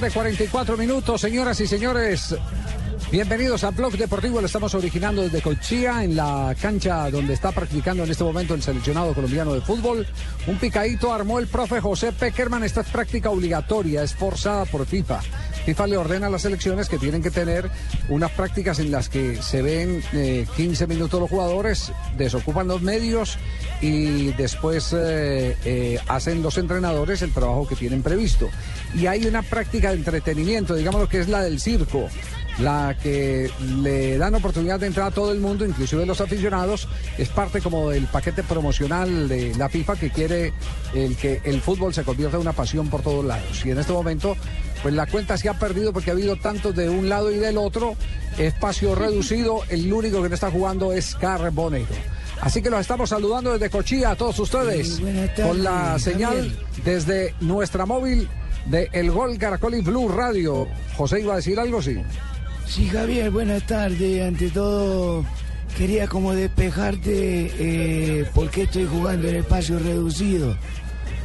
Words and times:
Tarde, 0.00 0.14
44 0.14 0.76
minutos, 0.78 1.20
señoras 1.20 1.60
y 1.60 1.66
señores. 1.66 2.34
Bienvenidos 3.10 3.64
a 3.64 3.70
Blog 3.70 3.92
Deportivo, 3.98 4.40
lo 4.40 4.46
estamos 4.46 4.74
originando 4.74 5.20
desde 5.20 5.42
Cochía, 5.42 6.02
en 6.04 6.16
la 6.16 6.54
cancha 6.60 7.10
donde 7.10 7.34
está 7.34 7.52
practicando 7.52 8.04
en 8.04 8.10
este 8.10 8.24
momento 8.24 8.54
el 8.54 8.62
seleccionado 8.62 9.12
colombiano 9.12 9.52
de 9.52 9.60
fútbol. 9.60 10.06
Un 10.46 10.56
picadito 10.58 11.12
armó 11.12 11.38
el 11.38 11.48
profe 11.48 11.80
José 11.80 12.12
Peckerman, 12.12 12.62
esta 12.62 12.80
es 12.80 12.86
práctica 12.86 13.30
obligatoria, 13.30 14.02
es 14.02 14.14
forzada 14.14 14.64
por 14.64 14.86
FIFA. 14.86 15.20
FIFA 15.64 15.86
le 15.86 15.96
ordena 15.96 16.26
a 16.26 16.30
las 16.30 16.42
selecciones 16.42 16.88
que 16.88 16.98
tienen 16.98 17.22
que 17.22 17.30
tener 17.30 17.70
unas 18.08 18.30
prácticas 18.32 18.78
en 18.78 18.90
las 18.90 19.08
que 19.08 19.40
se 19.42 19.62
ven 19.62 20.02
eh, 20.12 20.46
15 20.56 20.86
minutos 20.86 21.20
los 21.20 21.30
jugadores, 21.30 21.92
desocupan 22.16 22.68
los 22.68 22.82
medios 22.82 23.38
y 23.80 24.32
después 24.32 24.92
eh, 24.92 25.56
eh, 25.64 25.98
hacen 26.08 26.42
los 26.42 26.58
entrenadores 26.58 27.22
el 27.22 27.32
trabajo 27.32 27.66
que 27.66 27.76
tienen 27.76 28.02
previsto. 28.02 28.48
Y 28.94 29.06
hay 29.06 29.26
una 29.26 29.42
práctica 29.42 29.90
de 29.90 29.96
entretenimiento, 29.96 30.74
digamos 30.74 31.00
lo 31.00 31.08
que 31.08 31.20
es 31.20 31.28
la 31.28 31.42
del 31.42 31.60
circo 31.60 32.08
la 32.60 32.96
que 33.02 33.50
le 33.82 34.18
dan 34.18 34.34
oportunidad 34.34 34.78
de 34.78 34.86
entrar 34.86 35.08
a 35.08 35.10
todo 35.10 35.32
el 35.32 35.40
mundo, 35.40 35.64
inclusive 35.64 36.04
los 36.04 36.20
aficionados, 36.20 36.88
es 37.16 37.28
parte 37.28 37.60
como 37.60 37.90
del 37.90 38.04
paquete 38.06 38.42
promocional 38.42 39.28
de 39.28 39.54
la 39.54 39.68
FIFA 39.68 39.96
que 39.96 40.10
quiere 40.10 40.52
el 40.94 41.16
que 41.16 41.40
el 41.44 41.60
fútbol 41.60 41.94
se 41.94 42.04
convierta 42.04 42.36
en 42.36 42.42
una 42.42 42.52
pasión 42.52 42.88
por 42.88 43.02
todos 43.02 43.24
lados. 43.24 43.64
Y 43.64 43.70
en 43.70 43.78
este 43.78 43.92
momento, 43.92 44.36
pues 44.82 44.94
la 44.94 45.06
cuenta 45.06 45.36
se 45.36 45.48
ha 45.48 45.58
perdido 45.58 45.92
porque 45.92 46.10
ha 46.10 46.14
habido 46.14 46.36
tantos 46.36 46.74
de 46.74 46.88
un 46.88 47.08
lado 47.08 47.30
y 47.30 47.36
del 47.36 47.58
otro, 47.58 47.96
espacio 48.38 48.94
reducido, 48.96 49.62
el 49.68 49.92
único 49.92 50.22
que 50.22 50.28
no 50.28 50.34
está 50.34 50.50
jugando 50.50 50.92
es 50.92 51.14
Carbonero. 51.14 51.86
Así 52.40 52.62
que 52.62 52.70
los 52.70 52.80
estamos 52.80 53.10
saludando 53.10 53.52
desde 53.52 53.68
Cochilla 53.68 54.12
a 54.12 54.16
todos 54.16 54.38
ustedes 54.38 54.98
buenas 54.98 55.34
tardes, 55.34 55.46
con 55.46 55.62
la 55.62 55.98
señal 55.98 56.58
desde 56.84 57.34
nuestra 57.40 57.84
móvil 57.84 58.28
de 58.66 58.88
El 58.92 59.10
Gol 59.10 59.36
Caracol 59.36 59.74
y 59.74 59.82
Blue 59.82 60.08
Radio. 60.08 60.66
José 60.96 61.20
iba 61.20 61.34
a 61.34 61.36
decir 61.36 61.58
algo, 61.58 61.82
sí. 61.82 62.00
Sí, 62.66 62.88
Javier, 62.88 63.30
buenas 63.30 63.66
tardes. 63.66 64.22
Ante 64.22 64.48
todo, 64.48 65.24
quería 65.76 66.06
como 66.06 66.34
despejarte 66.34 67.52
eh, 67.58 68.26
por 68.34 68.48
qué 68.50 68.62
estoy 68.62 68.86
jugando 68.86 69.28
en 69.28 69.36
espacio 69.36 69.78
reducido. 69.78 70.56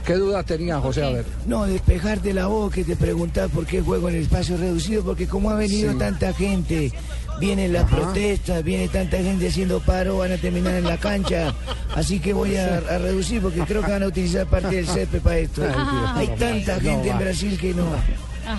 ¿Qué 0.06 0.14
dudas 0.16 0.46
tenía 0.46 0.80
José? 0.80 1.04
A 1.04 1.10
ver. 1.10 1.26
No, 1.48 1.66
despejarte 1.66 2.34
la 2.34 2.46
voz 2.48 2.72
que 2.74 2.84
te 2.84 2.96
preguntás 2.96 3.50
por 3.50 3.66
qué 3.66 3.82
juego 3.82 4.10
en 4.10 4.16
espacio 4.18 4.56
reducido, 4.58 5.04
porque 5.04 5.28
como 5.28 5.50
ha 5.50 5.56
venido 5.56 5.92
Sí. 5.94 5.98
tanta 5.98 6.32
gente, 6.34 6.92
vienen 7.40 7.74
las 7.74 7.86
Ajá. 7.86 7.96
protestas, 7.98 8.64
viene 8.64 8.88
tanta 8.88 9.18
gente 9.18 9.48
haciendo 9.48 9.80
paro, 9.80 10.20
van 10.20 10.34
a 10.34 10.38
terminar 10.38 10.76
en 10.76 10.84
la 10.84 10.98
cancha, 10.98 11.54
así 11.96 12.20
que 12.20 12.34
voy 12.34 12.56
a, 12.56 12.78
a 12.78 12.98
reducir 13.00 13.42
porque 13.42 13.62
creo 13.62 13.84
que 13.84 13.92
van 13.92 14.04
a 14.04 14.08
utilizar 14.08 14.46
parte 14.46 14.76
del 14.76 14.88
CEPE 14.88 15.20
para 15.22 15.38
esto. 15.40 15.64
Hay 16.16 16.28
tanta 16.38 16.76
No 16.76 16.82
gente 16.82 17.10
en. 17.10 17.18
Brasil 17.20 17.58
que 17.60 17.74
no. 17.74 17.86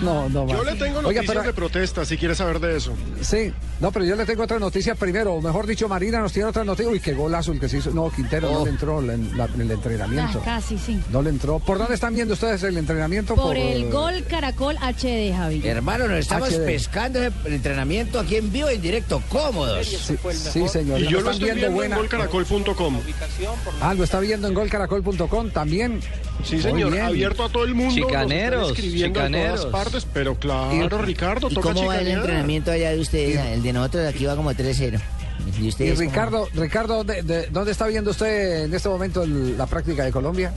No, 0.01 0.29
no 0.29 0.47
Yo 0.47 0.57
va. 0.59 0.71
le 0.71 0.77
tengo 0.77 0.99
Oiga, 0.99 1.21
noticias 1.21 1.25
pero- 1.27 1.43
de 1.43 1.53
protesta, 1.53 2.05
si 2.05 2.17
quieres 2.17 2.37
saber 2.37 2.59
de 2.59 2.77
eso. 2.77 2.93
Sí, 3.21 3.51
no, 3.79 3.91
pero 3.91 4.05
yo 4.05 4.15
le 4.15 4.25
tengo 4.25 4.43
otras 4.43 4.59
noticias 4.59 4.97
primero. 4.97 5.33
O 5.35 5.41
mejor 5.41 5.65
dicho, 5.67 5.87
Marina 5.87 6.19
nos 6.19 6.33
tiene 6.33 6.49
otras 6.49 6.65
noticias. 6.65 6.91
Uy, 6.93 6.99
qué 6.99 7.13
golazo 7.13 7.51
el 7.51 7.59
que 7.59 7.69
se 7.69 7.77
hizo. 7.77 7.91
No, 7.91 8.11
Quintero 8.11 8.51
no 8.51 8.63
le 8.65 8.71
entró 8.71 8.99
en, 9.01 9.37
la- 9.37 9.45
en 9.45 9.61
el 9.61 9.71
entrenamiento. 9.71 10.39
Ah, 10.41 10.45
casi, 10.59 10.77
sí. 10.77 10.99
No 11.11 11.21
le 11.21 11.29
entró. 11.29 11.59
¿Por 11.59 11.77
dónde 11.77 11.95
están 11.95 12.13
viendo 12.15 12.33
ustedes 12.33 12.63
el 12.63 12.77
entrenamiento? 12.77 13.35
Por 13.35 13.55
el 13.57 13.83
eh, 13.83 13.89
gol 13.91 14.23
Caracol 14.29 14.77
HD, 14.77 15.33
Javi. 15.35 15.61
Hermano, 15.67 16.07
nos 16.07 16.19
estamos 16.19 16.49
HD. 16.49 16.65
pescando 16.65 17.19
el 17.23 17.33
entrenamiento 17.53 18.19
aquí 18.19 18.35
en 18.35 18.51
vivo, 18.51 18.69
en 18.69 18.81
directo, 18.81 19.21
cómodos. 19.29 19.87
Sí, 19.87 20.15
sí, 20.51 20.67
señor. 20.67 20.99
Y 20.99 21.07
yo 21.07 21.21
lo 21.21 21.31
estoy 21.31 21.51
viendo 21.51 21.71
buena- 21.71 21.95
en 21.95 22.01
golcaracol.com. 22.01 22.99
Ah, 23.81 23.93
lo 23.93 24.03
está 24.03 24.19
viendo 24.19 24.47
en 24.47 24.53
golcaracol.com 24.53 25.49
también. 25.51 26.01
Sí, 26.43 26.61
señor, 26.61 26.97
abierto 26.99 27.43
a 27.45 27.49
todo 27.49 27.63
el 27.63 27.73
mundo. 27.73 27.93
Chicaneros, 27.95 28.73
chicaneros. 28.73 29.65
Pero 30.13 30.35
claro, 30.35 30.97
Ricardo, 30.99 31.47
¿Y 31.49 31.53
toca 31.55 31.73
cómo 31.73 31.87
va 31.87 31.97
el 31.99 32.07
entrenamiento 32.07 32.71
allá 32.71 32.91
de 32.91 32.99
ustedes? 32.99 33.39
El 33.53 33.63
de 33.63 33.73
nosotros 33.73 34.07
aquí 34.07 34.25
va 34.25 34.35
como 34.35 34.51
3-0. 34.51 34.99
¿Y 35.61 35.67
Y? 35.83 35.91
Ricardo, 35.93 36.47
Ricardo, 36.53 36.95
¿dónde, 36.97 37.21
de- 37.23 37.47
dónde 37.47 37.71
está 37.71 37.87
viendo 37.87 38.11
usted 38.11 38.65
en 38.65 38.73
este 38.73 38.89
momento 38.89 39.23
el- 39.23 39.57
la 39.57 39.65
práctica 39.67 40.03
de 40.03 40.11
Colombia? 40.11 40.51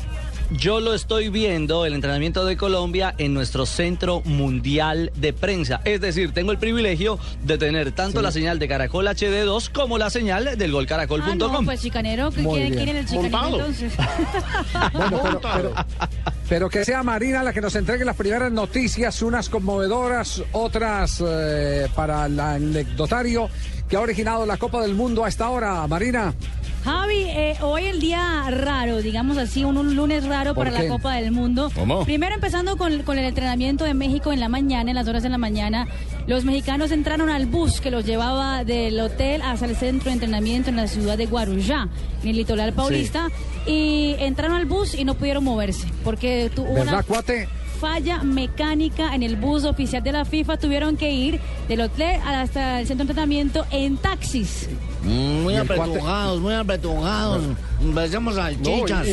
Yo 0.53 0.81
lo 0.81 0.95
estoy 0.95 1.29
viendo, 1.29 1.87
el 1.87 1.93
entrenamiento 1.95 2.45
de 2.45 2.57
Colombia, 2.57 3.15
en 3.19 3.33
nuestro 3.35 3.67
Centro 3.67 4.21
Mundial 4.25 5.13
de 5.15 5.33
Prensa. 5.33 5.81
Es 5.85 6.01
decir, 6.01 6.33
tengo 6.33 6.51
el 6.51 6.59
privilegio 6.59 7.21
de 7.45 7.57
tener 7.57 7.93
tanto 7.93 8.21
la 8.21 8.33
señal 8.33 8.59
de 8.59 8.67
Caracol 8.67 9.07
HD2 9.07 9.69
como 9.71 9.97
la 9.97 10.11
señal 10.11 10.59
del 10.59 10.71
Ah, 10.71 10.73
golcaracol.com. 10.73 11.39
no, 11.39 11.63
pues 11.63 11.83
chicanero, 11.83 12.33
¿quién, 12.33 12.45
Muy 12.45 12.61
bien. 12.63 12.75
quién 12.75 12.89
es 12.89 12.97
el 12.97 13.07
chicanero 13.23 13.57
entonces? 13.59 13.93
Bueno, 14.93 15.11
pero, 15.23 15.33
Montado. 15.33 15.73
pero- 15.99 16.35
pero 16.51 16.69
que 16.69 16.85
sea 16.85 17.05
Marina 17.05 17.45
la 17.45 17.53
que 17.53 17.61
nos 17.61 17.77
entregue 17.77 18.05
las 18.05 18.17
primeras 18.17 18.51
noticias, 18.51 19.23
unas 19.23 19.49
conmovedoras, 19.49 20.43
otras 20.51 21.23
eh, 21.25 21.87
para 21.95 22.27
el 22.27 22.41
anecdotario 22.41 23.49
que 23.89 23.95
ha 23.95 24.01
originado 24.01 24.45
la 24.45 24.57
Copa 24.57 24.83
del 24.83 24.97
Mundo 24.97 25.25
a 25.25 25.29
esta 25.29 25.49
hora. 25.49 25.87
Marina, 25.87 26.35
Javi, 26.85 27.25
eh, 27.29 27.57
hoy 27.61 27.85
el 27.85 28.01
día 28.01 28.47
raro, 28.51 29.03
digamos 29.03 29.37
así, 29.37 29.65
un, 29.65 29.77
un 29.77 29.95
lunes 29.95 30.27
raro 30.27 30.55
¿Por 30.55 30.67
para 30.67 30.79
qué? 30.79 30.89
la 30.89 30.95
Copa 30.95 31.15
del 31.15 31.31
Mundo. 31.31 31.71
¿Cómo? 31.75 32.05
Primero 32.07 32.35
empezando 32.35 32.79
con, 32.79 33.03
con 33.03 33.19
el 33.19 33.27
entrenamiento 33.27 33.85
de 33.85 33.93
México 33.93 34.33
en 34.33 34.41
la 34.41 34.49
mañana, 34.49 34.91
en 34.91 34.97
las 34.97 35.07
horas 35.07 35.23
de 35.23 35.29
la 35.29 35.37
mañana, 35.37 35.87
los 36.27 36.45
mexicanos 36.47 36.91
entraron 36.91 37.29
al 37.29 37.45
bus 37.45 37.83
que 37.83 37.91
los 37.91 38.07
llevaba 38.07 38.65
del 38.65 38.99
hotel 38.99 39.43
hacia 39.43 39.67
el 39.67 39.77
centro 39.77 40.07
de 40.07 40.15
entrenamiento 40.15 40.71
en 40.71 40.77
la 40.77 40.87
ciudad 40.87 41.19
de 41.19 41.27
Guarujá, 41.27 41.89
en 42.23 42.29
el 42.29 42.37
litoral 42.37 42.73
paulista, 42.73 43.29
y 43.67 44.17
entraron 44.19 44.57
al 44.57 44.65
bus 44.65 44.95
y 44.95 45.05
no 45.05 45.15
pudieron 45.15 45.45
moverse, 45.45 45.87
porque 46.03 46.40
una 46.59 47.03
falla 47.81 48.23
mecánica 48.23 49.15
en 49.15 49.23
el 49.23 49.37
bus 49.37 49.65
oficial 49.65 50.03
de 50.03 50.13
la 50.13 50.25
FIFA, 50.27 50.59
tuvieron 50.59 50.97
que 50.99 51.11
ir 51.13 51.41
del 51.67 51.81
hotel 51.81 52.21
hasta 52.27 52.81
el 52.81 52.87
centro 52.87 53.07
de 53.07 53.13
entrenamiento 53.13 53.67
en 53.71 53.97
taxis. 53.97 54.69
Mm, 55.03 55.43
Muy 55.45 55.57
apretujados, 55.57 56.41
muy 56.41 56.53
apretujados. 56.55 57.43
Parecemos 57.95 58.35
No, 58.37 58.43
salchichas. 58.43 59.07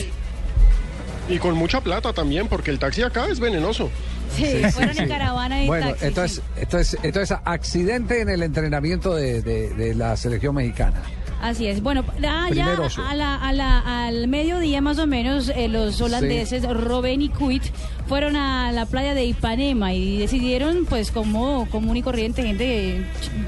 y, 1.29 1.33
y 1.35 1.37
con 1.39 1.55
mucha 1.55 1.79
plata 1.81 2.11
también, 2.11 2.47
porque 2.49 2.71
el 2.71 2.79
taxi 2.79 3.03
acá 3.03 3.27
es 3.31 3.39
venenoso. 3.39 3.89
Sí, 4.35 4.43
fueron 4.73 4.97
en 4.99 5.07
caravana 5.07 5.63
y 5.63 5.67
Bueno, 5.67 5.87
taxis, 5.91 6.03
entonces, 6.07 6.35
sí. 6.37 6.61
entonces, 6.61 6.99
entonces, 7.03 7.37
accidente 7.45 8.19
en 8.21 8.27
el 8.29 8.43
entrenamiento 8.43 9.16
de, 9.16 9.41
de- 9.41 9.69
de 9.69 9.95
la 9.95 10.17
selección 10.17 10.53
mexicana. 10.55 11.01
Así 11.41 11.67
es. 11.67 11.81
Bueno, 11.83 12.03
Primer 12.49 12.79
oso. 12.79 13.01
a 13.05 13.13
la- 13.13 13.35
a 13.35 13.53
la- 13.53 14.05
al 14.07 14.27
mediodía 14.27 14.81
más 14.81 14.97
o 14.99 15.05
menos, 15.07 15.49
eh, 15.49 15.67
los 15.67 16.01
holandeses 16.01 16.63
Robben 16.67 17.21
y 17.21 17.29
Kuit 17.29 17.63
fueron 18.07 18.35
a 18.35 18.71
la 18.71 18.85
playa 18.85 19.13
de 19.13 19.25
Ipanema 19.25 19.93
y 19.93 20.17
decidieron, 20.17 20.85
pues 20.89 21.11
como 21.11 21.67
común 21.69 21.95
y 21.97 22.01
corriente, 22.01 22.41
gente 22.43 23.05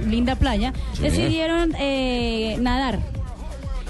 linda 0.07 0.35
playa, 0.35 0.73
decidieron 1.01 1.73
eh, 1.79 2.57
nadar. 2.59 2.99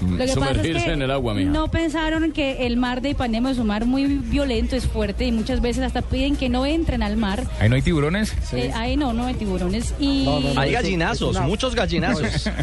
Lo 0.00 0.08
que 0.08 0.16
pasa 0.18 0.24
es 0.24 0.32
Sumergirse 0.34 0.84
que 0.86 0.92
en 0.92 1.02
el 1.02 1.10
agua, 1.10 1.34
mija. 1.34 1.50
no 1.50 1.70
pensaron 1.70 2.32
que 2.32 2.66
el 2.66 2.76
mar 2.76 3.00
de 3.02 3.10
Ipanema 3.10 3.50
es 3.50 3.58
un 3.58 3.66
mar 3.66 3.84
muy 3.86 4.04
violento, 4.06 4.76
es 4.76 4.86
fuerte 4.86 5.26
y 5.26 5.32
muchas 5.32 5.60
veces 5.60 5.82
hasta 5.84 6.02
piden 6.02 6.36
que 6.36 6.48
no 6.48 6.66
entren 6.66 7.02
al 7.02 7.16
mar. 7.16 7.44
¿Ahí 7.60 7.68
no 7.68 7.74
hay 7.76 7.82
tiburones? 7.82 8.32
Eh, 8.52 8.70
ahí 8.74 8.96
no, 8.96 9.12
no 9.12 9.26
hay 9.26 9.34
tiburones. 9.34 9.94
Y 9.98 10.24
No, 10.24 10.40
no, 10.40 10.54
no. 10.54 10.60
Hay 10.60 10.72
gallinazos, 10.72 11.36
una- 11.36 11.46
muchos 11.46 11.74
gallinazos. 11.74 12.46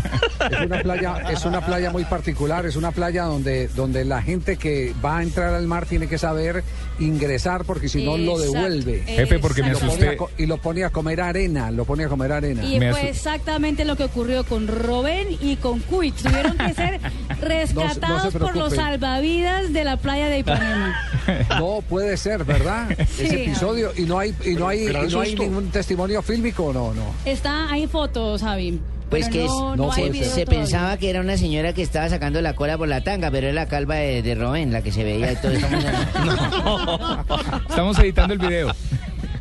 Es 0.51 0.59
una 0.65 0.81
playa, 0.81 1.17
es 1.31 1.45
una 1.45 1.65
playa 1.65 1.89
muy 1.91 2.05
particular, 2.05 2.65
es 2.65 2.75
una 2.75 2.91
playa 2.91 3.23
donde, 3.23 3.67
donde 3.69 4.05
la 4.05 4.21
gente 4.21 4.55
que 4.57 4.93
va 5.03 5.17
a 5.17 5.23
entrar 5.23 5.53
al 5.53 5.65
mar 5.67 5.85
tiene 5.87 6.07
que 6.07 6.17
saber 6.17 6.63
ingresar 6.99 7.65
porque 7.65 7.89
si 7.89 8.03
no 8.05 8.17
lo 8.17 8.37
devuelve. 8.39 9.03
Jefe, 9.05 9.39
porque 9.39 9.61
me 9.63 9.71
Lo 9.71 9.77
exacto. 9.77 9.95
pone 9.97 10.07
a 10.09 10.17
co- 10.17 10.29
y 10.37 10.45
lo 10.45 10.57
pone 10.57 10.83
a 10.83 10.89
comer 10.91 11.21
arena, 11.21 11.71
lo 11.71 11.85
pone 11.85 12.05
a 12.05 12.07
comer 12.07 12.31
arena. 12.31 12.63
Y 12.63 12.79
Me 12.79 12.91
fue 12.91 13.09
exactamente 13.09 13.83
lo 13.83 13.95
que 13.95 14.03
ocurrió 14.05 14.43
con 14.45 14.67
Robben 14.67 15.27
y 15.41 15.55
con 15.57 15.79
Kuit. 15.79 16.15
Tuvieron 16.15 16.55
que 16.57 16.73
ser 16.73 16.99
rescatados 17.41 18.33
por 18.33 18.55
los 18.55 18.73
salvavidas 18.73 19.73
de 19.73 19.83
la 19.83 19.97
playa 19.97 20.27
de 20.27 20.39
Ipanema. 20.39 20.95
No 21.59 21.81
puede 21.87 22.15
ser, 22.15 22.45
¿verdad? 22.45 22.87
Sí, 23.17 23.25
Ese 23.25 23.43
episodio 23.43 23.91
y 23.97 24.03
no 24.03 24.17
hay 24.19 24.33
y 24.45 24.51
no 24.55 24.67
hay 24.69 24.87
y 24.87 25.11
no 25.11 25.19
hay 25.21 25.35
ningún 25.35 25.69
testimonio 25.71 26.21
fílmico, 26.21 26.71
no, 26.73 26.93
no. 26.93 27.03
Está, 27.25 27.69
hay 27.69 27.85
fotos, 27.87 28.41
Javi. 28.41 28.79
Pues 29.09 29.27
pero 29.29 29.33
que 29.33 29.45
no, 29.47 29.75
no. 29.75 29.91
Se 29.93 30.45
pensaba 30.45 30.97
que 30.97 31.09
era 31.09 31.21
una 31.21 31.37
señora 31.37 31.71
que 31.73 31.81
estaba 31.81 32.09
sacando 32.09 32.41
la 32.41 32.55
cola 32.55 32.77
por 32.77 32.87
la 32.89 33.01
tanga, 33.01 33.31
pero 33.31 33.47
es 33.47 33.55
la 33.55 33.65
calva 33.67 33.95
de, 33.95 34.21
de 34.21 34.35
Robén, 34.35 34.71
la 34.73 34.81
que 34.81 34.91
se 34.91 35.03
veía 35.05 35.31
y 35.31 35.35
todo. 35.37 35.51
Estamos- 35.53 35.85
Estamos 37.69 37.99
editando 37.99 38.33
el 38.33 38.39
video. 38.39 38.71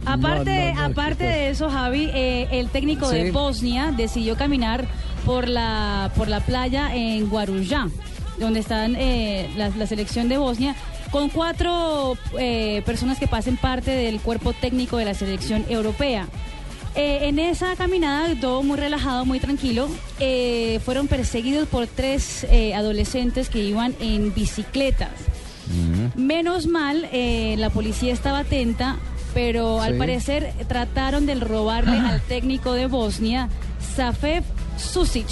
Aparte, 0.06 0.68
No, 0.68 0.74
no, 0.74 0.80
no, 0.88 0.92
aparte 0.92 1.24
de 1.24 1.50
eso, 1.50 1.68
Javi, 1.68 2.08
eh, 2.14 2.46
el 2.52 2.68
técnico 2.70 3.10
Sí. 3.10 3.16
de 3.16 3.30
Bosnia 3.32 3.92
decidió 3.96 4.36
caminar 4.36 4.86
por 5.24 5.48
la, 5.48 6.12
por 6.16 6.28
la 6.28 6.40
playa 6.40 6.94
en 6.94 7.28
Guarujá, 7.28 7.88
donde 8.38 8.60
están 8.60 8.94
eh, 8.96 9.50
la, 9.56 9.70
la 9.70 9.86
selección 9.86 10.28
de 10.28 10.38
Bosnia, 10.38 10.76
con 11.10 11.28
cuatro 11.28 12.16
eh, 12.38 12.82
personas 12.86 13.18
que 13.18 13.26
pasen 13.26 13.56
parte 13.56 13.90
del 13.90 14.20
cuerpo 14.20 14.52
técnico 14.52 14.96
de 14.96 15.04
la 15.06 15.14
selección 15.14 15.64
europea. 15.68 16.28
En 16.98 17.38
esa 17.38 17.76
caminada, 17.76 18.28
todo 18.40 18.62
muy 18.62 18.78
relajado, 18.78 19.26
muy 19.26 19.38
tranquilo, 19.38 19.86
fueron 20.82 21.08
perseguidos 21.08 21.68
por 21.68 21.86
tres 21.86 22.46
adolescentes 22.74 23.50
que 23.50 23.62
iban 23.62 23.94
en 24.00 24.32
bicicletas. 24.32 25.10
Menos 26.14 26.66
mal, 26.66 27.06
la 27.12 27.68
policía 27.68 28.14
estaba 28.14 28.38
atenta, 28.38 28.96
pero 29.36 29.82
al 29.82 29.92
Sí. 29.92 29.98
parecer 29.98 30.54
trataron 30.66 31.26
de 31.26 31.34
robarle 31.34 31.98
al 31.98 32.22
técnico 32.26 32.72
de 32.72 32.86
Bosnia, 32.86 33.50
Safev 33.94 34.42
Susic. 34.78 35.26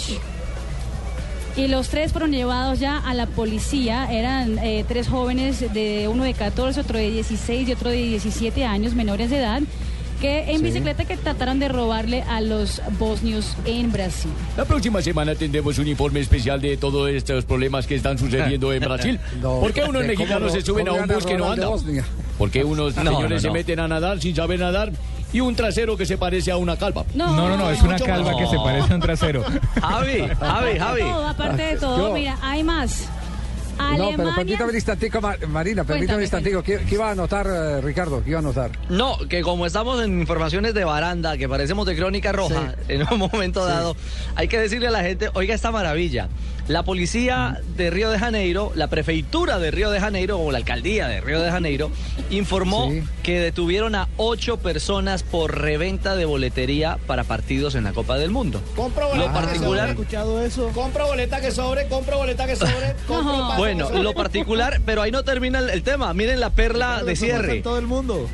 Y 1.56 1.68
los 1.68 1.88
tres 1.88 2.12
fueron 2.12 2.32
llevados 2.32 2.78
ya 2.80 2.98
a 2.98 3.14
la 3.14 3.24
policía. 3.26 4.06
Eran 4.12 4.58
eh, 4.58 4.84
tres 4.86 5.08
jóvenes, 5.08 5.72
de 5.72 6.06
uno 6.06 6.24
de 6.24 6.34
14, 6.34 6.80
otro 6.80 6.98
de 6.98 7.10
16 7.10 7.66
y 7.68 7.72
otro 7.72 7.88
de 7.88 7.96
17 7.96 8.66
años, 8.66 8.94
menores 8.94 9.30
de 9.30 9.38
edad, 9.38 9.62
que 10.20 10.50
en 10.50 10.58
Sí. 10.58 10.64
bicicleta 10.64 11.04
que 11.04 11.16
trataron 11.16 11.58
de 11.58 11.68
robarle 11.68 12.22
a 12.22 12.40
los 12.40 12.80
bosnios 12.98 13.56
en 13.64 13.92
Brasil. 13.92 14.30
La 14.56 14.64
próxima 14.64 15.02
semana 15.02 15.34
tendremos 15.34 15.78
un 15.78 15.88
informe 15.88 16.20
especial 16.20 16.60
de 16.60 16.76
todos 16.76 17.10
estos 17.10 17.44
problemas 17.44 17.86
que 17.86 17.94
están 17.96 18.18
sucediendo 18.18 18.72
en 18.72 18.80
Brasil. 18.84 19.20
No, 19.42 19.60
¿Por 19.60 19.72
qué 19.72 19.82
unos 19.84 20.04
mexicanos 20.06 20.52
se 20.52 20.62
suben 20.62 20.88
a 20.88 20.92
un 20.92 21.06
bus 21.06 21.26
que 21.26 21.36
no 21.36 21.50
anda? 21.50 21.68
¿Por 22.38 22.50
qué 22.50 22.64
unos 22.64 22.96
No, 22.96 23.02
señores 23.12 23.30
no, 23.30 23.38
se 23.40 23.46
no. 23.48 23.52
meten 23.52 23.80
a 23.80 23.88
nadar 23.88 24.20
sin 24.20 24.34
saber 24.34 24.58
nadar? 24.60 24.92
Y 25.32 25.40
un 25.40 25.56
trasero 25.56 25.96
que 25.96 26.06
se 26.06 26.16
parece 26.16 26.52
a 26.52 26.56
una 26.56 26.76
calva. 26.76 27.04
No, 27.14 27.34
No, 27.34 27.48
no, 27.48 27.56
no, 27.56 27.70
es 27.70 27.82
una 27.82 27.98
calva 27.98 28.30
más. 28.32 28.36
que 28.40 28.46
se 28.48 28.56
parece 28.56 28.92
a 28.92 28.94
un 28.96 29.00
trasero. 29.02 29.42
Javi, 29.82 30.28
Javi, 30.38 30.78
Javi. 30.78 31.00
Todo, 31.02 31.26
aparte 31.28 31.62
de 31.62 31.76
todo, 31.76 32.12
mira, 32.14 32.38
hay 32.40 32.62
más. 32.62 33.08
No, 33.78 34.10
pero 34.16 34.34
permítame 34.34 34.70
un 34.70 34.74
instantico, 34.76 35.20
Ma- 35.20 35.36
Marina, 35.48 35.84
permítame 35.84 36.16
un 36.18 36.22
instantico. 36.22 36.62
¿Qué, 36.62 36.78
qué 36.88 36.94
iba 36.94 37.08
a 37.08 37.12
anotar, 37.12 37.46
eh, 37.46 37.80
Ricardo? 37.80 38.22
¿Qué 38.22 38.30
iba 38.30 38.38
a 38.38 38.42
anotar? 38.42 38.70
No, 38.88 39.18
que 39.28 39.42
como 39.42 39.66
estamos 39.66 40.02
en 40.02 40.20
informaciones 40.20 40.74
de 40.74 40.84
baranda, 40.84 41.36
que 41.36 41.48
parecemos 41.48 41.86
de 41.86 41.96
crónica 41.96 42.32
roja, 42.32 42.74
en 42.88 43.02
un 43.10 43.18
momento 43.18 43.64
dado, 43.64 43.96
hay 44.36 44.48
que 44.48 44.58
decirle 44.58 44.88
a 44.88 44.90
la 44.90 45.02
gente, 45.02 45.28
oiga 45.34 45.54
esta 45.54 45.70
maravilla. 45.70 46.28
La 46.66 46.82
policía 46.82 47.60
de 47.76 47.90
Río 47.90 48.08
de 48.10 48.18
Janeiro, 48.18 48.72
la 48.74 48.86
prefeitura 48.88 49.58
de 49.58 49.70
Río 49.70 49.90
de 49.90 50.00
Janeiro, 50.00 50.38
o 50.38 50.50
la 50.50 50.56
alcaldía 50.58 51.08
de 51.08 51.20
Río 51.20 51.40
de 51.42 51.50
Janeiro, 51.50 51.90
informó 52.30 52.90
Sí. 52.90 53.02
que 53.22 53.38
detuvieron 53.38 53.94
a 53.94 54.08
ocho 54.16 54.56
personas 54.58 55.22
por 55.22 55.58
reventa 55.60 56.16
de 56.16 56.24
boletería 56.24 56.98
para 57.06 57.24
partidos 57.24 57.74
en 57.74 57.84
la 57.84 57.92
Copa 57.92 58.16
del 58.16 58.30
Mundo. 58.30 58.62
Compro 58.76 59.14
Lo 59.14 59.30
particular, 59.30 59.90
escuchado 59.90 60.42
eso? 60.42 60.68
Compro 60.74 61.06
boleta 61.06 61.40
que 61.42 61.50
sobre, 61.50 61.86
compro 61.88 62.16
boleta 62.16 62.46
que 62.46 62.56
sobre, 62.56 62.94
compro 63.06 63.32
No. 63.36 63.48
paso 63.48 63.58
bueno, 63.58 63.84
que 63.86 63.92
sobre. 63.92 64.02
lo 64.02 64.14
particular, 64.14 64.80
pero 64.86 65.02
ahí 65.02 65.10
no 65.10 65.22
termina 65.22 65.58
el, 65.58 65.68
el 65.68 65.82
tema. 65.82 66.14
Miren 66.14 66.40
la 66.40 66.48
perla 66.50 67.04
de 67.04 67.14
cierre. 67.14 67.60
todo 67.60 67.78
el 67.78 67.86
mundo. 67.86 68.26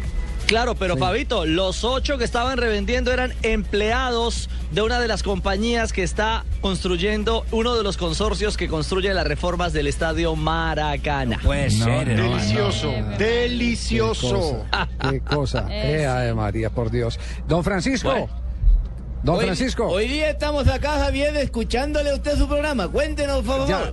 Claro, 0.50 0.74
pero 0.74 0.96
Fabito, 0.96 1.46
los 1.46 1.84
ocho 1.84 2.18
que 2.18 2.24
estaban 2.24 2.58
revendiendo 2.58 3.12
eran 3.12 3.32
empleados 3.44 4.50
de 4.72 4.82
una 4.82 4.98
de 4.98 5.06
las 5.06 5.22
compañías 5.22 5.92
que 5.92 6.02
está 6.02 6.44
construyendo 6.60 7.44
uno 7.52 7.76
de 7.76 7.84
los 7.84 7.96
consorcios 7.96 8.56
que 8.56 8.66
construye 8.66 9.14
las 9.14 9.24
reformas 9.28 9.72
del 9.72 9.86
estadio 9.86 10.34
Maracaná. 10.34 11.38
Puede 11.44 11.70
No, 11.70 11.84
ser, 11.84 12.08
no, 12.18 12.22
Delicioso, 12.32 12.92
delicioso. 13.16 14.64
Qué 15.08 15.20
cosa. 15.20 15.66
Eh, 15.70 16.00
Eh, 16.02 16.06
ay, 16.08 16.34
María, 16.34 16.68
por 16.70 16.90
Dios. 16.90 17.20
Don 17.46 17.62
Francisco. 17.62 18.10
Bueno. 18.10 18.28
Don 19.22 19.36
Hoy- 19.36 19.44
Francisco. 19.44 19.86
Hoy 19.86 20.08
día 20.08 20.30
estamos 20.30 20.66
acá, 20.66 20.98
Javier, 20.98 21.36
escuchándole 21.36 22.10
a 22.10 22.14
usted 22.14 22.36
su 22.36 22.48
programa. 22.48 22.88
Cuéntenos, 22.88 23.44
por 23.44 23.68
favor. 23.68 23.68
Ya. 23.68 23.92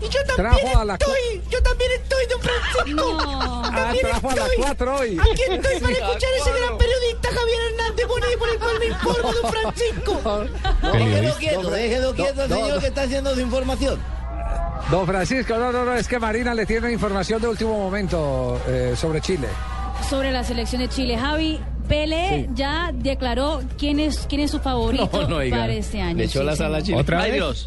Y 0.00 0.08
yo 0.08 0.20
también 0.24 0.36
Trajo 0.36 0.78
a 0.78 0.84
la 0.84 0.98
cu- 0.98 1.04
estoy, 1.04 1.42
yo 1.50 1.62
también 1.62 1.90
estoy, 1.92 2.26
don 2.30 2.40
Francisco. 2.40 2.84
No. 2.88 3.62
Ah, 3.64 3.70
También 3.74 4.06
trajo 4.06 4.30
a 4.30 4.34
las 4.36 4.44
estoy. 4.46 4.62
cuatro 4.62 4.96
hoy. 4.96 5.18
Aquí 5.20 5.42
estoy 5.42 5.80
para 5.80 5.92
escuchar 5.98 6.30
a 6.32 6.36
ese 6.36 6.50
gran 6.60 6.78
periodista 6.78 7.28
Javier 7.34 7.60
Hernández 7.72 8.06
Bonet, 8.06 8.38
por 8.38 8.48
el 8.48 8.58
cual 8.58 8.78
me 8.78 8.86
informo, 8.86 9.32
don 9.32 9.50
Francisco. 9.52 10.14
Déjelo 10.82 10.92
Periodista. 10.92 11.38
quieto, 11.38 11.70
déjelo 11.70 12.14
quieto, 12.14 12.48
no, 12.48 12.54
señor, 12.56 12.74
no. 12.74 12.80
que 12.80 12.86
está 12.86 13.02
haciendo 13.02 13.34
su 13.34 13.40
información. 13.40 13.98
Don 14.90 15.06
Francisco, 15.06 15.54
no, 15.58 15.72
no, 15.72 15.84
no, 15.84 15.94
es 15.94 16.06
que 16.08 16.18
Marina 16.18 16.54
le 16.54 16.64
tiene 16.64 16.90
información 16.92 17.42
de 17.42 17.48
último 17.48 17.76
momento 17.76 18.60
eh, 18.68 18.94
sobre 18.96 19.20
Chile. 19.20 19.48
sobre 20.08 20.30
la 20.32 20.44
selección 20.44 20.80
de 20.80 20.88
Chile. 20.88 21.18
Javi, 21.18 21.60
Pelé 21.88 22.48
ya 22.54 22.90
declaró 22.94 23.62
quién 23.78 23.98
es, 23.98 24.26
quién 24.28 24.42
es 24.42 24.50
su 24.50 24.60
favorito 24.60 25.08
No, 25.12 25.28
no, 25.42 25.50
para 25.50 25.72
este 25.72 26.00
año. 26.00 26.16
Le 26.18 26.24
echó 26.24 26.40
sí, 26.40 26.44
la 26.46 26.54
sal 26.56 26.74
a 26.74 26.80
señor. 26.80 26.84
Chile. 26.84 27.00
¿Otra 27.00 27.22
vez? 27.24 27.66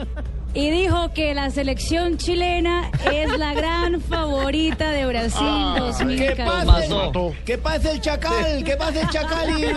Y 0.54 0.70
dijo 0.70 1.14
que 1.14 1.34
la 1.34 1.50
selección 1.50 2.18
chilena 2.18 2.92
es 3.12 3.38
la 3.38 3.54
gran 3.54 4.02
favorita 4.02 4.92
de 4.92 5.06
Brasil 5.06 5.40
¿Qué 5.76 5.80
2014. 5.80 6.66
pasa? 6.66 6.96
Mató. 7.06 7.34
¿Qué 7.46 7.58
pasa 7.58 7.92
el 7.92 8.02
chacal? 8.02 8.64
¿Qué 8.66 8.76
pasa 8.76 9.02
el 9.02 9.10
chacal? 9.10 9.50
Y 9.58 9.62
le 9.62 9.74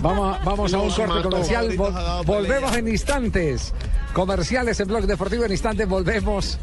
Vamos, 0.00 0.36
a- 0.36 0.44
vamos 0.44 0.72
a 0.74 0.78
un 0.78 0.88
corte 0.90 1.06
mató. 1.06 1.30
comercial. 1.30 1.76
Vol- 1.76 2.24
volvemos 2.24 2.76
en 2.76 2.88
instantes. 2.88 3.74
Comerciales 4.14 4.80
en 4.80 4.88
Blog 4.88 5.04
Deportivo 5.06 5.44
en 5.44 5.52
instantes. 5.52 5.86
Volvemos 5.86 6.58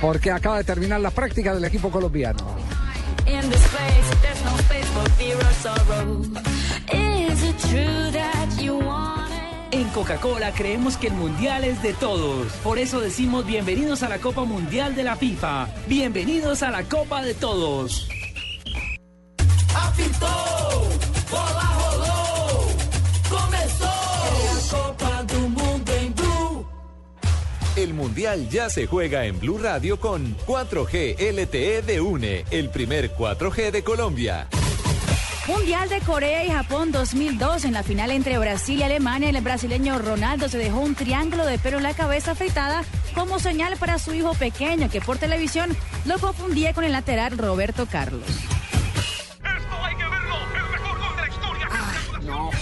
porque 0.00 0.30
acaba 0.30 0.58
de 0.58 0.64
terminar 0.64 1.00
la 1.00 1.10
práctica 1.10 1.54
del 1.54 1.64
equipo 1.64 1.90
colombiano. 1.90 2.38
In 3.26 3.40
this 3.50 3.66
place, 3.68 4.14
Coca-Cola 9.94 10.52
creemos 10.52 10.96
que 10.96 11.06
el 11.06 11.12
mundial 11.14 11.62
es 11.62 11.80
de 11.80 11.92
todos. 11.92 12.52
Por 12.64 12.80
eso 12.80 13.00
decimos 13.00 13.46
bienvenidos 13.46 14.02
a 14.02 14.08
la 14.08 14.18
Copa 14.18 14.44
Mundial 14.44 14.96
de 14.96 15.04
la 15.04 15.14
FIFA. 15.14 15.68
Bienvenidos 15.86 16.64
a 16.64 16.72
la 16.72 16.82
Copa 16.82 17.22
de 17.22 17.32
Todos. 17.32 18.08
El 27.76 27.94
Mundial 27.94 28.48
ya 28.50 28.70
se 28.70 28.86
juega 28.88 29.26
en 29.26 29.38
Blue 29.38 29.58
Radio 29.58 30.00
con 30.00 30.36
4G 30.46 31.16
LTE 31.20 31.82
de 31.82 32.00
UNE, 32.00 32.44
el 32.50 32.68
primer 32.70 33.14
4G 33.14 33.70
de 33.70 33.84
Colombia. 33.84 34.48
Mundial 35.46 35.90
de 35.90 36.00
Corea 36.00 36.42
y 36.42 36.50
Japón 36.50 36.90
2002 36.90 37.66
en 37.66 37.74
la 37.74 37.82
final 37.82 38.10
entre 38.10 38.38
Brasil 38.38 38.78
y 38.78 38.82
Alemania. 38.82 39.28
El 39.28 39.42
brasileño 39.42 39.98
Ronaldo 39.98 40.48
se 40.48 40.56
dejó 40.56 40.80
un 40.80 40.94
triángulo 40.94 41.44
de 41.44 41.58
pelo 41.58 41.76
en 41.76 41.82
la 41.82 41.92
cabeza 41.92 42.30
afeitada 42.30 42.82
como 43.14 43.38
señal 43.38 43.76
para 43.76 43.98
su 43.98 44.14
hijo 44.14 44.32
pequeño 44.32 44.88
que 44.88 45.02
por 45.02 45.18
televisión 45.18 45.76
lo 46.06 46.18
confundía 46.18 46.72
con 46.72 46.84
el 46.84 46.92
lateral 46.92 47.36
Roberto 47.36 47.86
Carlos. 47.86 48.53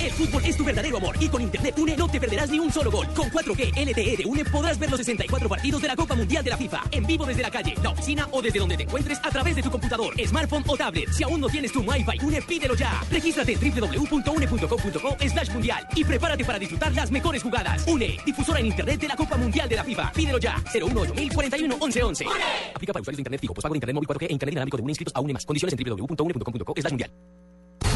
El 0.01 0.11
fútbol 0.13 0.45
es 0.45 0.57
tu 0.57 0.65
verdadero 0.65 0.97
amor 0.97 1.17
y 1.21 1.29
con 1.29 1.43
Internet 1.43 1.79
Une 1.79 1.97
no 1.97 2.09
te 2.09 2.21
perderás 2.21 2.51
ni 2.51 2.59
un 2.59 2.73
solo 2.73 2.91
gol. 2.91 3.07
Con 3.15 3.31
4G 3.31 3.73
LTE 3.77 4.17
de 4.17 4.25
Une 4.25 4.45
podrás 4.45 4.79
ver 4.79 4.91
los 4.91 4.99
64 4.99 5.49
partidos 5.49 5.83
de 5.83 5.89
la 5.89 5.97
Copa 5.97 6.15
Mundial 6.15 6.45
de 6.45 6.51
la 6.51 6.57
FIFA 6.57 6.83
en 6.91 7.07
vivo 7.07 7.27
desde 7.27 7.43
la 7.43 7.51
calle, 7.51 7.75
la 7.83 7.91
oficina 7.91 8.29
o 8.31 8.43
desde 8.43 8.59
donde 8.59 8.77
te 8.77 8.85
encuentres 8.85 9.19
a 9.23 9.31
través 9.31 9.57
de 9.57 9.63
tu 9.63 9.71
computador, 9.71 10.15
smartphone 10.27 10.65
o 10.67 10.77
tablet. 10.77 11.11
Si 11.11 11.23
aún 11.23 11.41
no 11.41 11.49
tienes 11.49 11.73
tu 11.73 11.81
Wi-Fi 11.81 12.25
Une, 12.25 12.43
pídelo 12.43 12.75
ya. 12.75 13.03
Regístrate 13.11 13.53
en 13.53 13.61
www.une.com.co 13.61 15.17
slash 15.29 15.51
mundial 15.51 15.87
y 15.95 16.05
prepárate 16.05 16.45
para 16.45 16.59
disfrutar 16.59 16.93
las 16.95 17.11
mejores 17.11 17.43
jugadas. 17.43 17.85
Une, 17.87 18.19
difusora 18.25 18.61
en 18.61 18.67
Internet 18.67 19.01
de 19.01 19.09
la 19.09 19.17
Copa 19.17 19.37
Mundial 19.37 19.69
de 19.69 19.77
la 19.77 19.85
FIFA. 19.85 20.13
Pídelo 20.13 20.39
ya. 20.39 20.63
018 20.73 21.13
41 21.35 21.77
11 21.81 22.03
11. 22.03 22.27
Aplica 22.75 22.93
para 22.93 23.03
usuarios 23.03 23.17
de 23.17 23.21
Internet 23.21 23.41
fijo, 23.41 23.55
postpago 23.55 23.75
de 23.75 23.79
Internet 23.79 23.95
móvil 23.95 24.09
4G 24.09 24.27
e 24.29 24.33
Internet 24.33 24.53
inalámbrico 24.53 24.77
de 24.77 24.83
Une 24.83 24.93
inscritos 24.93 25.15
a 25.15 25.21
Une 25.21 25.33
más. 25.33 25.47
Condiciones 25.47 25.75
en 25.79 25.85
www.une.com.co 25.85 26.75
slash 26.77 26.93
mundial. 26.93 27.11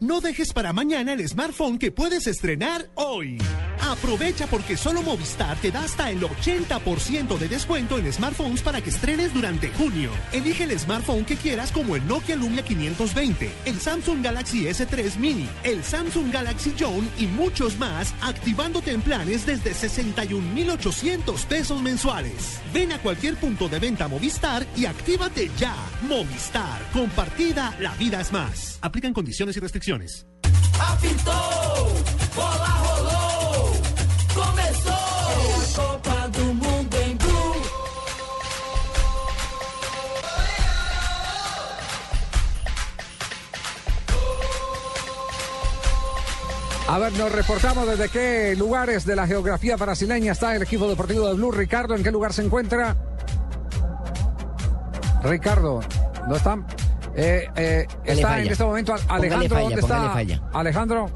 No 0.00 0.20
dejes 0.20 0.52
para 0.52 0.72
mañana 0.72 1.12
el 1.12 1.28
smartphone 1.28 1.76
que 1.76 1.90
puedes 1.90 2.28
estrenar 2.28 2.88
hoy. 2.94 3.38
Aprovecha 3.80 4.46
porque 4.46 4.76
solo 4.76 5.02
Movistar 5.02 5.56
te 5.60 5.72
da 5.72 5.82
hasta 5.82 6.08
el 6.10 6.20
80% 6.20 7.36
de 7.36 7.48
descuento 7.48 7.98
en 7.98 8.12
smartphones 8.12 8.62
para 8.62 8.80
que 8.80 8.90
estrenes 8.90 9.34
durante 9.34 9.70
junio. 9.70 10.10
Elige 10.30 10.64
el 10.64 10.78
smartphone 10.78 11.24
que 11.24 11.34
quieras 11.34 11.72
como 11.72 11.96
el 11.96 12.06
Nokia 12.06 12.36
Lumia 12.36 12.62
520, 12.62 13.50
el 13.64 13.80
Samsung 13.80 14.22
Galaxy 14.22 14.66
S3 14.66 15.16
Mini, 15.16 15.48
el 15.64 15.82
Samsung 15.82 16.32
Galaxy 16.32 16.70
Zone 16.78 17.08
y 17.18 17.26
muchos 17.26 17.76
más, 17.78 18.14
activándote 18.20 18.92
en 18.92 19.02
planes 19.02 19.46
desde 19.46 19.74
61,800 19.74 21.44
pesos 21.46 21.82
mensuales. 21.82 22.60
Ven 22.72 22.92
a 22.92 22.98
cualquier 22.98 23.34
punto 23.34 23.68
de 23.68 23.80
venta 23.80 24.06
Movistar 24.06 24.64
y 24.76 24.86
actívate 24.86 25.50
ya. 25.58 25.74
Movistar, 26.02 26.82
compartida, 26.92 27.74
la 27.80 27.94
vida 27.94 28.20
es 28.20 28.30
más. 28.30 28.78
Aplican 28.80 29.12
condiciones 29.12 29.56
y 29.56 29.60
restricciones. 29.60 29.87
Apitou, 29.88 31.32
bola 32.34 32.68
rolou, 32.84 33.72
começou 34.34 34.92
a 34.92 35.76
Copa 35.76 36.28
do 36.28 36.44
Mundo 36.52 36.96
em 37.06 37.16
Blue. 37.16 37.62
A 46.86 46.98
ver, 46.98 47.12
nos 47.12 47.32
reportamos 47.32 47.86
desde 47.86 48.10
qué 48.10 48.54
lugares 48.58 49.06
de 49.06 49.16
la 49.16 49.26
geografía 49.26 49.76
brasileña 49.76 50.32
está 50.32 50.54
el 50.54 50.60
equipo 50.60 50.86
deportivo 50.86 51.28
de 51.28 51.34
Blue. 51.34 51.50
Ricardo, 51.50 51.96
¿en 51.96 52.02
qué 52.02 52.10
lugar 52.10 52.34
se 52.34 52.42
encuentra? 52.42 52.94
Ricardo, 55.22 55.80
¿no 56.28 56.36
está? 56.36 56.58
Eh, 57.18 57.48
eh, 57.56 57.86
está 58.04 58.28
falla. 58.28 58.42
en 58.42 58.52
este 58.52 58.64
momento 58.64 58.94
Alejandro, 59.08 59.48
falla, 59.48 59.62
¿dónde 59.62 59.80
está? 59.80 60.10
falla. 60.10 60.42
Alejandro. 60.52 61.10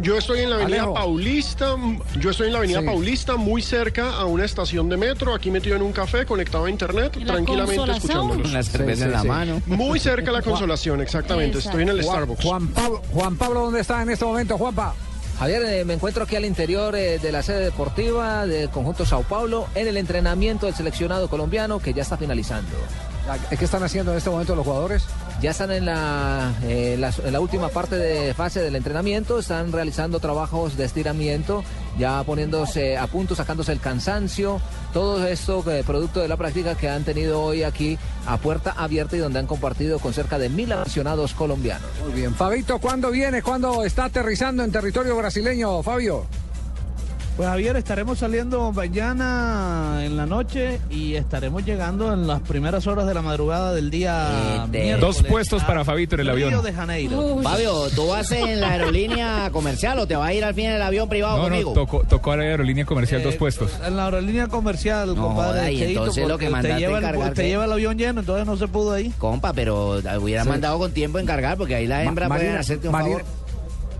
Yo 0.00 0.18
estoy 0.18 0.40
en 0.40 0.50
la 0.50 0.56
avenida 0.56 0.78
Alejo. 0.78 0.94
Paulista, 0.94 1.76
yo 2.18 2.30
estoy 2.30 2.48
en 2.48 2.52
la 2.54 2.58
avenida 2.58 2.80
Sí. 2.80 2.86
Paulista, 2.86 3.36
muy 3.36 3.62
cerca 3.62 4.16
a 4.16 4.24
una 4.24 4.44
estación 4.44 4.88
de 4.88 4.96
metro, 4.96 5.32
aquí 5.34 5.52
metido 5.52 5.76
en 5.76 5.82
un 5.82 5.92
café, 5.92 6.26
conectado 6.26 6.64
a 6.64 6.70
internet, 6.70 7.12
¿En 7.16 7.28
la 7.28 7.34
tranquilamente 7.34 7.92
escuchándolos. 7.92 8.50
Una 8.50 8.62
cerveza 8.64 8.96
sí, 8.98 9.04
en 9.04 9.12
la 9.12 9.20
sí. 9.20 9.28
mano. 9.28 9.62
Muy 9.66 10.00
cerca 10.00 10.30
a 10.30 10.34
la 10.34 10.42
consolación, 10.42 11.00
exactamente. 11.00 11.58
Estoy 11.58 11.82
en 11.82 11.90
el 11.90 12.02
Juan, 12.02 12.16
Starbucks. 12.16 12.42
Juan 12.44 12.68
Pablo, 12.68 13.02
Juan 13.12 13.36
Pablo, 13.36 13.60
¿dónde 13.60 13.80
está 13.80 14.02
en 14.02 14.10
este 14.10 14.24
momento, 14.24 14.58
Juanpa? 14.58 14.94
Javier, 15.38 15.62
eh, 15.64 15.84
me 15.84 15.94
encuentro 15.94 16.24
aquí 16.24 16.34
al 16.34 16.44
interior 16.44 16.96
eh, 16.96 17.18
de 17.20 17.30
la 17.32 17.42
sede 17.44 17.60
deportiva 17.64 18.46
del 18.46 18.70
conjunto 18.70 19.04
Sao 19.06 19.22
Paulo 19.22 19.66
en 19.76 19.86
el 19.86 19.96
entrenamiento 19.96 20.66
del 20.66 20.74
seleccionado 20.74 21.28
colombiano 21.28 21.78
que 21.78 21.92
ya 21.92 22.02
está 22.02 22.16
finalizando. 22.16 22.70
¿Qué 23.58 23.64
están 23.64 23.82
haciendo 23.82 24.12
en 24.12 24.18
este 24.18 24.28
momento 24.28 24.54
los 24.54 24.66
jugadores? 24.66 25.04
Ya 25.40 25.52
están 25.52 25.70
en 25.72 25.86
la, 25.86 26.52
eh, 26.64 26.96
la- 26.98 27.12
en 27.24 27.32
la 27.32 27.40
última 27.40 27.68
parte 27.70 27.96
de 27.96 28.34
fase 28.34 28.60
del 28.60 28.76
entrenamiento, 28.76 29.38
están 29.38 29.72
realizando 29.72 30.20
trabajos 30.20 30.76
de 30.76 30.84
estiramiento, 30.84 31.64
ya 31.98 32.22
poniéndose 32.24 32.98
a 32.98 33.06
punto, 33.06 33.34
sacándose 33.34 33.72
el 33.72 33.80
cansancio, 33.80 34.60
todo 34.92 35.26
esto 35.26 35.64
eh, 35.70 35.82
producto 35.86 36.20
de 36.20 36.28
la 36.28 36.36
práctica 36.36 36.74
que 36.76 36.88
han 36.90 37.04
tenido 37.04 37.40
hoy 37.42 37.62
aquí 37.62 37.98
a 38.26 38.36
puerta 38.36 38.72
abierta 38.76 39.16
y 39.16 39.20
donde 39.20 39.38
han 39.38 39.46
compartido 39.46 39.98
con 39.98 40.12
cerca 40.12 40.38
de 40.38 40.50
mil 40.50 40.70
aficionados 40.72 41.32
colombianos. 41.32 41.88
Muy 42.04 42.12
bien. 42.12 42.34
Fabito, 42.34 42.78
¿cuándo 42.78 43.10
viene? 43.10 43.42
¿Cuándo 43.42 43.84
está 43.84 44.04
aterrizando 44.04 44.62
en 44.62 44.70
territorio 44.70 45.16
brasileño, 45.16 45.82
Fabio? 45.82 46.26
Pues 47.36 47.48
Javier, 47.48 47.74
estaremos 47.74 48.20
saliendo 48.20 48.70
mañana 48.70 50.02
en 50.04 50.16
la 50.16 50.24
noche 50.24 50.78
y 50.88 51.16
estaremos 51.16 51.64
llegando 51.64 52.12
en 52.12 52.28
las 52.28 52.40
primeras 52.42 52.86
horas 52.86 53.08
de 53.08 53.14
la 53.14 53.22
madrugada 53.22 53.74
del 53.74 53.90
día 53.90 54.62
Este, 54.66 54.96
Dos 54.98 55.20
puestos 55.24 55.64
para 55.64 55.84
Fabito 55.84 56.14
en 56.14 56.20
el 56.20 56.32
Río 56.32 56.46
avión. 56.46 56.62
de 56.64 56.72
Janeiro. 56.72 57.38
Fabio, 57.42 57.90
¿tú 57.92 58.06
vas 58.06 58.30
en 58.30 58.60
la 58.60 58.70
aerolínea 58.70 59.50
comercial 59.50 59.98
o 59.98 60.06
te 60.06 60.14
vas 60.14 60.28
a 60.28 60.32
ir 60.32 60.44
al 60.44 60.54
fin 60.54 60.66
en 60.66 60.72
el 60.76 60.82
avión 60.82 61.08
privado 61.08 61.38
No, 61.38 61.42
conmigo? 61.44 61.70
no, 61.70 61.74
tocó, 61.74 62.04
tocó 62.04 62.30
a 62.30 62.36
la 62.36 62.44
aerolínea 62.44 62.84
comercial 62.84 63.20
dos 63.24 63.34
Eh, 63.34 63.38
puestos. 63.38 63.72
En 63.84 63.96
la 63.96 64.04
aerolínea 64.04 64.46
comercial, 64.46 65.16
No 65.16 65.22
compadre. 65.26 65.58
joda, 65.58 65.70
y 65.72 65.78
Cheito, 65.78 66.00
entonces 66.02 66.28
lo 66.28 66.38
que 66.38 66.50
mandaste 66.50 66.78
lleva, 66.78 66.98
el, 66.98 67.04
encargarse- 67.04 67.28
usted 67.30 67.42
lleva 67.48 67.64
el 67.64 67.72
avión 67.72 67.98
lleno, 67.98 68.20
entonces 68.20 68.46
no 68.46 68.56
se 68.56 68.68
pudo 68.68 68.92
ahí. 68.92 69.12
Compa, 69.18 69.52
pero 69.52 69.98
hubieras 70.20 70.44
Sí. 70.44 70.50
mandado 70.50 70.78
con 70.78 70.92
tiempo 70.92 71.18
en 71.18 71.26
cargar 71.26 71.56
porque 71.58 71.74
ahí 71.74 71.88
las 71.88 72.04
Ma- 72.04 72.08
hembras 72.10 72.28
pueden 72.28 72.56
hacerte 72.56 72.86
un 72.86 72.92
Marina- 72.92 73.18
favor. 73.18 73.43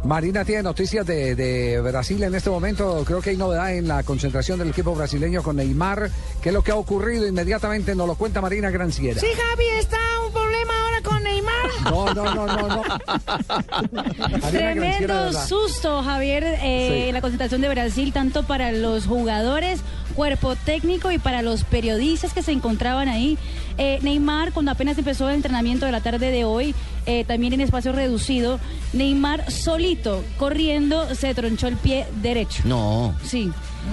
Marina 0.04 0.44
tiene 0.44 0.62
noticias 0.62 1.06
de, 1.06 1.34
de 1.34 1.80
Brasil 1.80 2.22
en 2.22 2.34
este 2.34 2.50
momento. 2.50 3.02
Creo 3.06 3.22
que 3.22 3.30
hay 3.30 3.36
novedad 3.36 3.74
en 3.74 3.88
la 3.88 4.02
concentración 4.02 4.58
del 4.58 4.68
equipo 4.68 4.94
brasileño 4.94 5.42
con 5.42 5.56
Neymar. 5.56 6.10
¿Qué 6.42 6.50
es 6.50 6.52
lo 6.54 6.62
que 6.62 6.72
ha 6.72 6.76
ocurrido? 6.76 7.26
Inmediatamente 7.26 7.94
nos 7.94 8.06
lo 8.06 8.14
cuenta 8.14 8.42
Marina 8.42 8.70
Granciera. 8.70 9.18
Sí, 9.18 9.28
Javi, 9.34 9.64
está 9.78 10.13
problema 10.34 10.72
ahora 10.84 11.00
con 11.02 11.22
Neymar. 11.22 11.54
No, 11.84 12.14
no, 12.14 12.34
no, 12.34 12.46
no, 12.46 12.68
no. 12.68 12.82
Tremendo 14.50 15.32
susto, 15.32 16.02
Javier, 16.02 16.44
eh, 16.62 16.88
Sí. 17.02 17.08
en 17.08 17.14
la 17.14 17.20
concentración 17.20 17.60
de 17.60 17.68
Brasil, 17.68 18.12
tanto 18.12 18.42
para 18.44 18.72
los 18.72 19.06
jugadores, 19.06 19.80
cuerpo 20.14 20.56
técnico 20.56 21.10
y 21.10 21.18
para 21.18 21.42
los 21.42 21.64
periodistas 21.64 22.32
que 22.32 22.42
se 22.42 22.52
encontraban 22.52 23.08
ahí. 23.08 23.36
Eh, 23.78 23.98
Neymar, 24.02 24.52
cuando 24.52 24.70
apenas 24.72 24.96
empezó 24.98 25.28
el 25.28 25.36
entrenamiento 25.36 25.84
de 25.86 25.92
la 25.92 26.00
tarde 26.00 26.30
de 26.30 26.44
hoy, 26.44 26.74
eh, 27.06 27.24
también 27.24 27.52
en 27.52 27.60
espacio 27.60 27.92
reducido, 27.92 28.58
Neymar 28.92 29.50
solito, 29.50 30.24
corriendo, 30.38 31.14
se 31.14 31.34
tronchó 31.34 31.66
el 31.66 31.76
pie 31.76 32.06
derecho. 32.22 32.62
No. 32.64 33.14
Sí. 33.24 33.50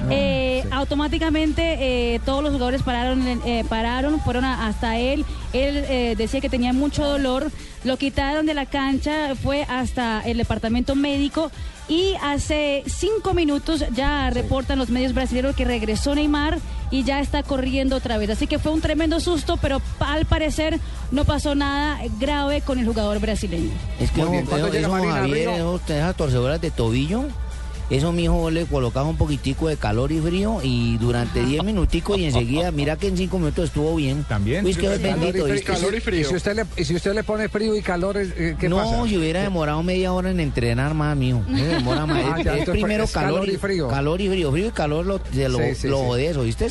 Eh, 0.09 0.63
Automáticamente 0.71 2.15
eh, 2.15 2.19
todos 2.25 2.43
los 2.43 2.51
jugadores 2.53 2.81
pararon, 2.83 3.21
eh, 3.45 3.63
pararon, 3.67 4.19
fueron 4.21 4.45
a- 4.45 4.67
hasta 4.67 4.97
él. 4.97 5.25
Él 5.53 5.83
eh, 5.87 6.15
decía 6.17 6.39
que 6.41 6.49
tenía 6.49 6.73
mucho 6.73 7.03
dolor. 7.05 7.51
Lo 7.83 7.97
quitaron 7.97 8.45
de 8.45 8.53
la 8.53 8.65
cancha, 8.65 9.35
fue 9.35 9.63
hasta 9.63 10.21
el 10.21 10.37
departamento 10.37 10.95
médico 10.95 11.51
y 11.89 12.13
hace 12.23 12.83
cinco 12.87 13.33
minutos 13.33 13.83
ya 13.93 14.29
reportan 14.29 14.77
los 14.79 14.89
medios 14.89 15.13
brasileños 15.13 15.55
que 15.55 15.65
regresó 15.65 16.13
Neymar 16.15 16.59
y 16.89 17.03
ya 17.03 17.19
está 17.19 17.43
corriendo 17.43 17.95
otra 17.95 18.17
vez. 18.17 18.29
Así 18.29 18.47
que 18.47 18.59
fue 18.59 18.71
un 18.71 18.81
tremendo 18.81 19.19
susto, 19.19 19.57
pero 19.57 19.81
al 19.99 20.25
parecer 20.25 20.79
no 21.11 21.25
pasó 21.25 21.53
nada 21.55 21.99
grave 22.19 22.61
con 22.61 22.79
el 22.79 22.85
jugador 22.85 23.19
brasileño. 23.19 23.71
Es 23.99 24.11
que 24.11 24.23
bien, 24.25 24.45
¿cuándo 24.45 24.69
llega 24.69 24.87
Marina 24.87 25.13
Javier, 25.15 25.49
Río? 25.49 25.71
usted 25.73 25.97
esas 25.97 26.15
torcedoras 26.15 26.61
de 26.61 26.71
tobillo, 26.71 27.25
eso 27.91 28.11
mijo 28.11 28.49
le 28.49 28.65
colocas 28.65 29.05
un 29.05 29.17
poquitico 29.17 29.67
de 29.67 29.77
calor 29.77 30.11
y 30.11 30.19
frío 30.19 30.59
y 30.63 30.97
durante 30.97 31.43
10 31.43 31.63
minuticos 31.65 32.17
y 32.17 32.25
enseguida, 32.25 32.71
mira 32.71 32.95
que 32.95 33.07
en 33.07 33.17
5 33.17 33.37
minutos 33.37 33.65
estuvo 33.65 33.95
bien. 33.95 34.23
También. 34.23 34.65
Uy, 34.65 34.71
es 34.71 34.77
que 34.77 34.93
es 34.93 34.99
Calor 34.99 35.17
y 35.17 35.31
bendito. 35.41 35.65
Calor 35.73 35.95
y 35.95 35.99
frío. 35.99 36.21
Y 36.21 36.23
si 36.25 36.35
usted 36.35 36.55
le, 36.55 36.65
y 36.77 36.85
si 36.85 36.95
usted 36.95 37.13
le 37.13 37.23
pone 37.23 37.49
frío 37.49 37.75
y 37.75 37.81
calor, 37.81 38.17
eh, 38.17 38.55
¿qué 38.59 38.69
no, 38.69 38.77
pasa? 38.77 39.07
si 39.07 39.17
hubiera 39.17 39.41
demorado 39.43 39.83
media 39.83 40.13
hora 40.13 40.31
en 40.31 40.39
entrenar 40.39 40.93
más, 40.93 41.15
mijo. 41.17 41.43
No 41.47 41.63
demora 41.63 42.05
más. 42.05 42.23
Ah, 42.25 42.35
es, 42.39 42.45
ya, 42.45 42.53
es 42.53 42.59
entonces, 42.59 42.83
primero 42.83 43.03
es 43.03 43.11
calor, 43.11 43.47
y 43.49 43.57
frío. 43.57 43.87
Calor 43.87 44.21
y 44.21 44.29
frío. 44.29 44.51
Frío 44.51 44.67
y 44.67 44.71
calor 44.71 45.05
lo, 45.05 45.19
se 45.31 45.49
lo, 45.49 45.57
Sí, 45.59 45.75
sí, 45.75 45.87
lo 45.87 45.99
sí. 45.99 46.05
jodes, 46.05 46.37
¿oíste? 46.37 46.67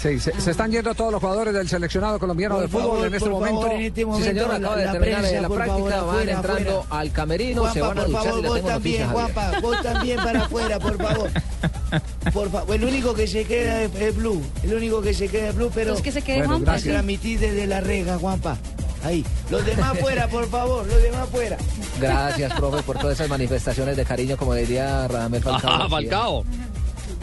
Sí, 0.00 0.20
se, 0.20 0.38
se 0.40 0.50
están 0.50 0.70
yendo 0.70 0.94
todos 0.94 1.10
los 1.10 1.20
jugadores 1.22 1.54
del 1.54 1.68
seleccionado 1.68 2.18
colombiano 2.18 2.56
Por 2.56 2.64
de 2.64 2.68
fútbol 2.68 2.82
favor, 2.90 3.06
en 3.06 3.14
este 3.14 3.28
momento. 3.30 3.60
favor, 3.62 3.74
en 3.76 3.80
este 3.86 4.00
Sí, 4.00 4.04
momento 4.04 4.26
señor, 4.28 4.48
la- 4.48 4.56
acaba 4.56 4.76
de 4.76 4.84
la 4.84 4.92
terminar 4.92 5.20
prensa, 5.22 5.40
la 5.40 5.48
práctica, 5.48 5.74
favor, 5.76 5.90
van 5.90 6.00
afuera, 6.08 6.32
entrando 6.32 6.80
afuera. 6.80 7.00
al 7.00 7.12
camerino, 7.12 7.72
se 7.72 7.80
van 7.80 7.90
a 7.90 7.94
por 8.02 8.06
duchar 8.06 8.24
favor, 8.24 8.42
vos 8.46 8.54
tengo 8.56 8.68
también. 8.68 9.08
Juanpa, 9.10 9.52
vos 9.62 9.82
también 9.82 10.16
para 10.18 10.42
afuera, 10.44 10.78
por 10.78 10.96
favor. 10.98 11.30
Por 12.32 12.50
favor, 12.50 12.74
el 12.76 12.84
único 12.84 13.14
que 13.14 13.26
se 13.26 13.44
queda 13.44 13.82
es, 13.82 13.94
es 13.94 14.16
Blue, 14.16 14.42
el 14.62 14.74
único 14.74 15.00
que 15.00 15.14
se 15.14 15.28
queda 15.28 15.48
es 15.48 15.54
Blue, 15.56 15.70
pero 15.74 15.92
Los 15.92 16.02
que 16.02 16.12
se 16.12 16.20
queden, 16.22 16.40
Bueno, 16.40 16.52
Juanpa, 16.56 16.72
gracias. 16.72 16.92
transmitir 16.92 17.40
desde 17.40 17.66
la 17.66 17.80
reja, 17.80 18.18
Juanpa. 18.18 18.58
Ahí, 19.04 19.24
los 19.50 19.64
demás 19.64 19.98
fuera, 19.98 20.26
por 20.28 20.48
favor, 20.48 20.86
los 20.86 21.00
demás 21.02 21.28
fuera. 21.30 21.56
Gracias, 22.00 22.52
profe, 22.54 22.82
por 22.82 22.98
todas 22.98 23.14
esas 23.14 23.28
manifestaciones 23.28 23.96
de 23.96 24.04
cariño, 24.04 24.36
como 24.36 24.52
diría 24.54 25.06
Radamel 25.08 25.42
Falcao. 25.42 25.70
Ah. 25.84 25.86
Falcao. 25.88 26.44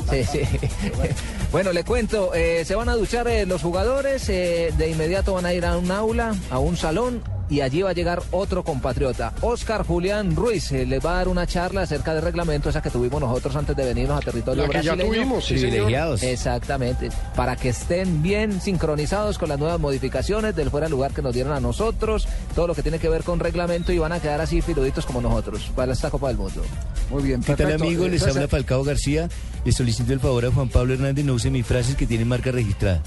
Sí, 0.10 0.24
sí. 0.24 0.42
Bueno, 1.52 1.72
le 1.72 1.84
cuento, 1.84 2.34
eh, 2.34 2.66
se 2.66 2.74
van 2.74 2.90
a 2.90 2.96
duchar 2.96 3.28
eh, 3.28 3.46
los 3.46 3.62
jugadores, 3.62 4.28
eh, 4.28 4.74
de 4.76 4.90
inmediato 4.90 5.36
van 5.36 5.46
a 5.46 5.54
ir 5.54 5.66
a 5.66 5.78
un 5.78 5.92
aula, 5.92 6.36
a 6.50 6.58
un 6.58 6.76
salón. 6.78 7.22
Y 7.54 7.62
allí 7.62 7.84
va 7.84 7.92
a 7.92 7.94
llegar 7.94 8.20
otro 8.32 8.64
compatriota, 8.64 9.32
Oscar 9.42 9.86
Julián 9.86 10.36
Ruiz. 10.36 10.72
eh, 10.72 10.88
les 10.88 11.06
va 11.06 11.12
a 11.12 11.16
dar 11.18 11.28
una 11.28 11.46
charla 11.46 11.82
acerca 11.84 12.16
del 12.16 12.24
reglamento, 12.24 12.68
esa 12.70 12.82
que 12.82 12.90
tuvimos 12.90 13.22
nosotros 13.22 13.56
antes 13.56 13.76
de 13.76 13.86
venirnos 13.86 14.18
a 14.18 14.22
territorio 14.22 14.64
La 14.64 14.70
que 14.70 14.82
ya 14.82 14.96
brasileño. 14.96 15.14
tuvimos, 15.14 15.46
sí, 15.46 15.58
señor. 15.60 15.70
Privilegiados. 15.70 16.24
Exactamente, 16.24 17.10
para 17.36 17.56
que 17.56 17.70
estén 17.70 18.24
bien 18.24 18.60
sincronizados 18.60 19.38
con 19.38 19.50
las 19.50 19.60
nuevas 19.60 19.80
modificaciones 19.80 20.56
del 20.56 20.72
fuera 20.72 20.88
de 20.88 20.90
lugar 20.90 21.12
que 21.14 21.22
nos 21.22 21.32
dieron 21.32 21.54
a 21.54 21.60
nosotros, 21.60 22.28
todo 22.56 22.66
lo 22.66 22.74
que 22.74 22.82
tiene 22.82 22.98
que 22.98 23.08
ver 23.08 23.22
con 23.24 23.40
reglamento 23.40 23.92
y 23.94 24.00
van 24.00 24.14
a 24.14 24.20
quedar 24.20 24.42
así 24.42 24.62
filuditos 24.64 25.06
como 25.06 25.22
nosotros 25.22 25.70
para 25.76 25.94
esta 25.94 26.10
Copa 26.10 26.30
del 26.30 26.38
Mundo. 26.38 26.64
Muy 27.12 27.22
bien, 27.22 27.42
¿Qué 27.42 27.48
tal 27.48 27.58
perfecto. 27.58 27.84
amigos? 27.84 28.10
Les 28.10 28.24
habla 28.26 28.48
Falcao 28.48 28.84
García. 28.84 29.30
Les 29.64 29.76
solicito 29.76 30.12
el 30.12 30.20
favor 30.20 30.46
a 30.46 30.52
Juan 30.52 30.68
Pablo 30.70 30.94
Hernández 30.96 31.24
no 31.24 31.34
use 31.36 31.50
mis 31.52 31.66
frases 31.66 31.96
que 31.96 32.06
tienen 32.08 32.28
marca 32.28 32.52
registrada. 32.52 33.02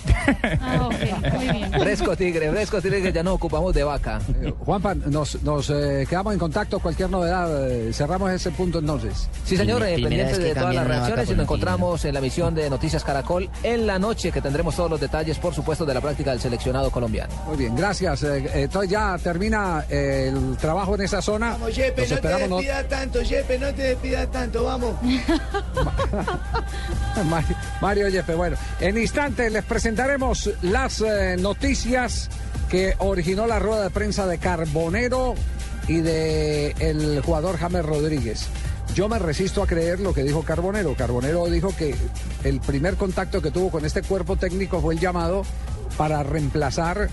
Ah, 0.60 0.86
ok, 0.88 1.32
muy 1.34 1.48
bien. 1.48 1.72
Fresco 1.72 2.16
tigre, 2.16 2.50
fresco 2.50 2.80
tigre 2.80 3.02
que 3.02 3.12
ya 3.12 3.22
nos 3.22 3.34
ocupamos 3.34 3.74
de 3.74 3.82
vaca. 3.84 4.20
Eh, 4.42 4.52
Juanpa, 4.58 4.94
nos, 4.94 5.42
nos 5.42 5.70
eh, 5.70 6.06
quedamos 6.08 6.32
en 6.32 6.38
contacto. 6.38 6.78
Cualquier 6.80 7.10
novedad, 7.10 7.70
eh, 7.70 7.92
cerramos 7.92 8.30
ese 8.30 8.50
punto 8.50 8.78
entonces. 8.78 9.28
Sí, 9.44 9.56
señor, 9.56 9.82
eh, 9.82 9.94
pendiente 9.94 10.38
de 10.38 10.54
todas 10.54 10.74
las 10.74 10.86
reacciones 10.86 11.30
y 11.30 11.32
nos 11.34 11.44
encontramos 11.44 12.04
en 12.04 12.12
la 12.14 12.18
emisión 12.20 12.54
de 12.54 12.68
Noticias 12.68 13.04
Caracol 13.04 13.48
en 13.62 13.86
la 13.86 13.98
noche 13.98 14.32
que 14.32 14.40
tendremos 14.40 14.76
todos 14.76 14.90
los 14.90 15.00
detalles, 15.00 15.38
por 15.38 15.54
supuesto, 15.54 15.84
de 15.84 15.94
la 15.94 16.00
práctica 16.00 16.30
del 16.32 16.40
seleccionado 16.40 16.90
colombiano. 16.90 17.34
Muy 17.46 17.56
bien, 17.56 17.76
gracias. 17.76 18.22
Entonces 18.22 18.90
ya 18.90 19.16
termina 19.22 19.84
eh, 19.88 20.32
el 20.32 20.56
trabajo 20.56 20.94
en 20.94 21.02
esa 21.02 21.22
zona. 21.22 21.50
Vamos, 21.52 21.76
Los 21.76 21.78
no 21.78 21.94
te 21.94 22.02
esperamos, 22.02 22.48
¿no? 22.48 22.56
despidas 22.56 22.88
tanto, 22.88 23.22
Yepe, 23.22 23.58
no 23.58 23.74
te 23.74 23.82
despidas 23.82 24.30
tanto, 24.30 24.64
vamos. 24.64 24.94
Mario, 27.80 28.08
Yepe. 28.08 28.34
Bueno, 28.34 28.56
en 28.80 28.98
instante 28.98 29.50
les 29.50 29.64
presentaremos 29.64 30.50
las 30.62 31.00
eh, 31.00 31.36
noticias 31.38 32.28
que 32.70 32.94
originó 32.98 33.46
la 33.46 33.58
rueda 33.58 33.84
de 33.84 33.90
prensa 33.90 34.26
de 34.26 34.38
Carbonero 34.38 35.34
y 35.88 36.00
de 36.00 36.74
el 36.80 37.20
jugador 37.22 37.56
James 37.58 37.84
Rodríguez. 37.84 38.48
Yo 38.94 39.08
me 39.08 39.18
resisto 39.18 39.62
a 39.62 39.66
creer 39.66 40.00
lo 40.00 40.14
que 40.14 40.22
dijo 40.22 40.42
Carbonero. 40.42 40.94
Carbonero 40.94 41.46
dijo 41.46 41.74
que 41.76 41.94
el 42.44 42.60
primer 42.60 42.96
contacto 42.96 43.42
que 43.42 43.50
tuvo 43.50 43.70
con 43.70 43.84
este 43.84 44.02
cuerpo 44.02 44.36
técnico 44.36 44.80
fue 44.80 44.94
el 44.94 45.00
llamado 45.00 45.42
para 45.96 46.22
reemplazar 46.22 47.08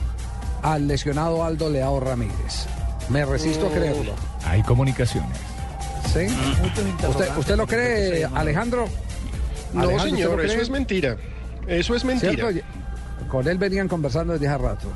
al 0.62 0.88
lesionado 0.88 1.44
Aldo 1.44 1.70
Leao 1.70 2.00
Ramírez. 2.00 2.66
Me 3.10 3.26
resisto 3.26 3.68
a 3.68 3.72
creerlo. 3.72 4.14
Hay 4.46 4.64
comunicaciones. 4.64 5.38
¿Sí? 6.14 6.28
¿Usted, 7.08 7.38
usted 7.38 7.58
lo 7.58 7.68
cree, 7.68 8.26
Alejandro? 8.34 8.88
No, 9.74 9.82
Alejandro, 9.82 10.06
¿usted 10.06 10.26
señor, 10.26 10.46
eso 10.46 10.62
es 10.62 10.70
mentira. 10.70 11.18
Eso 11.68 11.96
es 11.96 12.06
mentira. 12.06 12.52
¿Cierto? 12.52 12.68
Con 13.30 13.48
él 13.48 13.58
venían 13.58 13.88
conversando 13.88 14.34
desde 14.34 14.48
hace 14.48 14.58
rato. 14.58 14.88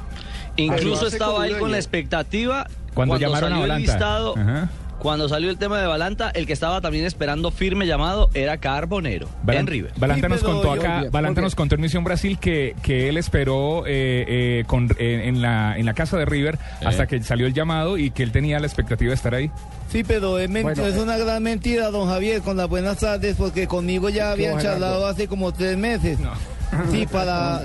Incluso 0.57 1.07
estaba 1.07 1.45
él 1.47 1.53
un 1.53 1.59
con 1.59 1.71
la 1.71 1.77
expectativa 1.77 2.67
Cuando 2.93 3.17
llamaron 3.17 3.53
a 3.53 3.55
salió 3.55 3.63
el 3.63 3.69
Balanta. 3.69 3.91
listado, 3.93 4.33
Ajá. 4.37 4.69
cuando 4.99 5.29
salió 5.29 5.51
el 5.51 5.57
tema 5.59 5.79
de 5.79 5.85
Balanta, 5.85 6.31
el 6.31 6.47
que 6.47 6.53
estaba 6.53 6.81
también 6.81 7.05
esperando 7.05 7.51
firme 7.51 7.85
llamado 7.85 8.29
era 8.33 8.57
Carbonero 8.57 9.29
Balan- 9.45 9.59
en 9.61 9.67
River. 9.67 9.91
Balanta 9.97 10.27
nos 10.29 10.43
contó 10.43 10.71
acá, 10.71 11.03
Balanta 11.11 11.41
nos 11.41 11.53
contó 11.53 11.75
en 11.75 11.81
Misión 11.81 12.03
Brasil 12.03 12.39
que, 12.39 12.75
que 12.81 13.07
él 13.07 13.17
esperó 13.17 13.83
eh, 13.85 14.25
eh, 14.27 14.63
con, 14.65 14.89
eh, 14.97 15.21
en, 15.25 15.41
la, 15.43 15.77
en 15.77 15.85
la 15.85 15.93
casa 15.93 16.17
de 16.17 16.25
River 16.25 16.57
hasta 16.83 17.05
que 17.05 17.21
salió 17.21 17.45
el 17.45 17.53
llamado 17.53 17.97
y 17.99 18.09
que 18.09 18.23
él 18.23 18.31
tenía 18.31 18.59
la 18.59 18.65
expectativa 18.65 19.09
de 19.09 19.15
estar 19.15 19.35
ahí. 19.35 19.51
Sí, 19.91 20.03
pero 20.03 20.39
es, 20.39 20.49
Bueno, 20.51 20.69
es 20.85 20.95
eh. 20.95 20.99
una 20.99 21.17
gran 21.17 21.43
mentira, 21.43 21.91
don 21.91 22.09
Javier, 22.09 22.41
con 22.41 22.57
las 22.57 22.67
buenas 22.67 22.97
tardes, 22.97 23.35
porque 23.37 23.67
conmigo 23.67 24.09
ya 24.09 24.31
habían 24.31 24.57
charlado 24.59 25.05
hace 25.05 25.27
como 25.27 25.53
tres 25.53 25.77
meses. 25.77 26.17
Sí, 26.91 27.05
para... 27.05 27.61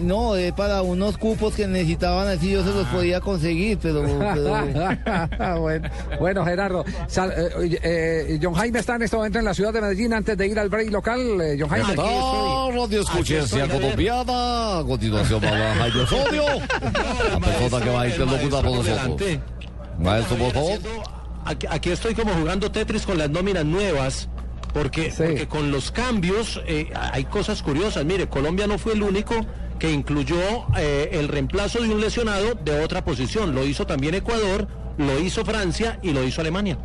No, 0.00 0.36
es 0.36 0.52
para 0.52 0.82
unos 0.82 1.16
cupos 1.18 1.54
que 1.54 1.66
necesitaban, 1.66 2.28
así 2.28 2.50
yo 2.50 2.62
se 2.62 2.70
los 2.70 2.86
podía 2.88 3.20
conseguir, 3.20 3.78
pero... 3.80 4.02
pero- 4.02 5.60
bueno, 5.60 5.88
bueno, 6.20 6.44
Gerardo. 6.44 6.84
Sal- 7.08 7.32
eh, 7.36 7.78
eh, 7.82 8.38
John 8.42 8.54
Jaime 8.54 8.78
está 8.78 8.96
en 8.96 9.02
este 9.02 9.16
momento 9.16 9.38
en 9.38 9.44
la 9.44 9.54
ciudad 9.54 9.72
de 9.72 9.80
Medellín 9.80 10.12
antes 10.12 10.36
de 10.36 10.46
ir 10.46 10.58
al 10.58 10.68
break 10.68 10.90
local. 10.90 11.40
Eh, 11.40 11.56
John 11.58 11.68
Jaime. 11.68 11.94
Radio 11.96 13.00
Escuchencia 13.02 13.68
Colombiana. 13.68 14.78
A 14.78 14.84
continuación 14.86 15.40
va 15.42 15.74
Jaime 15.78 16.00
Osorio, 16.02 16.42
la 17.30 17.40
persona 17.40 17.84
que 17.84 17.90
va 17.90 18.00
a 18.02 18.08
interlocutar 18.08 18.64
con 18.64 18.74
nosotros. 18.76 19.38
Maestro, 19.98 20.36
por 20.36 20.52
favor. 20.52 20.78
Aquí, 21.44 21.66
aquí 21.70 21.90
estoy 21.90 22.14
como 22.14 22.32
jugando 22.34 22.70
Tetris 22.70 23.06
con 23.06 23.18
las 23.18 23.30
nóminas 23.30 23.64
nuevas, 23.64 24.28
porque, 24.76 25.10
porque 25.16 25.48
con 25.48 25.70
los 25.70 25.90
cambios 25.90 26.60
eh, 26.66 26.92
hay 26.94 27.24
cosas 27.24 27.62
curiosas. 27.62 28.04
Mire, 28.04 28.28
Colombia 28.28 28.66
no 28.66 28.76
fue 28.76 28.92
el 28.92 29.02
único 29.02 29.34
que 29.78 29.90
incluyó 29.90 30.36
eh, 30.76 31.08
el 31.12 31.28
reemplazo 31.28 31.80
de 31.80 31.88
un 31.88 32.00
lesionado 32.00 32.54
de 32.54 32.84
otra 32.84 33.02
posición. 33.02 33.54
Lo 33.54 33.64
hizo 33.64 33.86
también 33.86 34.14
Ecuador, 34.14 34.68
lo 34.98 35.18
hizo 35.18 35.46
Francia 35.46 35.98
y 36.02 36.12
lo 36.12 36.22
hizo 36.24 36.42
Alemania. 36.42 36.78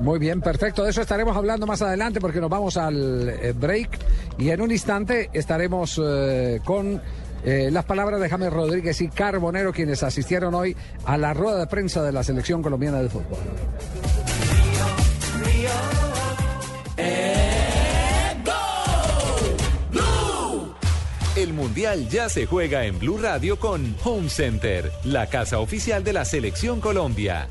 Muy 0.00 0.18
bien, 0.18 0.40
perfecto. 0.40 0.82
De 0.82 0.90
eso 0.90 1.00
estaremos 1.00 1.36
hablando 1.36 1.66
más 1.66 1.82
adelante 1.82 2.20
porque 2.20 2.40
nos 2.40 2.50
vamos 2.50 2.76
al 2.76 3.28
eh, 3.28 3.52
break 3.52 3.98
y 4.38 4.50
en 4.50 4.60
un 4.60 4.70
instante 4.70 5.30
estaremos 5.32 6.00
eh, 6.04 6.60
con 6.64 7.00
eh, 7.44 7.70
las 7.70 7.84
palabras 7.84 8.20
de 8.20 8.28
James 8.28 8.52
Rodríguez 8.52 9.00
y 9.00 9.08
Carbonero, 9.08 9.72
quienes 9.72 10.02
asistieron 10.02 10.54
hoy 10.54 10.76
a 11.04 11.16
la 11.16 11.34
rueda 11.34 11.60
de 11.60 11.66
prensa 11.66 12.02
de 12.02 12.12
la 12.12 12.22
selección 12.22 12.62
colombiana 12.62 13.00
de 13.00 13.08
fútbol. 13.08 13.38
El 21.36 21.52
Mundial 21.52 22.08
ya 22.08 22.28
se 22.28 22.46
juega 22.46 22.84
en 22.84 22.98
Blue 22.98 23.18
Radio 23.18 23.60
con 23.60 23.94
Home 24.02 24.28
Center, 24.28 24.90
la 25.04 25.28
casa 25.28 25.60
oficial 25.60 26.02
de 26.02 26.12
la 26.12 26.24
Selección 26.24 26.80
Colombia. 26.80 27.48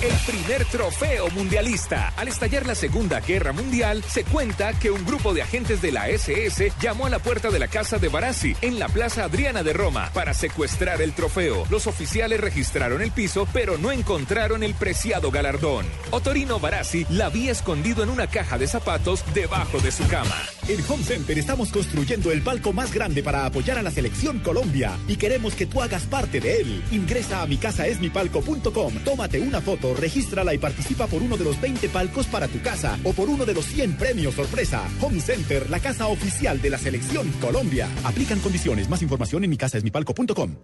El 0.00 0.14
primer 0.32 0.64
trofeo 0.66 1.28
mundialista. 1.30 2.12
Al 2.16 2.28
estallar 2.28 2.64
la 2.64 2.76
Segunda 2.76 3.18
Guerra 3.18 3.52
Mundial, 3.52 4.04
se 4.04 4.22
cuenta 4.22 4.72
que 4.78 4.92
un 4.92 5.04
grupo 5.04 5.34
de 5.34 5.42
agentes 5.42 5.82
de 5.82 5.90
la 5.90 6.08
SS 6.08 6.72
llamó 6.80 7.06
a 7.06 7.10
la 7.10 7.18
puerta 7.18 7.50
de 7.50 7.58
la 7.58 7.66
casa 7.66 7.98
de 7.98 8.06
Barassi 8.06 8.54
en 8.60 8.78
la 8.78 8.88
Plaza 8.88 9.24
Adriana 9.24 9.64
de 9.64 9.72
Roma 9.72 10.10
para 10.14 10.34
secuestrar 10.34 11.02
el 11.02 11.14
trofeo. 11.14 11.66
Los 11.68 11.88
oficiales 11.88 12.40
registraron 12.40 13.02
el 13.02 13.10
piso, 13.10 13.48
pero 13.52 13.76
no 13.76 13.90
encontraron 13.90 14.62
el 14.62 14.74
preciado 14.74 15.32
galardón. 15.32 15.84
Otorino 16.12 16.60
Barassi 16.60 17.04
la 17.10 17.26
había 17.26 17.50
escondido 17.50 18.04
en 18.04 18.10
una 18.10 18.28
caja 18.28 18.56
de 18.56 18.68
zapatos 18.68 19.24
debajo 19.34 19.80
de 19.80 19.90
su 19.90 20.06
cama. 20.06 20.36
En 20.68 20.84
Home 20.86 21.02
Center 21.02 21.38
estamos 21.38 21.72
construyendo 21.72 22.30
el 22.30 22.42
palco 22.42 22.74
más 22.74 22.92
grande 22.92 23.22
para 23.22 23.46
apoyar 23.46 23.78
a 23.78 23.82
la 23.82 23.90
selección 23.90 24.38
Colombia 24.40 24.98
y 25.08 25.16
queremos 25.16 25.54
que 25.54 25.64
tú 25.64 25.80
hagas 25.80 26.04
parte 26.04 26.40
de 26.40 26.60
él. 26.60 26.84
Ingresa 26.90 27.40
a 27.40 27.46
micasaesmipalco.com, 27.46 28.94
tómate 29.02 29.40
una 29.40 29.62
foto, 29.62 29.94
regístrala 29.94 30.52
y 30.52 30.58
participa 30.58 31.06
por 31.06 31.22
uno 31.22 31.38
de 31.38 31.44
los 31.44 31.58
20 31.58 31.88
palcos 31.88 32.26
para 32.26 32.48
tu 32.48 32.60
casa 32.60 32.98
o 33.02 33.14
por 33.14 33.30
uno 33.30 33.46
de 33.46 33.54
los 33.54 33.64
100 33.64 33.96
premios 33.96 34.34
sorpresa. 34.34 34.86
Home 35.00 35.20
Center, 35.20 35.70
la 35.70 35.80
casa 35.80 36.06
oficial 36.06 36.60
de 36.60 36.68
la 36.68 36.76
selección 36.76 37.30
Colombia. 37.40 37.88
Aplican 38.04 38.38
condiciones. 38.40 38.90
Más 38.90 39.00
información 39.00 39.44
en 39.44 39.50
micasaesmipalco.com. 39.50 40.56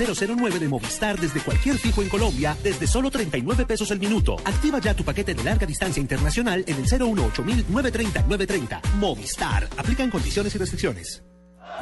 el 0.00 0.36
009 0.36 0.58
de 0.58 0.68
Movistar 0.68 1.20
desde 1.20 1.40
cualquier 1.40 1.76
fijo 1.76 2.02
en 2.02 2.08
Colombia 2.08 2.56
desde 2.62 2.86
solo 2.86 3.10
39 3.10 3.66
pesos 3.66 3.90
el 3.90 4.00
minuto. 4.00 4.36
Activa 4.44 4.78
ya 4.80 4.94
tu 4.94 5.04
paquete 5.04 5.34
de 5.34 5.44
larga 5.44 5.66
distancia 5.66 6.00
internacional 6.00 6.64
en 6.66 6.76
el 6.76 6.84
018 6.84 7.44
930 7.44 8.22
930. 8.22 8.82
Movistar. 8.98 9.68
Aplican 9.76 10.10
condiciones 10.10 10.54
y 10.54 10.58
restricciones. 10.58 11.22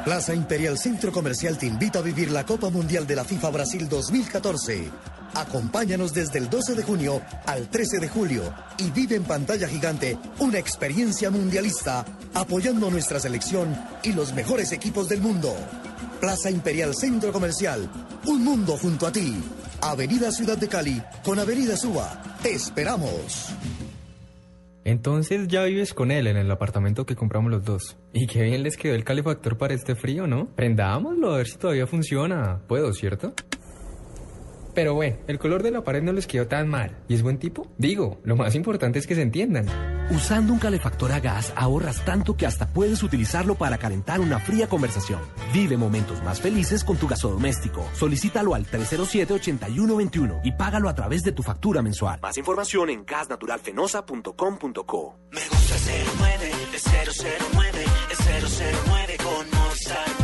Plaza 0.03 0.33
Imperial 0.33 0.77
Centro 0.79 1.11
Comercial 1.11 1.57
te 1.57 1.67
invita 1.67 1.99
a 1.99 2.01
vivir 2.01 2.31
la 2.31 2.45
Copa 2.45 2.69
Mundial 2.69 3.05
de 3.05 3.15
la 3.15 3.23
FIFA 3.23 3.51
Brasil 3.51 3.87
2014. 3.87 4.89
Acompáñanos 5.35 6.13
desde 6.13 6.39
el 6.39 6.49
12 6.49 6.75
de 6.75 6.83
junio 6.83 7.21
al 7.45 7.69
13 7.69 7.99
de 7.99 8.09
julio 8.09 8.53
y 8.77 8.89
vive 8.89 9.15
en 9.15 9.23
pantalla 9.23 9.67
gigante 9.67 10.17
una 10.39 10.57
experiencia 10.57 11.29
mundialista 11.29 12.03
apoyando 12.33 12.89
nuestra 12.89 13.19
selección 13.19 13.77
y 14.03 14.13
los 14.13 14.33
mejores 14.33 14.71
equipos 14.71 15.07
del 15.07 15.21
mundo. 15.21 15.55
Plaza 16.21 16.51
Imperial 16.51 16.93
Centro 16.93 17.31
Comercial, 17.31 17.89
un 18.27 18.43
mundo 18.43 18.77
junto 18.77 19.07
a 19.07 19.11
ti. 19.11 19.41
Avenida 19.81 20.31
Ciudad 20.31 20.55
de 20.55 20.67
Cali 20.67 21.01
con 21.23 21.39
Avenida 21.39 21.75
Suba. 21.75 22.21
Te 22.43 22.53
esperamos. 22.53 23.51
Entonces 24.83 25.47
ya 25.47 25.63
vives 25.63 25.95
con 25.95 26.11
él 26.11 26.27
en 26.27 26.37
el 26.37 26.51
apartamento 26.51 27.07
que 27.07 27.15
compramos 27.15 27.51
los 27.51 27.65
dos. 27.65 27.97
Y 28.13 28.27
qué 28.27 28.43
bien 28.43 28.61
les 28.61 28.77
quedó 28.77 28.93
el 28.93 29.03
calefactor 29.03 29.57
para 29.57 29.73
este 29.73 29.95
frío, 29.95 30.27
¿no? 30.27 30.45
Prendámoslo 30.55 31.33
a 31.33 31.37
ver 31.37 31.47
si 31.47 31.57
todavía 31.57 31.87
funciona. 31.87 32.61
Puedo, 32.67 32.93
¿cierto? 32.93 33.33
Pero 34.73 34.93
bueno, 34.93 35.17
el 35.27 35.39
color 35.39 35.63
de 35.63 35.71
la 35.71 35.83
pared 35.83 36.01
no 36.01 36.13
les 36.13 36.27
quedó 36.27 36.47
tan 36.47 36.69
mal. 36.69 36.97
¿Y 37.07 37.15
es 37.15 37.23
buen 37.23 37.37
tipo? 37.37 37.67
Digo, 37.77 38.19
lo 38.23 38.35
más 38.35 38.55
importante 38.55 38.99
es 38.99 39.07
que 39.07 39.15
se 39.15 39.21
entiendan. 39.21 39.65
Usando 40.11 40.53
un 40.53 40.59
calefactor 40.59 41.11
a 41.11 41.19
gas 41.19 41.53
ahorras 41.55 42.03
tanto 42.03 42.35
que 42.35 42.45
hasta 42.45 42.67
puedes 42.67 43.01
utilizarlo 43.03 43.55
para 43.55 43.77
calentar 43.77 44.19
una 44.19 44.39
fría 44.39 44.67
conversación. 44.67 45.21
Vive 45.53 45.77
momentos 45.77 46.21
más 46.23 46.41
felices 46.41 46.83
con 46.83 46.97
tu 46.97 47.07
gasodoméstico. 47.07 47.87
Solicítalo 47.93 48.55
al 48.55 48.65
307-8121 48.65 50.41
y 50.43 50.51
págalo 50.51 50.89
a 50.89 50.95
través 50.95 51.23
de 51.23 51.31
tu 51.31 51.43
factura 51.43 51.81
mensual. 51.81 52.19
Más 52.21 52.37
información 52.37 52.89
en 52.89 53.05
gasnaturalfenosa.com.co. 53.05 55.19
Me 55.31 55.41
gusta 55.49 55.75
09, 56.19 56.51
es 56.73 56.83
009, 56.83 57.85
es 58.11 58.19
009 58.85 59.17
con 59.23 59.49
Movistar 59.59 60.20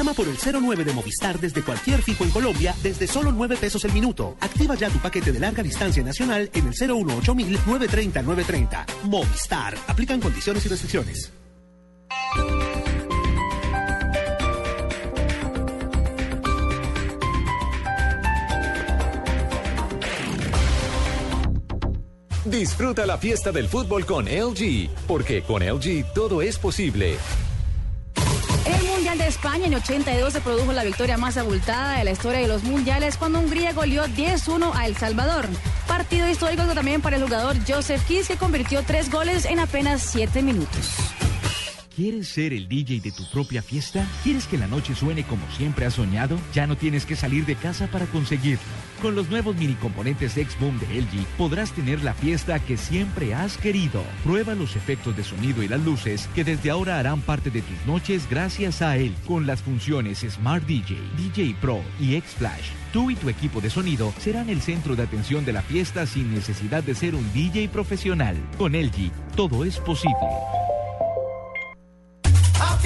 Llama 0.00 0.14
por 0.14 0.28
el 0.28 0.38
09 0.38 0.82
de 0.82 0.94
Movistar 0.94 1.38
desde 1.38 1.62
cualquier 1.62 2.00
fijo 2.00 2.24
en 2.24 2.30
Colombia 2.30 2.74
desde 2.82 3.06
solo 3.06 3.32
9 3.32 3.58
pesos 3.60 3.84
el 3.84 3.92
minuto. 3.92 4.34
Activa 4.40 4.74
ya 4.74 4.88
tu 4.88 4.98
paquete 4.98 5.30
de 5.30 5.38
larga 5.38 5.62
distancia 5.62 6.02
nacional 6.02 6.48
en 6.54 6.68
el 6.68 6.72
018 6.72 7.34
930 7.34 8.22
930. 8.22 8.86
Movistar. 9.04 9.76
Aplican 9.88 10.18
condiciones 10.18 10.64
y 10.64 10.68
restricciones. 10.70 11.30
Disfruta 22.46 23.04
la 23.04 23.18
fiesta 23.18 23.52
del 23.52 23.68
fútbol 23.68 24.06
con 24.06 24.24
LG, 24.24 24.88
porque 25.06 25.42
con 25.42 25.62
LG 25.62 26.14
todo 26.14 26.40
es 26.40 26.58
posible. 26.58 27.18
El 28.64 28.99
Mundial 29.10 29.26
de 29.26 29.34
España 29.34 29.66
en 29.66 29.74
82 29.74 30.32
se 30.32 30.40
produjo 30.40 30.72
la 30.72 30.84
victoria 30.84 31.16
más 31.16 31.36
abultada 31.36 31.98
de 31.98 32.04
la 32.04 32.12
historia 32.12 32.42
de 32.42 32.46
los 32.46 32.62
mundiales 32.62 33.16
cuando 33.16 33.40
Hungría 33.40 33.72
goleó 33.72 34.04
10-1 34.04 34.70
a 34.72 34.86
El 34.86 34.96
Salvador. 34.96 35.48
Partido 35.88 36.28
histórico 36.28 36.62
también 36.62 37.00
para 37.00 37.16
el 37.16 37.24
jugador 37.24 37.56
Joseph 37.66 38.04
Kiss 38.06 38.28
que 38.28 38.36
convirtió 38.36 38.84
tres 38.84 39.10
goles 39.10 39.46
en 39.46 39.58
apenas 39.58 40.02
siete 40.02 40.42
minutos. 40.42 41.09
¿Quieres 42.00 42.28
ser 42.28 42.54
el 42.54 42.66
DJ 42.66 43.00
de 43.00 43.12
tu 43.12 43.28
propia 43.28 43.60
fiesta? 43.60 44.08
¿Quieres 44.22 44.46
que 44.46 44.56
la 44.56 44.66
noche 44.66 44.94
suene 44.94 45.22
como 45.22 45.42
siempre 45.50 45.84
has 45.84 45.92
soñado? 45.92 46.38
Ya 46.54 46.66
no 46.66 46.74
tienes 46.74 47.04
que 47.04 47.14
salir 47.14 47.44
de 47.44 47.56
casa 47.56 47.88
para 47.88 48.06
conseguirlo. 48.06 48.64
Con 49.02 49.14
los 49.14 49.28
nuevos 49.28 49.54
mini 49.54 49.74
componentes 49.74 50.38
X-Boom 50.38 50.78
de 50.78 51.02
LG 51.02 51.26
podrás 51.36 51.72
tener 51.72 52.02
la 52.02 52.14
fiesta 52.14 52.58
que 52.58 52.78
siempre 52.78 53.34
has 53.34 53.58
querido. 53.58 54.02
Prueba 54.24 54.54
los 54.54 54.76
efectos 54.76 55.14
de 55.14 55.24
sonido 55.24 55.62
y 55.62 55.68
las 55.68 55.84
luces 55.84 56.26
que 56.34 56.42
desde 56.42 56.70
ahora 56.70 56.98
harán 56.98 57.20
parte 57.20 57.50
de 57.50 57.60
tus 57.60 57.86
noches 57.86 58.26
gracias 58.30 58.80
a 58.80 58.96
él. 58.96 59.14
Con 59.26 59.46
las 59.46 59.60
funciones 59.60 60.20
Smart 60.20 60.64
DJ, 60.64 60.96
DJ 61.18 61.54
Pro 61.60 61.82
y 62.00 62.14
X-Flash. 62.14 62.70
Tú 62.94 63.10
y 63.10 63.14
tu 63.14 63.28
equipo 63.28 63.60
de 63.60 63.68
sonido 63.68 64.14
serán 64.16 64.48
el 64.48 64.62
centro 64.62 64.96
de 64.96 65.02
atención 65.02 65.44
de 65.44 65.52
la 65.52 65.60
fiesta 65.60 66.06
sin 66.06 66.32
necesidad 66.32 66.82
de 66.82 66.94
ser 66.94 67.14
un 67.14 67.30
DJ 67.34 67.68
profesional. 67.68 68.38
Con 68.56 68.72
LG, 68.72 69.12
todo 69.36 69.66
es 69.66 69.76
posible. 69.80 70.16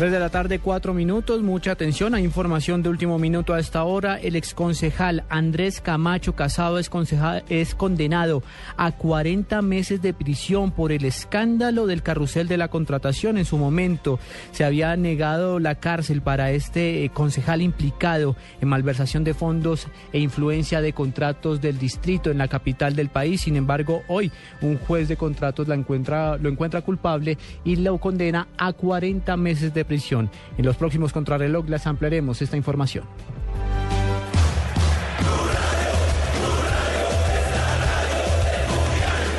3 0.00 0.10
de 0.12 0.18
la 0.18 0.30
tarde, 0.30 0.60
4 0.60 0.94
minutos. 0.94 1.42
Mucha 1.42 1.72
atención. 1.72 2.14
Hay 2.14 2.24
información 2.24 2.82
de 2.82 2.88
último 2.88 3.18
minuto 3.18 3.52
a 3.52 3.60
esta 3.60 3.84
hora. 3.84 4.18
El 4.18 4.34
exconcejal 4.34 5.24
Andrés 5.28 5.82
Camacho 5.82 6.34
Casado 6.34 6.78
es, 6.78 6.90
concejal- 6.90 7.42
es 7.50 7.74
condenado 7.74 8.42
a 8.78 8.92
40 8.92 9.60
meses 9.60 10.00
de 10.00 10.14
prisión 10.14 10.70
por 10.70 10.90
el 10.90 11.04
escándalo 11.04 11.86
del 11.86 12.02
carrusel 12.02 12.48
de 12.48 12.56
la 12.56 12.68
contratación. 12.68 13.36
En 13.36 13.44
su 13.44 13.58
momento 13.58 14.18
se 14.52 14.64
había 14.64 14.96
negado 14.96 15.58
la 15.58 15.74
cárcel 15.74 16.22
para 16.22 16.50
este 16.50 17.04
eh, 17.04 17.10
concejal 17.10 17.60
implicado 17.60 18.36
en 18.62 18.68
malversación 18.68 19.22
de 19.22 19.34
fondos 19.34 19.86
e 20.14 20.18
influencia 20.18 20.80
de 20.80 20.94
contratos 20.94 21.60
del 21.60 21.78
distrito 21.78 22.30
en 22.30 22.38
la 22.38 22.48
capital 22.48 22.96
del 22.96 23.10
país. 23.10 23.42
Sin 23.42 23.54
embargo, 23.54 24.02
hoy 24.08 24.32
un 24.62 24.78
juez 24.78 25.08
de 25.08 25.18
contratos 25.18 25.68
la 25.68 25.74
encuentra, 25.74 26.38
lo 26.38 26.48
encuentra 26.48 26.80
culpable 26.80 27.36
y 27.64 27.76
lo 27.76 27.98
condena 27.98 28.48
a 28.56 28.72
40 28.72 29.36
meses 29.36 29.74
de 29.74 29.84
prisión. 29.84 29.89
En 29.90 30.64
los 30.64 30.76
próximos 30.76 31.12
contrarreloj 31.12 31.68
les 31.68 31.86
ampliaremos 31.86 32.40
esta 32.42 32.56
información. 32.56 33.04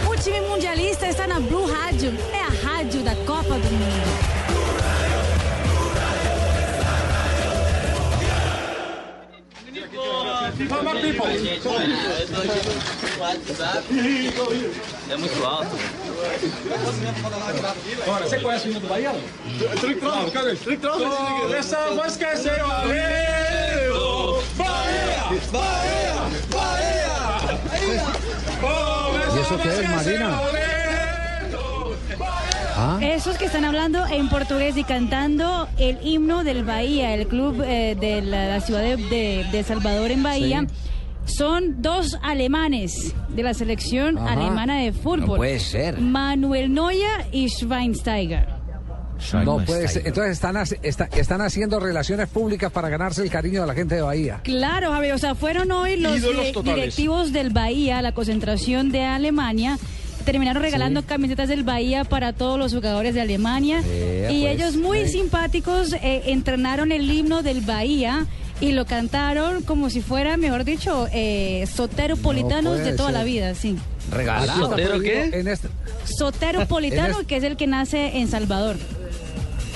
O 0.07 0.15
time 0.21 0.41
mundialista 0.41 1.07
está 1.07 1.25
na 1.25 1.39
Blue 1.39 1.65
Rádio. 1.65 2.11
É 2.33 2.41
a 2.41 2.51
rádio 2.67 3.01
da 3.03 3.15
Copa 3.25 3.55
do 3.57 3.71
Mundo. 3.71 3.90
É 15.09 15.17
muito 15.17 15.45
alto. 15.45 15.77
Agora, 18.03 18.25
você 18.25 18.39
conhece 18.39 18.67
o 18.67 18.71
hino 18.71 18.79
do 18.79 18.87
Bahia? 18.87 19.11
Trick 19.79 19.99
Trump, 19.99 20.31
cadê? 20.31 20.55
Trick 20.55 20.81
Trump. 20.81 21.01
Essa 21.57 21.91
voz 21.91 22.15
que 22.17 22.23
é 22.23 22.35
ser 22.35 22.59
valeu! 22.63 24.43
Bahia! 24.55 25.41
Bahia! 25.51 26.15
Bahia! 26.49 27.01
¿Y 29.33 29.39
eso 29.39 29.57
qué 29.57 29.69
es, 29.69 29.89
Marina? 29.89 30.39
Ah. 32.83 32.99
Esos 33.01 33.37
que 33.37 33.45
están 33.45 33.63
hablando 33.65 34.05
en 34.07 34.27
portugués 34.27 34.75
y 34.75 34.83
cantando 34.83 35.67
el 35.77 35.99
himno 36.03 36.43
del 36.43 36.63
Bahía, 36.63 37.13
el 37.13 37.27
club 37.27 37.61
eh, 37.63 37.95
de 37.99 38.21
la, 38.23 38.47
la 38.47 38.59
ciudad 38.61 38.81
de, 38.81 38.97
de- 38.97 39.45
de 39.51 39.63
Salvador 39.63 40.09
en 40.09 40.23
Bahía, 40.23 40.65
son 41.25 41.81
dos 41.83 42.17
alemanes 42.23 43.13
de 43.29 43.43
la 43.43 43.53
selección 43.53 44.17
Ajá. 44.17 44.33
alemana 44.33 44.79
de 44.79 44.91
fútbol. 44.93 45.19
No 45.27 45.35
puede 45.35 45.59
ser. 45.59 45.99
Manuel 46.01 46.73
Neuer 46.73 47.27
y 47.31 47.47
Schweinsteiger. 47.49 48.47
No 49.45 49.59
puede 49.63 49.87
ser. 49.87 50.07
Entonces 50.07 50.31
están, 50.33 50.57
está- 50.81 51.05
están 51.15 51.41
haciendo 51.41 51.79
relaciones 51.79 52.27
públicas 52.27 52.71
para 52.71 52.89
ganarse 52.89 53.21
el 53.21 53.29
cariño 53.29 53.61
de 53.61 53.67
la 53.67 53.75
gente 53.75 53.93
de 53.95 54.01
Bahía. 54.01 54.39
Claro, 54.43 54.91
Javier, 54.91 55.13
o 55.13 55.17
sea, 55.19 55.35
fueron 55.35 55.71
hoy 55.71 55.97
los 55.97 56.19
directivos 56.63 57.31
del 57.31 57.51
Bahía, 57.51 58.01
la 58.01 58.13
concentración 58.13 58.91
de 58.91 59.03
Alemania. 59.05 59.77
Terminaron 60.21 60.61
regalando 60.61 61.03
camisetas 61.03 61.49
del 61.49 61.63
Bahía 61.63 62.03
para 62.03 62.33
todos 62.33 62.57
los 62.59 62.73
jugadores 62.73 63.13
de 63.13 63.21
Alemania. 63.21 63.79
Y 63.81 64.41
pues, 64.41 64.55
ellos 64.55 64.75
muy 64.77 65.07
simpáticos 65.07 65.93
eh, 65.93 66.23
entrenaron 66.27 66.91
el 66.91 67.09
himno 67.11 67.43
del 67.43 67.61
Bahía 67.61 68.25
y 68.59 68.73
lo 68.73 68.85
cantaron 68.85 69.63
como 69.63 69.89
si 69.89 70.01
fuera, 70.01 70.37
mejor 70.37 70.63
dicho, 70.65 71.07
eh, 71.11 71.65
soteropolitanos 71.73 72.77
de 72.79 72.93
toda 72.93 73.09
ser. 73.09 73.17
la 73.17 73.23
vida, 73.23 73.55
sí. 73.55 73.75
Aquí 74.11 74.61
está 74.61 74.75
prohibido 74.75 75.13
En 75.39 75.47
este, 75.47 75.67
Soteropolitano, 76.17 77.15
En 77.15 77.21
es- 77.21 77.27
que 77.27 77.37
es 77.37 77.43
el 77.43 77.57
que 77.57 77.67
nace 77.67 78.17
en 78.19 78.27
Salvador. 78.27 78.77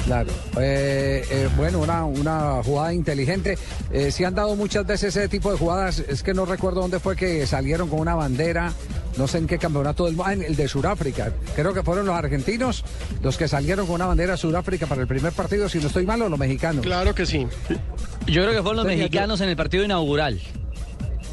Claro. 0.05 0.31
Eh, 0.59 1.25
eh, 1.29 1.49
bueno, 1.57 1.79
una, 1.79 2.05
una 2.05 2.61
jugada 2.63 2.93
inteligente. 2.93 3.57
Eh, 3.91 4.11
se 4.11 4.25
han 4.25 4.35
dado 4.35 4.55
muchas 4.55 4.85
veces 4.85 5.15
ese 5.15 5.27
tipo 5.27 5.51
de 5.51 5.57
jugadas. 5.57 5.99
Es 5.99 6.23
que 6.23 6.33
no 6.33 6.45
recuerdo 6.45 6.81
dónde 6.81 6.99
fue 6.99 7.15
que 7.15 7.45
salieron 7.47 7.89
con 7.89 7.99
una 7.99 8.15
bandera. 8.15 8.71
No 9.17 9.27
sé 9.27 9.39
en 9.39 9.47
qué 9.47 9.57
campeonato 9.57 10.05
del 10.05 10.15
mundo. 10.15 10.29
Ah, 10.29 10.33
en 10.33 10.43
el 10.43 10.55
de 10.55 10.67
Sudáfrica. 10.67 11.31
Creo 11.55 11.73
que 11.73 11.83
fueron 11.83 12.05
los 12.05 12.15
argentinos 12.15 12.83
los 13.23 13.37
que 13.37 13.47
salieron 13.47 13.87
con 13.87 13.95
una 13.95 14.05
bandera 14.05 14.33
de 14.33 14.37
Sudáfrica 14.37 14.85
para 14.87 15.01
el 15.01 15.07
primer 15.07 15.33
partido. 15.33 15.69
Si 15.69 15.79
no 15.79 15.87
estoy 15.87 16.05
mal, 16.05 16.21
o 16.21 16.29
los 16.29 16.39
mexicanos. 16.39 16.83
Claro 16.85 17.15
que 17.15 17.25
sí. 17.25 17.47
Yo 18.27 18.43
creo 18.43 18.51
que 18.51 18.61
fueron 18.61 18.77
los 18.77 18.85
mexicanos 18.85 19.41
en 19.41 19.49
el 19.49 19.55
partido 19.55 19.83
inaugural. 19.83 20.39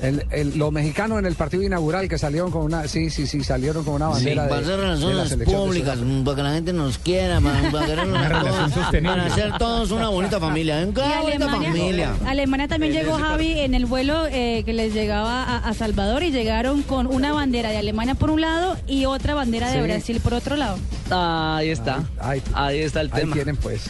El, 0.02 0.26
el- 0.30 0.58
los 0.58 0.72
mexicanos 0.72 1.18
en 1.18 1.26
el 1.26 1.34
partido 1.36 1.62
inaugural 1.62 2.08
que 2.08 2.18
salieron 2.18 2.50
con 2.50 2.62
una. 2.62 2.88
Sí, 2.88 3.08
sí, 3.10 3.26
sí, 3.26 3.42
salieron 3.44 3.84
con 3.84 3.94
una 3.94 4.08
Sí, 4.08 4.12
bandera. 4.14 4.48
para 4.48 4.60
de, 4.60 4.66
hacer 4.66 4.80
relaciones 4.80 5.38
de 5.38 5.44
públicas, 5.44 5.98
mm, 5.98 6.24
para 6.24 6.36
que 6.36 6.42
la 6.42 6.52
gente 6.52 6.72
nos 6.72 6.98
quiera, 6.98 7.40
para, 7.40 7.70
para 7.70 7.94
relación 7.94 8.70
todos, 8.70 8.72
sostenible. 8.72 9.16
para 9.22 9.34
ser 9.34 9.58
todos 9.58 9.90
una 9.92 10.08
bonita 10.08 10.40
familia. 10.40 10.82
¿eh? 10.82 10.86
Una 10.86 11.20
bonita 11.22 11.48
familia. 11.48 12.12
Alemania 12.26 12.68
también 12.68 12.92
llegó 12.92 13.12
Javi 13.14 13.60
en 13.60 13.74
el 13.74 13.86
vuelo 13.86 14.26
eh, 14.26 14.62
que 14.64 14.72
les 14.72 14.92
llegaba 14.92 15.44
a, 15.44 15.58
a 15.58 15.74
Salvador 15.74 16.22
y 16.24 16.30
llegaron 16.32 16.82
con 16.82 17.06
una 17.06 17.32
bandera 17.32 17.70
de 17.70 17.76
Alemania 17.78 18.14
por 18.14 18.30
un 18.30 18.40
lado 18.40 18.76
y 18.86 19.04
otra 19.04 19.34
bandera 19.34 19.70
de 19.70 19.78
Sí. 19.78 19.82
Brasil 19.82 20.20
por 20.20 20.34
otro 20.34 20.56
lado. 20.56 20.76
Ahí 21.10 21.68
está. 21.70 22.02
Ahí 22.54 22.78
está 22.80 23.00
el 23.02 23.10
Ahí 23.12 23.20
tema. 23.20 23.34
tienen, 23.34 23.56
pues. 23.56 23.84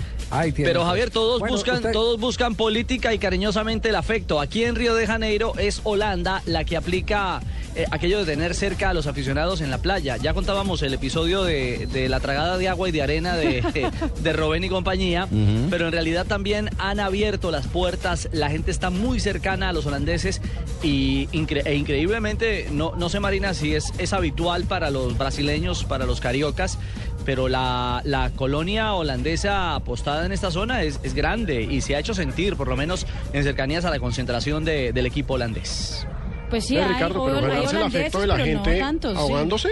Pero. 0.64 0.84
Javier, 0.84 1.10
todos 1.10 1.40
Bueno, 1.40 1.54
buscan, 1.54 1.76
usted- 1.76 1.92
todos 1.92 2.18
buscan 2.18 2.54
política 2.54 3.12
y 3.14 3.18
cariñosamente 3.18 3.90
el 3.90 3.96
afecto. 3.96 4.40
Aquí 4.40 4.64
en 4.64 4.74
Río 4.74 4.94
de 4.94 5.06
Janeiro 5.06 5.52
es 5.58 5.80
Holanda 5.84 6.42
la 6.46 6.64
que 6.64 6.76
aplica 6.76 7.40
eh, 7.74 7.86
aquello 7.90 8.18
de 8.18 8.26
tener 8.26 8.54
cerca 8.54 8.90
a 8.90 8.94
los 8.94 9.06
aficionados 9.06 9.60
en 9.62 9.70
la 9.70 9.78
playa. 9.78 10.16
Ya 10.18 10.34
contábamos 10.34 10.82
el 10.82 10.92
episodio 10.94 11.42
de, 11.44 11.86
de 11.90 12.08
la 12.10 12.20
tragada 12.20 12.58
de 12.58 12.68
agua 12.68 12.88
y 12.88 12.92
de 12.92 13.00
arena 13.02 13.34
de, 13.36 13.62
de 14.22 14.32
Robén 14.34 14.64
y 14.64 14.68
compañía, 14.68 15.26
pero 15.70 15.86
en 15.86 15.92
realidad 15.92 16.26
también 16.26 16.68
han 16.78 17.00
abierto 17.00 17.50
las 17.50 17.66
puertas, 17.68 18.28
la 18.32 18.50
gente 18.50 18.70
está 18.70 18.90
muy 18.90 19.20
cercana 19.20 19.70
a 19.70 19.72
los 19.72 19.86
holandeses 19.86 20.42
y 20.82 21.28
incre- 21.28 21.62
e 21.64 21.74
increíblemente, 21.76 22.68
no, 22.72 22.92
no 22.96 23.08
sé 23.08 23.20
Marina 23.20 23.54
si 23.54 23.74
es, 23.74 23.92
es 23.98 24.12
habitual 24.12 24.64
para 24.64 24.90
los 24.90 25.16
brasileños, 25.16 25.84
para 25.84 26.04
los 26.04 26.20
cariocas, 26.20 26.78
pero 27.24 27.48
la, 27.48 28.02
la 28.04 28.30
colonia 28.30 28.94
holandesa 28.94 29.74
apostada 29.74 30.26
en 30.26 30.32
esta 30.32 30.50
zona 30.50 30.82
es, 30.82 31.00
es 31.02 31.14
grande 31.14 31.62
y 31.62 31.80
se 31.80 31.96
ha 31.96 31.98
hecho 31.98 32.14
sentir, 32.14 32.56
por 32.56 32.68
lo 32.68 32.76
menos 32.76 33.06
en 33.32 33.42
cercanías 33.44 33.84
a 33.84 33.90
la 33.90 33.98
concentración 33.98 34.64
de- 34.64 34.92
del 34.92 35.06
equipo 35.06 35.34
holandés. 35.34 36.06
Pues 36.50 36.66
sí, 36.66 36.76
hay, 36.76 36.92
Ricardo, 36.92 37.24
pero 37.24 37.38
hay 37.38 37.42
ganarse 37.44 37.76
el 37.76 37.82
afecto 37.84 38.20
de 38.20 38.26
la 38.26 38.36
gente 38.38 38.72
no 38.72 38.86
tantos, 38.86 39.18
sí. 39.26 39.68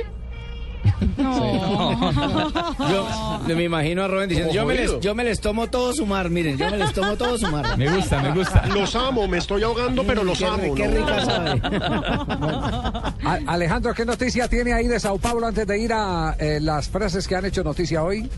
Ahogándose. 1.18 2.58
Yo, 2.90 3.08
yo 3.48 3.56
me 3.56 3.64
imagino 3.64 4.02
a 4.04 4.08
Rubén 4.08 4.28
diciendo, 4.28 4.52
yo 4.52 4.64
me, 4.66 4.74
les, 4.74 5.00
yo 5.00 5.14
me 5.14 5.24
les 5.24 5.40
tomo 5.40 5.68
todo 5.68 5.92
su 5.92 6.06
mar, 6.06 6.30
miren, 6.30 6.56
yo 6.58 6.70
me 6.70 6.78
les 6.78 6.92
tomo 6.92 7.16
todo 7.16 7.38
su 7.38 7.46
mar. 7.48 7.76
Me 7.78 7.88
gusta, 7.94 8.20
me 8.22 8.32
gusta. 8.32 8.66
Los 8.68 8.94
amo, 8.94 9.26
me 9.28 9.38
estoy 9.38 9.62
ahogando, 9.62 10.04
pero 10.04 10.24
los 10.24 10.38
Qué 10.38 10.44
amo. 10.46 10.74
qué 10.74 10.88
¿no? 10.88 10.96
rica 10.96 11.24
sabe. 11.24 11.60
Alejandro, 13.46 13.94
¿qué 13.94 14.04
noticia 14.04 14.48
tiene 14.48 14.72
ahí 14.72 14.86
de 14.88 14.98
Sao 15.00 15.18
Paulo 15.18 15.46
antes 15.46 15.66
de 15.66 15.78
ir 15.78 15.92
a 15.92 16.36
eh, 16.38 16.58
las 16.60 16.88
frases 16.88 17.26
que 17.28 17.36
han 17.36 17.44
hecho 17.44 17.62
noticia 17.62 18.02
hoy? 18.02 18.28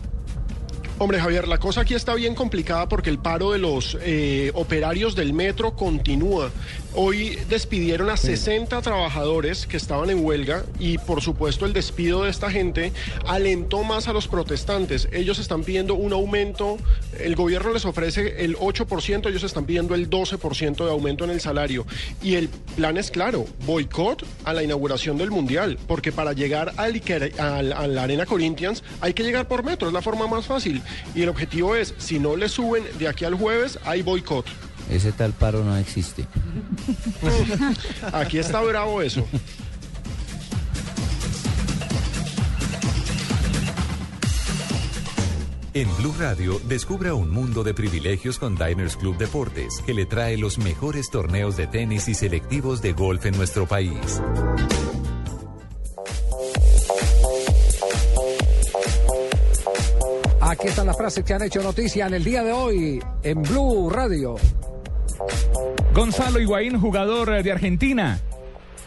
Hombre, 0.99 1.19
Javier, 1.19 1.49
la 1.49 1.59
cosa 1.59 1.81
aquí 1.81 1.95
está 1.95 2.15
bien 2.15 2.35
complicada 2.35 2.89
porque 2.89 3.11
el 3.11 3.19
paro 3.19 3.51
de 3.53 3.59
los 3.59 3.99
eh, 4.03 4.53
operarios 4.55 5.17
del 5.17 5.33
metro 5.33 5.75
continúa. 5.75 6.51
Hoy 6.95 7.39
despidieron 7.49 8.11
a 8.11 8.19
60 8.19 8.83
trabajadores 8.83 9.67
que 9.67 9.79
estaban 9.79 10.11
en 10.11 10.23
huelga 10.23 10.65
y 10.79 10.99
por 10.99 11.23
supuesto 11.23 11.65
el 11.65 11.73
despido 11.73 12.25
de 12.25 12.31
esta 12.31 12.51
gente 12.51 12.93
alentó 13.27 13.83
más 13.83 14.09
a 14.09 14.13
los 14.13 14.29
protestantes. 14.29 15.09
Ellos 15.11 15.39
están 15.39 15.65
pidiendo 15.65 15.95
un 15.95 16.13
aumento, 16.13 16.77
el 17.19 17.35
gobierno 17.35 17.73
les 17.73 17.87
ofrece 17.87 18.45
el 18.45 18.57
8%, 18.59 19.27
ellos 19.27 19.43
están 19.43 19.65
pidiendo 19.65 19.95
el 19.95 20.11
12% 20.11 20.85
de 20.85 20.91
aumento 20.91 21.25
en 21.25 21.31
el 21.31 21.41
salario. 21.41 21.87
Y 22.23 22.35
el 22.35 22.51
plan 22.77 22.99
es 22.99 23.11
claro, 23.11 23.47
boicot 23.65 24.27
a 24.45 24.53
la 24.53 24.63
inauguración 24.63 25.17
del 25.17 25.31
Mundial, 25.31 25.79
porque 25.87 26.13
para 26.13 26.35
llegar 26.35 26.75
al, 26.77 27.73
a 27.73 27.87
la 27.87 28.03
Arena 28.03 28.27
Corinthians 28.27 28.85
hay 29.01 29.15
que 29.15 29.23
llegar 29.23 29.49
por 29.49 29.65
metro, 29.65 29.89
es 29.89 29.95
la 29.95 30.03
forma 30.03 30.27
más 30.27 30.45
fácil. 30.45 30.83
Y 31.15 31.23
el 31.23 31.31
objetivo 31.31 31.75
es, 31.75 31.95
si 31.97 32.19
no 32.19 32.37
le 32.37 32.51
suben 32.51 32.85
de 32.99 33.09
aquí 33.09 33.25
al 33.25 33.35
jueves, 33.35 33.79
hay 33.87 34.03
boicot. 34.03 34.45
Ese 34.91 35.13
tal 35.13 35.33
paro 35.33 35.65
no 35.65 35.77
existe. 35.77 36.27
Aquí 38.13 38.39
está 38.39 38.61
bravo 38.61 39.03
eso. 39.03 39.27
En 45.75 45.89
Blue 45.97 46.15
Radio, 46.19 46.61
descubra 46.69 47.15
un 47.15 47.31
mundo 47.31 47.65
de 47.65 47.73
privilegios 47.73 48.39
con 48.39 48.57
Diners 48.57 48.95
Club 48.99 49.17
Deportes, 49.17 49.81
que 49.87 49.95
le 49.95 50.05
trae 50.05 50.37
los 50.37 50.59
mejores 50.59 51.09
torneos 51.09 51.57
de 51.57 51.67
tenis 51.67 52.09
y 52.09 52.15
selectivos 52.15 52.83
de 52.83 52.93
golf 52.93 53.25
en 53.25 53.35
nuestro 53.39 53.67
país. 53.67 54.21
Aquí 60.43 60.67
están 60.67 60.87
las 60.89 60.97
frases 60.99 61.25
que 61.25 61.33
han 61.33 61.43
hecho 61.43 61.63
noticia 61.63 62.07
en 62.07 62.13
el 62.13 62.23
día 62.23 62.45
de 62.45 62.53
hoy 62.53 63.03
en 63.23 63.43
Blue 63.43 63.89
Radio. 63.89 64.37
Gonzalo 65.95 66.41
Higuaín, 66.41 66.81
jugador 66.81 67.43
de 67.43 67.53
Argentina. 67.53 68.19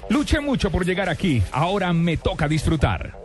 Luché 0.09 0.39
mucho 0.39 0.69
por 0.71 0.85
llegar 0.85 1.09
aquí. 1.09 1.41
Ahora 1.51 1.93
me 1.93 2.17
toca 2.17 2.47
disfrutar. 2.47 3.23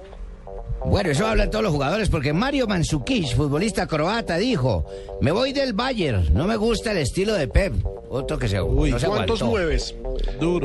Bueno, 0.85 1.11
eso 1.11 1.27
hablan 1.27 1.51
todos 1.51 1.63
los 1.63 1.73
jugadores, 1.73 2.09
porque 2.09 2.33
Mario 2.33 2.67
Mandzukic, 2.67 3.37
futbolista 3.37 3.87
croata, 3.87 4.39
dijo, 4.39 4.87
me 5.21 5.31
voy 5.31 5.53
del 5.53 5.75
Bayern, 5.75 6.33
no 6.33 6.47
me 6.47 6.57
gusta 6.57 6.93
el 6.93 6.99
estilo 6.99 7.35
de 7.35 7.49
Pep. 7.49 7.75
Otro 8.09 8.39
que 8.39 8.49
se, 8.49 8.57
no 8.57 8.99
se 8.99 9.07
¿Cuántos 9.07 9.43
aguantó. 9.43 9.45
nueves? 9.45 9.95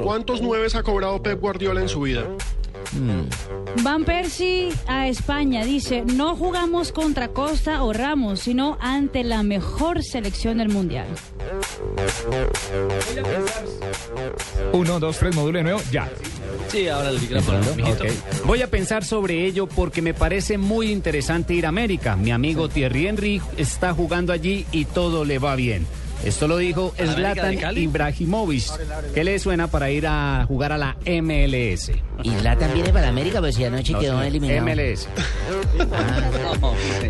¿Cuántos 0.04 0.42
nueves 0.42 0.76
ha 0.76 0.84
cobrado 0.84 1.22
Pep 1.22 1.40
Guardiola 1.42 1.82
en 1.82 1.90
su 1.90 2.00
vida? 2.02 2.24
Van 3.84 4.06
Persie 4.06 4.72
a 4.88 5.08
España 5.08 5.66
dice, 5.66 6.04
no 6.06 6.36
jugamos 6.36 6.92
contra 6.92 7.30
Costa 7.30 7.84
o 7.84 7.94
Ramos, 7.94 8.40
sino 8.40 8.78
ante 8.80 9.24
la 9.24 9.44
mejor 9.44 10.04
selección 10.04 10.58
del 10.58 10.70
Mundial. 10.70 11.08
Uno, 14.72 15.00
dos, 15.00 15.18
tres, 15.18 15.36
módulo 15.36 15.58
de 15.58 15.64
nuevo, 15.64 15.82
ya. 15.92 16.10
Sí, 16.70 16.88
ahora 16.88 17.10
el 17.10 17.20
micrófono. 17.20 17.60
Voy 18.46 18.62
a 18.62 18.70
pensar 18.70 19.04
sobre 19.04 19.46
ello 19.46 19.68
porque 19.68 20.02
me 20.02 20.14
parece 20.14 20.58
muy 20.58 20.92
interesante 20.92 21.54
ir 21.54 21.66
a 21.66 21.70
América. 21.70 22.16
Mi 22.16 22.32
amigo 22.32 22.70
Thierry 22.70 23.08
Henry 23.08 23.42
está 23.58 23.94
jugando 23.94 24.34
allí 24.34 24.66
y 24.72 24.86
todo 24.86 25.26
le 25.26 25.40
va 25.40 25.56
bien. 25.56 25.86
Esto 26.26 26.48
lo 26.48 26.58
dijo 26.58 26.94
¿A 26.98 27.04
la 27.04 27.12
América 27.12 27.48
de 27.48 27.58
Zlatan? 27.58 27.78
Ibrahimovic. 27.78 29.14
¿Qué 29.14 29.24
le 29.24 29.38
suena 29.40 29.68
para 29.68 29.92
ir 29.92 30.08
a 30.08 30.46
jugar 30.48 30.72
a 30.72 30.78
la 30.78 30.98
MLS? 31.06 31.92
Y 32.24 32.30
Zlatan 32.32 32.74
viene 32.74 32.92
para 32.92 33.10
América, 33.10 33.40
pues 33.40 33.56
si 33.56 33.64
anoche 33.64 33.94
No, 33.94 34.00
quedó 34.00 34.22
eliminado. 34.22 34.66
MLS. 34.66 35.08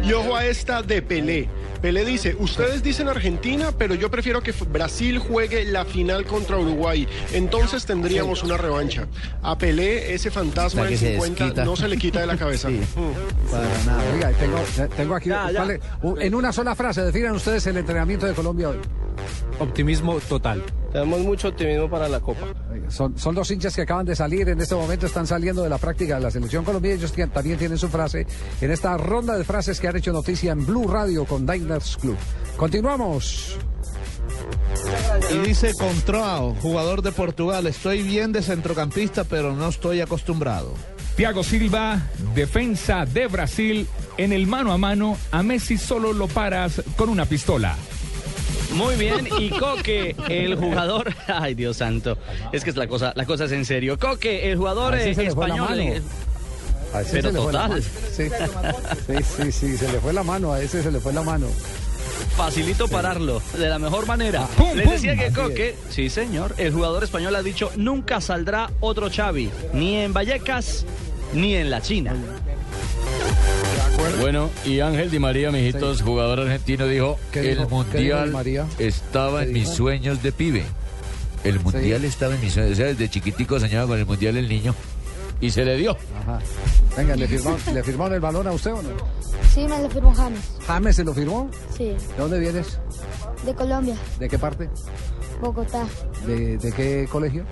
Y 0.04 0.13
ojo 0.13 0.36
a 0.36 0.45
esta 0.45 0.82
de 0.82 1.01
Pelé. 1.01 1.47
Pelé 1.82 2.04
dice, 2.04 2.36
ustedes 2.39 2.82
dicen 2.82 3.08
Argentina, 3.08 3.71
pero 3.78 3.95
yo 3.95 4.10
prefiero 4.10 4.41
que 4.41 4.51
Brasil 4.51 5.19
juegue 5.19 5.65
la 5.65 5.86
final 5.86 6.25
contra 6.25 6.58
Uruguay. 6.58 7.08
Entonces 7.34 7.86
tendríamos 7.86 8.43
una 8.43 8.58
revancha. 8.58 9.08
A 9.43 9.58
Pelé 9.58 10.13
ese 10.13 10.32
fantasma 10.32 10.82
del 10.84 10.91
que 10.91 10.97
se 10.97 11.12
50 11.13 11.43
desquita. 11.43 11.65
no 11.65 11.75
se 11.75 11.88
le 11.88 11.97
quita 11.97 12.19
de 12.21 12.28
la 12.28 12.38
cabeza. 12.38 12.69
Mm. 12.95 13.51
Para 13.51 13.67
nada. 13.86 14.04
Oiga, 14.13 14.32
tengo, 14.32 14.58
tengo 14.95 15.15
aquí, 15.15 15.30
en 16.19 16.36
una 16.36 16.51
sola 16.51 16.75
frase, 16.75 17.01
definan 17.01 17.34
ustedes 17.34 17.65
el 17.67 17.78
entrenamiento 17.78 18.25
de 18.25 18.34
Colombia 18.34 18.69
hoy. 18.69 18.78
Optimismo 19.59 20.19
total. 20.21 20.63
Tenemos 20.91 21.19
mucho 21.21 21.49
optimismo 21.49 21.89
para 21.89 22.07
la 22.07 22.19
Copa. 22.19 22.47
Son, 22.89 23.17
son 23.17 23.35
dos 23.35 23.49
hinchas 23.51 23.75
que 23.75 23.81
acaban 23.81 24.05
de 24.05 24.15
salir, 24.15 24.47
en 24.49 24.61
este 24.61 24.75
momento 24.75 25.05
están 25.05 25.27
saliendo 25.27 25.63
de 25.63 25.69
la 25.69 25.77
práctica 25.77 26.15
de 26.15 26.21
la 26.21 26.31
selección 26.31 26.63
colombiana. 26.63 26.97
Ellos 26.97 27.13
también 27.33 27.57
tienen 27.57 27.77
su 27.77 27.89
frase 27.89 28.25
en 28.61 28.71
esta 28.71 28.97
ronda 28.97 29.37
de 29.37 29.43
frases 29.43 29.79
que 29.79 29.87
han 29.87 29.97
hecho 29.97 30.13
noticia 30.13 30.51
en 30.51 30.65
Blue 30.65 30.87
Radio 30.87 31.25
con 31.25 31.45
Diners 31.45 31.97
Club. 31.97 32.17
Continuamos. 32.55 33.57
Y 35.33 35.37
dice 35.39 35.73
Contrao, 35.73 36.55
jugador 36.61 37.01
de 37.01 37.11
Portugal, 37.11 37.67
estoy 37.67 38.03
bien 38.03 38.31
de 38.31 38.41
centrocampista, 38.41 39.23
pero 39.23 39.53
no 39.53 39.69
estoy 39.69 40.01
acostumbrado. 40.01 40.73
Thiago 41.15 41.43
Silva, 41.43 42.01
defensa 42.33 43.05
de 43.05 43.27
Brasil, 43.27 43.87
en 44.17 44.33
el 44.33 44.47
mano 44.47 44.73
a 44.73 44.77
mano, 44.77 45.17
a 45.31 45.43
Messi 45.43 45.77
solo 45.77 46.11
lo 46.11 46.27
paras 46.27 46.81
con 46.97 47.09
una 47.09 47.25
pistola. 47.25 47.75
Muy 48.75 48.95
bien, 48.95 49.27
y 49.39 49.49
Coque, 49.49 50.15
el 50.29 50.55
jugador, 50.55 51.13
ay 51.27 51.55
Dios 51.55 51.77
santo, 51.77 52.17
es 52.51 52.63
que 52.63 52.69
es 52.69 52.75
la 52.75 52.88
cosa, 52.88 53.13
la 53.15 53.25
cosa 53.25 53.45
es 53.45 53.51
en 53.51 53.65
serio. 53.65 53.97
Coque, 53.97 54.51
el 54.51 54.57
jugador 54.57 54.93
la 54.95 55.03
español. 55.03 56.01
Pero 57.11 57.31
total. 57.31 57.83
Sí. 57.83 58.29
sí, 59.38 59.51
sí, 59.51 59.77
se 59.77 59.91
le 59.91 59.99
fue 59.99 60.13
la 60.13 60.23
mano, 60.23 60.53
a 60.53 60.61
ese 60.61 60.81
se 60.83 60.91
le 60.91 60.99
fue 60.99 61.13
la 61.13 61.23
mano. 61.23 61.47
Facilito 62.38 62.88
pararlo, 62.88 63.41
de 63.57 63.67
la 63.69 63.79
mejor 63.79 64.05
manera. 64.07 64.45
pum, 64.57 64.75
Les 64.75 64.85
pum. 64.85 64.93
decía 64.93 65.15
que 65.15 65.31
Coque, 65.31 65.75
sí 65.89 66.09
señor, 66.09 66.53
el 66.57 66.73
jugador 66.73 67.03
español 67.03 67.35
ha 67.35 67.41
dicho, 67.43 67.71
nunca 67.77 68.21
saldrá 68.21 68.69
otro 68.81 69.09
Xavi, 69.09 69.49
ni 69.73 69.97
en 69.97 70.13
Vallecas, 70.13 70.85
ni 71.33 71.55
en 71.55 71.69
la 71.69 71.81
China. 71.81 72.13
Bueno, 74.21 74.49
y 74.65 74.79
Ángel 74.79 75.11
Di 75.11 75.19
María, 75.19 75.51
mijitos, 75.51 76.01
jugador 76.01 76.39
argentino, 76.41 76.87
dijo, 76.87 77.17
¿Qué 77.31 77.51
el 77.51 77.67
mundial 77.67 78.31
María? 78.31 78.65
estaba 78.79 79.41
¿Qué 79.41 79.47
en 79.47 79.53
mis 79.53 79.69
sueños 79.69 80.23
de 80.23 80.31
pibe. 80.31 80.63
El 81.43 81.59
mundial 81.59 82.03
estaba 82.05 82.33
en 82.35 82.41
mis 82.41 82.53
sueños. 82.53 82.71
O 82.73 82.75
sea, 82.75 82.85
desde 82.87 83.09
chiquitico 83.09 83.59
soñaba 83.59 83.87
con 83.87 83.99
el 83.99 84.05
mundial 84.05 84.37
el 84.37 84.49
niño. 84.49 84.73
Y 85.41 85.51
se 85.51 85.65
le 85.65 85.75
dio. 85.77 85.97
Ajá. 86.21 86.39
Venga, 86.97 87.15
¿le 87.15 87.27
firmaron, 87.27 87.59
¿le 87.73 87.83
firmaron 87.83 88.13
el 88.15 88.19
balón 88.21 88.47
a 88.47 88.51
usted 88.53 88.71
o 88.71 88.81
no? 88.81 88.89
Sí, 89.53 89.67
me 89.67 89.81
lo 89.81 89.89
firmó 89.89 90.13
James. 90.15 90.39
¿James 90.65 90.95
se 90.95 91.03
lo 91.03 91.13
firmó? 91.13 91.49
Sí, 91.77 91.83
¿De 91.89 91.97
dónde 92.17 92.39
vienes? 92.39 92.79
de 93.45 93.53
Colombia, 93.53 93.95
¿De 94.17 94.27
qué 94.29 94.39
parte? 94.39 94.69
Bogotá, 95.41 95.85
¿De, 96.25 96.57
de 96.57 96.71
qué 96.71 97.07
colegio? 97.11 97.43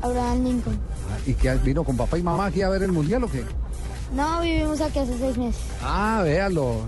Abraham 0.00 0.44
Lincoln. 0.44 0.78
Ah, 1.10 1.18
¿Y 1.26 1.34
que 1.34 1.52
vino 1.56 1.84
con 1.84 1.96
papá 1.96 2.16
y 2.16 2.22
mamá 2.22 2.46
aquí 2.46 2.62
a 2.62 2.68
ver 2.70 2.84
el 2.84 2.92
mundial 2.92 3.24
o 3.24 3.28
qué? 3.30 3.42
No, 4.14 4.40
vivimos 4.40 4.80
aquí 4.80 4.98
hace 5.00 5.16
seis 5.18 5.36
meses. 5.36 5.60
Ah, 5.82 6.20
véalo. 6.24 6.82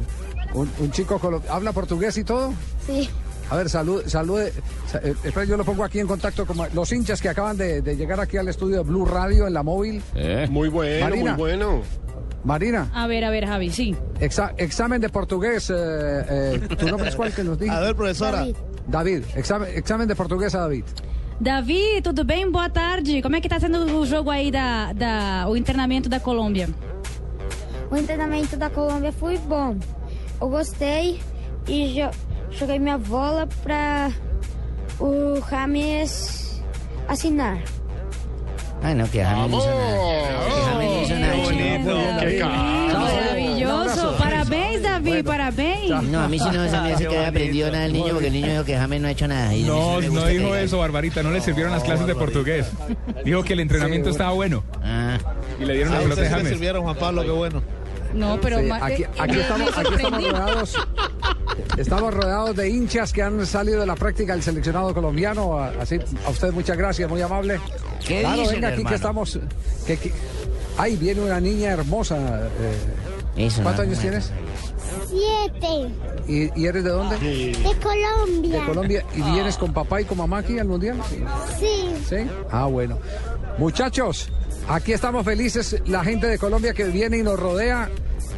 Un, 0.55 0.71
un 0.79 0.91
chico 0.93 1.19
colo- 1.19 1.43
habla 1.51 1.73
portugués 1.73 2.17
y 2.19 2.25
todo. 2.25 2.53
Sí, 2.87 3.09
A 3.51 3.57
ver, 3.57 3.69
salud, 3.69 4.03
salude. 4.07 4.53
sa- 4.91 4.99
eh, 4.99 5.15
espera, 5.25 5.45
yo 5.45 5.57
lo 5.57 5.65
pongo 5.65 5.85
aquí 5.85 5.99
en 5.99 6.07
contacto 6.07 6.47
con 6.47 6.57
los 6.73 6.93
hinchas 6.93 7.21
que 7.21 7.29
acaban 7.29 7.57
de, 7.57 7.83
de 7.83 7.97
llegar 7.97 8.19
aquí 8.21 8.37
al 8.37 8.49
estudio 8.49 8.79
de 8.79 8.83
Blue 8.85 9.05
Radio 9.05 9.47
en 9.47 9.55
la 9.55 9.63
móvil. 9.63 10.03
Muy 10.51 10.69
bueno, 10.69 11.05
Marina. 11.07 11.33
muy 11.33 11.39
bueno. 11.41 11.83
Marina, 12.45 12.89
A 12.95 13.09
ver, 13.09 13.25
a 13.25 13.31
ver, 13.31 13.45
Javi, 13.47 13.71
sí. 13.71 13.97
exa- 14.21 14.55
examen 14.57 15.01
de 15.01 15.09
portugués. 15.09 15.69
eh, 15.71 15.75
eh, 15.75 16.77
¿Tu 16.79 16.87
nombre 16.87 17.09
es 17.09 17.17
cuál 17.17 17.33
que 17.35 17.43
nos 17.43 17.59
diga? 17.59 17.77
A 17.77 17.81
ver, 17.81 17.97
profesora. 17.97 18.39
David. 18.39 18.57
David, 18.87 19.23
examen, 19.35 19.69
examen 19.75 20.07
de 20.07 20.15
portugués 20.15 20.55
a 20.55 20.61
David. 20.61 20.85
Davi, 21.41 22.01
tudo 22.03 22.25
bem? 22.25 22.51
Boa 22.51 22.71
tarde. 22.71 23.21
Como 23.21 23.35
é 23.37 23.41
que 23.41 23.49
tá 23.49 23.59
sendo 23.61 23.85
o 24.01 24.07
jogo 24.07 24.31
aí 24.31 24.51
da, 24.51 24.93
da 24.95 25.47
o 25.49 25.57
internamento 25.57 26.09
da 26.09 26.21
Colômbia? 26.21 26.69
O 27.91 28.03
treinamento 28.03 28.57
da 28.57 28.69
Colômbia 28.69 29.13
foi 29.13 29.39
bom. 29.39 29.77
Eu 30.41 30.49
gostei 30.49 31.21
e 31.69 31.95
jo 31.95 32.11
joguei 32.51 32.79
minha 32.79 32.99
bola 32.99 33.47
para 33.63 34.11
o 35.01 35.41
James 35.49 36.63
assinar. 37.09 37.63
Ay, 38.83 38.95
no, 38.95 39.11
que 39.11 39.25
James 39.25 39.51
no 39.51 39.59
hizo 39.59 39.69
nada. 39.71 39.97
Que 40.47 40.63
James 40.63 40.91
no 40.91 41.03
hizo 41.03 41.15
nada. 41.19 42.31
chico. 42.31 42.47
Maravilloso. 42.47 44.17
Parabéns, 44.19 44.83
Davi, 44.83 45.23
parabéns. 45.23 46.03
No, 46.11 46.21
a 46.21 46.29
mí 46.29 46.39
sí 46.39 46.45
no 46.53 46.53
se 46.71 46.81
me 46.81 46.93
hace 46.93 47.07
que 47.07 47.17
haya 47.19 47.29
aprendido 47.29 47.71
nada 47.71 47.87
el 47.87 47.93
niño 47.93 48.09
porque 48.13 48.27
el 48.29 48.33
niño 48.33 48.49
dijo 48.51 48.65
que 48.65 48.77
James 48.77 49.01
no 49.01 49.09
ha 49.09 49.11
hecho 49.11 49.29
nada. 49.29 49.55
Y 49.55 49.63
No, 49.65 49.95
no 49.95 50.01
que 50.01 50.09
dijo 50.09 50.27
diga 50.47 50.61
eso, 50.61 50.79
Barbarita. 50.79 51.23
No 51.23 51.31
le 51.31 51.41
sirvieron 51.41 51.73
las 51.73 51.83
clases 51.83 52.07
de 52.07 52.15
portugués. 52.15 52.71
Dijo 53.25 53.43
que 53.45 53.55
el 53.55 53.61
entrenamiento 53.61 54.11
estaba 54.11 54.33
bueno. 54.33 54.63
Y 55.61 55.65
le 55.65 55.75
dieron 55.75 55.93
la 55.93 55.99
A 55.99 56.03
pelota 56.03 56.21
de 56.21 56.23
usted 56.23 56.25
sí 56.25 56.31
le 56.31 56.37
James. 56.43 56.49
sirvieron, 56.53 56.83
Juan 56.83 56.97
Pablo, 56.97 57.23
qué 57.23 57.31
bueno. 57.31 57.63
No, 58.17 58.41
pero 58.41 58.59
Sí, 58.61 58.69
aquí, 58.71 59.05
aquí 59.19 59.39
estamos, 59.41 59.77
aquí 59.79 59.95
estamos 59.95 60.23
rodeados. 60.25 60.75
Estamos 61.77 62.15
rodeados 62.15 62.57
de 62.57 62.69
hinchas 62.69 63.13
que 63.13 63.23
han 63.23 63.45
salido 63.47 63.81
de 63.81 63.87
la 63.87 63.95
práctica 63.95 64.33
del 64.33 64.43
seleccionado 64.43 64.93
colombiano. 64.95 65.59
Así, 65.59 65.99
a 66.27 66.31
usted 66.31 66.53
muchas 66.53 66.77
gracias, 66.77 67.09
muy 67.09 67.21
amable. 67.23 67.61
¿Qué 68.07 68.21
claro, 68.21 68.37
dicen, 68.43 68.55
venga 68.57 68.69
aquí 68.69 68.77
hermano? 68.79 68.89
que 68.91 68.95
estamos. 68.95 69.39
Que, 69.87 69.97
que- 69.99 70.13
Ahí 70.79 70.97
viene 70.97 71.23
una 71.23 71.41
niña 71.41 71.71
hermosa. 71.73 72.17
eh, 72.61 73.47
Eso, 73.47 73.63
¿Cuántos 73.63 73.87
años 73.87 73.99
tienes? 73.99 74.31
Siete. 75.09 75.91
¿Y, 76.29 76.61
y 76.61 76.67
eres 76.67 76.85
de 76.85 76.91
dónde? 76.91 77.17
De 77.19 77.75
Colombia. 77.83 78.61
De 78.61 78.67
Colombia. 78.67 79.05
¿Y 79.15 79.23
vienes 79.23 79.57
con 79.57 79.73
papá 79.73 80.01
y 80.01 80.05
con 80.05 80.19
mamá 80.19 80.39
aquí 80.39 80.59
al 80.59 80.67
mundial? 80.67 80.99
Sí. 81.59 81.95
¿Sí? 82.09 82.17
Ah, 82.51 82.67
bueno. 82.67 82.99
Muchachos, 83.59 84.29
aquí 84.69 84.93
estamos 84.93 85.25
felices. 85.25 85.83
La 85.87 86.05
gente 86.05 86.27
de 86.27 86.39
Colombia 86.39 86.75
que 86.75 86.85
viene 86.85 87.19
y 87.19 87.23
nos 87.23 87.39
rodea. 87.39 87.89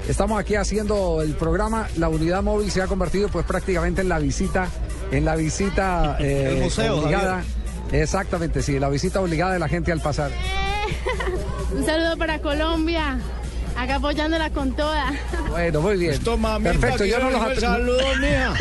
Estamos 0.09 0.41
aquí 0.41 0.55
haciendo 0.55 1.23
el 1.23 1.35
programa. 1.35 1.88
La 1.97 2.09
unidad 2.09 2.43
móvil 2.43 2.71
se 2.71 2.83
ha 2.83 2.87
convertido 2.87 3.29
pues 3.29 3.45
prácticamente 3.45 4.01
en 4.01 4.09
la 4.09 4.19
visita, 4.19 4.69
en 5.11 5.25
la 5.25 5.37
visita 5.37 6.17
eh, 6.21 6.55
El 6.57 6.62
museo, 6.62 6.99
obligada. 6.99 7.43
Exactamente, 7.93 8.62
sí, 8.62 8.79
la 8.79 8.88
visita 8.88 9.21
obligada 9.21 9.53
de 9.55 9.59
la 9.59 9.69
gente 9.69 9.93
al 9.93 10.01
pasar. 10.01 10.31
Un 11.75 11.85
saludo 11.85 12.17
para 12.17 12.38
Colombia, 12.41 13.19
acá 13.77 13.97
apoyándola 13.97 14.51
con 14.51 14.75
toda. 14.75 15.12
Bueno, 15.51 15.81
muy 15.81 15.97
bien. 15.97 16.19
Perfecto, 16.62 17.05
yo 17.05 17.19
no 17.19 17.31
los 17.31 17.59
Saludos, 17.59 18.19
mija. 18.21 18.55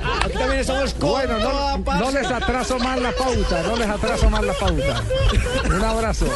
Aquí 0.30 0.38
también 0.38 0.60
estamos 0.60 0.94
con 0.94 1.10
Bueno, 1.10 1.38
no, 1.40 1.78
no 1.78 2.10
les 2.12 2.30
atraso 2.30 2.78
más 2.78 3.00
la 3.00 3.10
pauta, 3.10 3.62
no 3.64 3.76
les 3.76 3.88
atraso 3.88 4.30
más 4.30 4.44
la 4.44 4.52
pauta. 4.52 5.02
Un 5.66 5.82
abrazo. 5.82 6.26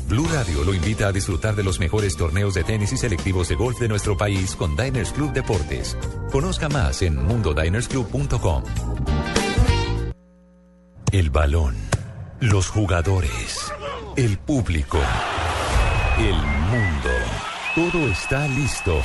Blue 0.09 0.27
Radio 0.33 0.62
lo 0.62 0.73
invita 0.73 1.09
a 1.09 1.12
disfrutar 1.12 1.57
de 1.57 1.64
los 1.64 1.81
mejores 1.81 2.16
torneos 2.16 2.55
de 2.55 2.62
tenis 2.62 2.92
y 2.92 2.97
selectivos 2.97 3.49
de 3.49 3.57
golf 3.57 3.81
de 3.81 3.88
nuestro 3.88 4.16
país 4.16 4.55
con 4.55 4.77
Diners 4.77 5.11
Club 5.12 5.33
Deportes. 5.33 5.97
Conozca 6.31 6.69
más 6.69 7.03
en 7.03 7.16
mundodinersclub.com. 7.16 8.62
El 11.11 11.31
balón, 11.31 11.75
los 12.40 12.69
jugadores, 12.69 13.73
el 14.16 14.38
público, 14.38 14.99
el 16.19 16.37
mundo. 16.37 17.11
Todo 17.75 18.09
está 18.09 18.47
listo. 18.47 19.01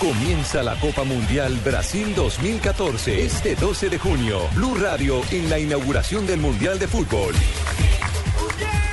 Comienza 0.00 0.62
la 0.62 0.78
Copa 0.80 1.04
Mundial 1.04 1.58
Brasil 1.64 2.14
2014 2.14 3.24
este 3.24 3.56
12 3.56 3.90
de 3.90 3.98
junio. 3.98 4.38
Blue 4.54 4.74
Radio 4.74 5.20
en 5.30 5.50
la 5.50 5.58
inauguración 5.58 6.26
del 6.26 6.40
Mundial 6.40 6.78
de 6.78 6.88
Fútbol. 6.88 7.34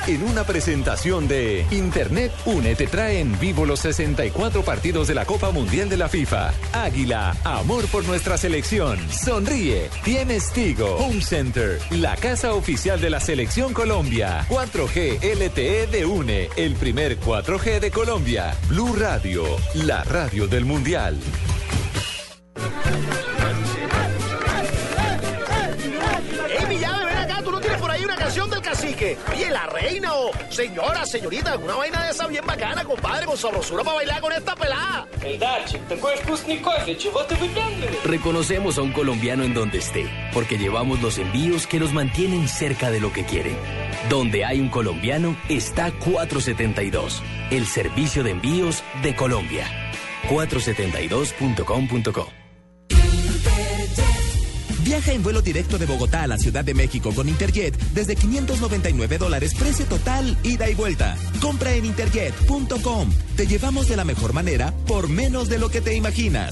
En 0.07 0.23
una 0.23 0.43
presentación 0.43 1.27
de 1.27 1.65
Internet 1.69 2.31
Une 2.45 2.75
te 2.75 2.87
trae 2.87 3.19
en 3.19 3.39
vivo 3.39 3.67
los 3.67 3.81
64 3.81 4.63
partidos 4.63 5.07
de 5.07 5.13
la 5.13 5.25
Copa 5.25 5.51
Mundial 5.51 5.89
de 5.89 5.97
la 5.97 6.09
FIFA. 6.09 6.51
Águila, 6.73 7.35
amor 7.43 7.85
por 7.85 8.03
nuestra 8.05 8.37
selección. 8.37 8.97
Sonríe, 9.11 9.89
tienes 10.03 10.51
Tigo. 10.51 10.95
Home 10.95 11.21
Center, 11.21 11.79
la 11.91 12.15
casa 12.15 12.53
oficial 12.53 12.99
de 12.99 13.11
la 13.11 13.19
selección 13.19 13.73
Colombia. 13.73 14.45
4G 14.49 15.19
LTE 15.35 15.87
de 15.87 16.05
Une, 16.05 16.49
el 16.55 16.73
primer 16.75 17.19
4G 17.19 17.79
de 17.79 17.91
Colombia. 17.91 18.55
Blue 18.69 18.95
Radio, 18.95 19.43
la 19.75 20.03
radio 20.03 20.47
del 20.47 20.65
Mundial. 20.65 21.19
mansión 28.31 28.49
del 28.49 28.61
cacique. 28.61 29.17
Oye, 29.33 29.51
la 29.51 29.65
reina 29.65 30.13
o 30.13 30.31
señora, 30.49 31.05
señorita, 31.05 31.57
una 31.57 31.75
vaina 31.75 32.05
de 32.05 32.11
esa 32.11 32.27
bien 32.27 32.45
bacana, 32.45 32.85
compadre, 32.85 33.25
con 33.25 33.35
sabrosura 33.35 33.83
para 33.83 33.97
bailar 33.97 34.21
con 34.21 34.31
esta 34.31 34.55
pelada. 34.55 35.05
Reconocemos 38.05 38.77
a 38.77 38.83
un 38.83 38.93
colombiano 38.93 39.43
en 39.43 39.53
donde 39.53 39.79
esté, 39.79 40.09
porque 40.33 40.57
llevamos 40.57 41.01
los 41.01 41.17
envíos 41.17 41.67
que 41.67 41.77
los 41.77 41.91
mantienen 41.91 42.47
cerca 42.47 42.89
de 42.89 43.01
lo 43.01 43.11
que 43.11 43.25
quieren. 43.25 43.57
Donde 44.09 44.45
hay 44.45 44.61
un 44.61 44.69
colombiano 44.69 45.35
está 45.49 45.91
472, 45.91 47.21
el 47.49 47.65
servicio 47.65 48.23
de 48.23 48.31
envíos 48.31 48.81
de 49.03 49.13
Colombia. 49.13 49.67
472.com.co 50.29 52.40
Viaja 54.83 55.13
en 55.13 55.23
vuelo 55.23 55.41
directo 55.41 55.77
de 55.77 55.85
Bogotá 55.85 56.23
a 56.23 56.27
la 56.27 56.37
Ciudad 56.37 56.65
de 56.65 56.73
México 56.73 57.13
con 57.13 57.29
Interjet 57.29 57.77
desde 57.93 58.15
599 58.15 59.17
dólares, 59.17 59.53
precio 59.53 59.85
total, 59.85 60.37
ida 60.43 60.69
y 60.69 60.75
vuelta. 60.75 61.15
Compra 61.39 61.73
en 61.73 61.85
interjet.com. 61.85 63.09
Te 63.35 63.47
llevamos 63.47 63.87
de 63.87 63.95
la 63.95 64.05
mejor 64.05 64.33
manera 64.33 64.73
por 64.87 65.07
menos 65.07 65.49
de 65.49 65.59
lo 65.59 65.69
que 65.69 65.81
te 65.81 65.95
imaginas. 65.95 66.51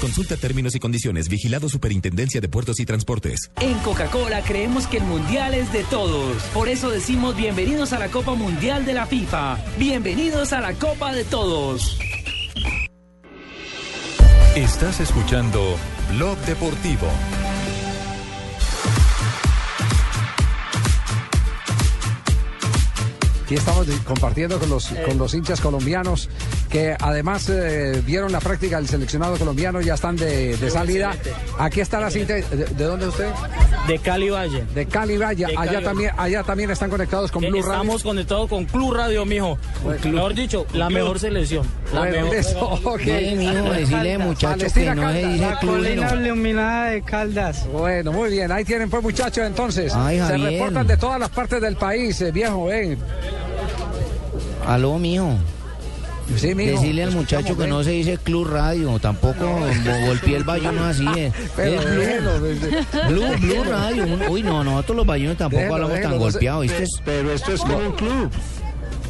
Consulta 0.00 0.36
términos 0.36 0.74
y 0.74 0.80
condiciones. 0.80 1.28
Vigilado 1.28 1.68
Superintendencia 1.68 2.40
de 2.40 2.48
Puertos 2.48 2.78
y 2.78 2.84
Transportes. 2.84 3.50
En 3.60 3.78
Coca-Cola 3.78 4.42
creemos 4.42 4.86
que 4.86 4.98
el 4.98 5.04
mundial 5.04 5.54
es 5.54 5.72
de 5.72 5.82
todos. 5.84 6.42
Por 6.52 6.68
eso 6.68 6.90
decimos 6.90 7.34
bienvenidos 7.36 7.92
a 7.94 7.98
la 7.98 8.08
Copa 8.08 8.34
Mundial 8.34 8.84
de 8.84 8.92
la 8.92 9.06
FIFA. 9.06 9.58
Bienvenidos 9.78 10.52
a 10.52 10.60
la 10.60 10.74
Copa 10.74 11.14
de 11.14 11.24
Todos. 11.24 11.98
Estás 14.56 15.00
escuchando 15.00 15.76
Blog 16.12 16.38
Deportivo. 16.46 17.08
Aquí 23.42 23.56
estamos 23.56 23.88
compartiendo 24.04 24.60
con 24.60 24.70
los, 24.70 24.90
con 25.06 25.18
los 25.18 25.34
hinchas 25.34 25.60
colombianos 25.60 26.28
que 26.74 26.96
además 26.98 27.48
eh, 27.50 28.02
vieron 28.04 28.32
la 28.32 28.40
práctica 28.40 28.78
del 28.78 28.88
seleccionado 28.88 29.36
colombiano, 29.38 29.80
ya 29.80 29.94
están 29.94 30.16
de, 30.16 30.56
de 30.56 30.70
salida. 30.70 31.12
Aquí 31.56 31.80
está 31.80 32.00
la 32.00 32.10
cinta. 32.10 32.34
¿De, 32.34 32.42
de 32.42 32.84
dónde 32.84 33.06
usted? 33.06 33.28
De 33.86 34.00
Cali 34.00 34.28
Valle. 34.28 34.64
De 34.74 34.84
Cali 34.86 35.16
Valle. 35.16 35.46
De 35.46 35.56
allá, 35.56 35.72
Cali 35.74 35.84
también, 35.84 36.10
allá 36.18 36.42
también 36.42 36.70
están 36.72 36.90
conectados 36.90 37.30
con 37.30 37.44
Eh, 37.44 37.48
Blue 37.50 37.60
Radio. 37.62 37.74
Estamos 37.74 38.02
conectados 38.02 38.48
con 38.48 38.64
Club 38.64 38.92
Radio, 38.92 39.24
mijo. 39.24 39.56
Bueno, 39.84 40.00
Mejor 40.10 40.34
dicho, 40.34 40.66
la 40.72 40.88
Club. 40.88 40.98
mejor 40.98 41.18
selección. 41.20 41.64
La 41.92 42.00
Bueno, 42.00 42.16
mejor. 42.22 42.34
eso, 42.34 42.58
ok. 42.82 43.00
Dile, 43.02 43.36
mijo, 43.36 43.70
decirle, 43.72 44.18
muchacho, 44.18 44.58
Palestina 44.58 44.94
que 44.96 45.00
no 45.00 45.12
se 45.12 45.26
dice 45.28 45.46
La 45.46 45.58
club, 45.60 45.86
iluminada 46.24 46.86
de 46.90 47.02
Caldas. 47.02 47.66
Bueno, 47.68 48.10
muy 48.10 48.30
bien. 48.30 48.50
Ahí 48.50 48.64
tienen 48.64 48.90
pues 48.90 49.00
muchachos 49.00 49.46
entonces. 49.46 49.92
Ay, 49.94 50.18
Se 50.26 50.36
reportan 50.38 50.88
de 50.88 50.96
todas 50.96 51.20
las 51.20 51.28
partes 51.30 51.60
del 51.62 51.76
país, 51.76 52.20
eh, 52.20 52.32
viejo, 52.32 52.64
ven. 52.64 52.98
Aló, 54.66 54.98
mijo. 54.98 55.36
Sí, 56.36 56.54
mijo. 56.54 56.72
Decirle 56.80 57.02
al 57.04 57.12
muchacho 57.12 57.56
que 57.56 57.66
no 57.66 57.82
se 57.84 57.90
dice 57.90 58.18
Club 58.18 58.48
Radio, 58.48 58.98
tampoco 58.98 59.44
go- 59.46 60.06
golpeé 60.06 60.36
el 60.36 60.44
bayuno 60.44 60.84
así. 60.84 61.06
Es, 61.16 61.32
Pero 61.56 61.80
es 61.80 61.96
déjelo, 61.96 62.40
Blue. 62.40 63.08
Blue, 63.08 63.36
Blue 63.40 63.64
Radio. 63.64 64.06
Uy, 64.30 64.42
no, 64.42 64.64
nosotros 64.64 64.96
los 64.96 65.06
bayunos 65.06 65.36
tampoco 65.36 65.74
hablamos 65.74 66.00
tan 66.00 66.10
no 66.12 66.18
golpeados, 66.18 66.62
¿viste? 66.62 66.84
Pero 67.04 67.32
esto 67.32 67.52
es 67.52 67.60
como 67.60 67.76
un 67.78 67.92
club. 67.92 68.30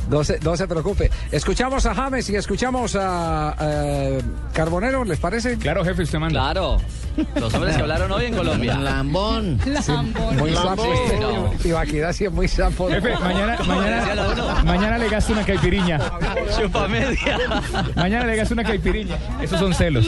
No 0.09 0.23
se, 0.23 0.38
no 0.40 0.57
se 0.57 0.67
preocupe. 0.69 1.11
Escuchamos 1.33 1.87
a 1.87 1.95
James 1.95 2.29
y 2.31 2.37
escuchamos 2.37 2.97
a 2.99 3.57
eh, 3.61 4.23
Carbonero, 4.53 5.05
¿les 5.05 5.19
parece? 5.19 5.57
Claro, 5.59 5.85
jefe, 5.85 6.03
usted 6.03 6.19
manda. 6.19 6.40
Claro. 6.40 6.79
Los 7.37 7.55
hombres 7.55 7.77
que 7.77 7.83
hablaron 7.83 8.11
hoy 8.12 8.25
en 8.27 8.35
Colombia. 8.35 8.77
Lambón. 8.77 9.61
Muy 10.38 10.55
sapo. 10.55 10.85
No. 11.21 11.53
Y 11.64 11.73
Baquedad 11.73 12.12
sí 12.12 12.25
es 12.25 12.33
muy 12.33 12.49
sapo. 12.49 12.88
Jefe, 12.88 13.17
mañana, 13.19 13.57
mañana, 13.67 14.62
mañana 14.64 14.99
le 14.99 15.09
gasto 15.09 15.33
una 15.33 15.45
caipiriña. 15.45 15.99
Chupa 16.59 16.88
media. 16.88 17.38
Mañana 17.95 18.27
le 18.27 18.37
gasto 18.37 18.55
una 18.55 18.64
caipiriña. 18.64 19.17
Esos 19.40 19.59
son 19.61 19.73
celos. 19.75 20.07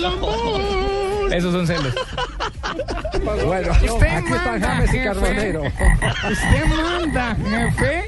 Esos 1.30 1.52
son 1.52 1.66
celos. 1.66 1.94
Bueno, 3.46 3.72
Usted 3.72 4.06
aquí 4.06 4.32
están 4.32 4.60
manda, 4.60 4.68
James 4.68 4.94
y. 4.94 5.04
Carbonero. 5.04 5.62
Usted 5.62 6.66
manda, 6.76 7.36
jefe. 7.36 8.04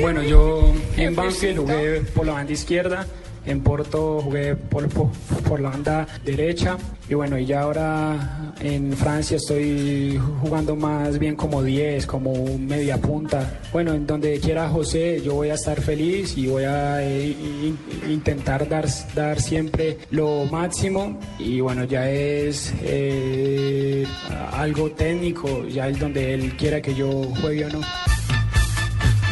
Bueno, 0.00 0.22
yo 0.22 0.72
en 0.96 1.14
Banfield 1.14 1.58
jugué 1.58 2.00
por 2.14 2.26
la 2.26 2.32
banda 2.34 2.52
izquierda, 2.52 3.06
en 3.46 3.62
Porto 3.62 4.20
jugué 4.22 4.54
por, 4.56 4.88
por, 4.88 5.60
la 5.60 5.70
banda 5.70 6.06
derecha 6.24 6.76
y 7.08 7.14
bueno, 7.14 7.38
y 7.38 7.46
ya 7.46 7.62
ahora 7.62 8.52
en 8.60 8.92
Francia 8.92 9.36
estoy 9.38 10.20
jugando 10.42 10.76
más 10.76 11.18
bien 11.18 11.36
como 11.36 11.62
10, 11.62 12.06
como 12.06 12.32
media 12.58 12.98
punta. 12.98 13.60
Bueno, 13.72 13.94
en 13.94 14.06
donde 14.06 14.38
quiera 14.40 14.68
José, 14.68 15.20
yo 15.24 15.34
voy 15.34 15.50
a 15.50 15.54
estar 15.54 15.80
feliz 15.80 16.36
y 16.36 16.46
voy 16.46 16.64
a 16.64 17.02
eh, 17.02 17.28
in- 17.30 17.78
intentar 18.10 18.68
dar, 18.68 18.86
dar 19.14 19.40
siempre 19.40 19.98
lo 20.10 20.44
máximo 20.46 21.18
y 21.38 21.60
bueno, 21.60 21.84
ya 21.84 22.10
es 22.10 22.72
eh, 22.82 24.06
algo 24.52 24.90
técnico, 24.92 25.66
ya 25.66 25.88
es 25.88 25.98
donde 25.98 26.34
él 26.34 26.56
quiera 26.56 26.80
que 26.80 26.94
yo 26.94 27.10
juegue 27.40 27.64
o 27.66 27.70
no. 27.70 27.80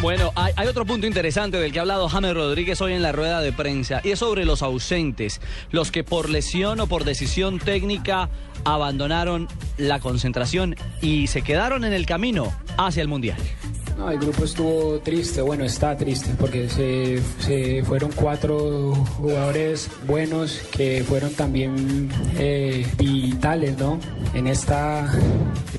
Bueno, 0.01 0.31
hay, 0.35 0.65
otro 0.65 0.85
punto 0.85 1.07
interesante 1.07 1.57
del 1.57 1.73
que 1.73 1.79
ha 1.79 1.81
hablado 1.81 2.07
James 2.07 2.33
Rodríguez 2.33 2.79
hoy 2.79 2.93
en 2.93 3.01
la 3.01 3.11
rueda 3.11 3.41
de 3.41 3.51
prensa 3.51 3.99
y 4.01 4.11
es 4.11 4.19
sobre 4.19 4.45
los 4.45 4.61
ausentes, 4.61 5.41
los 5.71 5.91
que 5.91 6.05
por 6.05 6.29
lesión 6.29 6.79
o 6.79 6.87
por 6.87 7.03
decisión 7.03 7.59
técnica 7.59 8.29
abandonaron 8.63 9.49
la 9.77 9.99
concentración 9.99 10.77
y 11.01 11.27
se 11.27 11.41
quedaron 11.41 11.83
en 11.83 11.91
el 11.91 12.05
camino 12.05 12.53
hacia 12.77 13.01
el 13.01 13.09
Mundial. 13.09 13.39
No, 13.99 14.09
el 14.09 14.17
grupo 14.17 14.45
estuvo 14.45 14.97
triste, 14.99 15.41
bueno, 15.41 15.65
está 15.65 15.97
triste 15.97 16.29
porque 16.39 16.69
se, 16.69 17.21
se 17.39 17.83
fueron 17.83 18.11
cuatro 18.15 18.95
jugadores 19.17 19.89
buenos 20.07 20.61
que 20.71 21.03
fueron 21.03 21.33
también 21.33 22.09
eh, 22.37 22.87
vitales, 22.97 23.77
¿no? 23.77 23.99
En 24.33 24.47
esta 24.47 25.11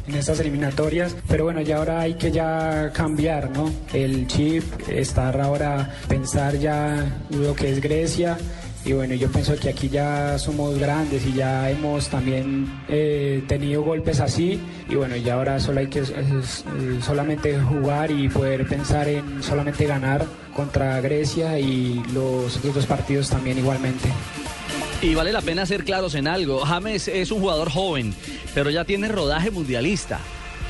en 0.07 0.15
estas 0.17 0.39
eliminatorias, 0.39 1.17
pero 1.29 1.45
bueno, 1.45 1.63
ya 1.63 1.79
ahora 1.79 2.01
hay 2.01 2.15
que 2.15 2.31
ya 2.31 2.93
cambiar, 2.93 3.51
¿no? 3.53 3.73
El 3.95 4.27
chip, 4.27 4.65
estar 4.91 5.41
ahora 5.41 5.91
pensar 6.07 6.59
ya 6.59 7.23
lo 7.31 7.55
que 7.55 7.71
es 7.71 7.81
Grecia 7.81 8.37
y 8.85 8.93
bueno, 8.95 9.15
yo 9.15 9.31
pienso 9.31 9.55
que 9.57 9.69
aquí 9.69 9.91
ya 9.91 10.39
somos 10.39 10.79
grandes 10.79 11.27
y 11.27 11.35
ya 11.35 11.71
hemos 11.71 12.09
también 12.09 12.67
eh, 12.89 13.43
tenido 13.47 13.83
golpes 13.83 14.21
así. 14.21 14.59
Y 14.89 14.95
bueno, 14.95 15.17
ya 15.17 15.35
ahora 15.35 15.61
solo 15.61 15.81
hay 15.81 15.89
que 15.89 16.01
eh, 16.01 17.01
solamente 17.05 17.61
jugar 17.61 18.11
y 18.11 18.29
poder 18.31 18.67
pensar 18.67 19.07
en 19.09 19.43
solamente 19.43 19.87
ganar 19.87 20.25
contra 20.57 21.01
Grecia 21.03 21.59
y 21.59 22.03
los 22.15 22.57
otros 22.57 22.75
dos 22.75 22.87
partidos 22.87 23.29
también 23.29 23.59
igualmente. 23.59 24.09
Y 25.03 25.15
vale 25.15 25.33
la 25.33 25.43
pena 25.43 25.67
ser 25.67 25.85
claros 25.85 26.15
en 26.15 26.27
algo. 26.27 26.61
James 26.61 27.09
es 27.09 27.31
un 27.31 27.41
jugador 27.41 27.71
joven, 27.71 28.15
pero 28.55 28.71
ya 28.71 28.85
tiene 28.85 29.09
rodaje 29.09 29.51
mundialista. 29.51 30.21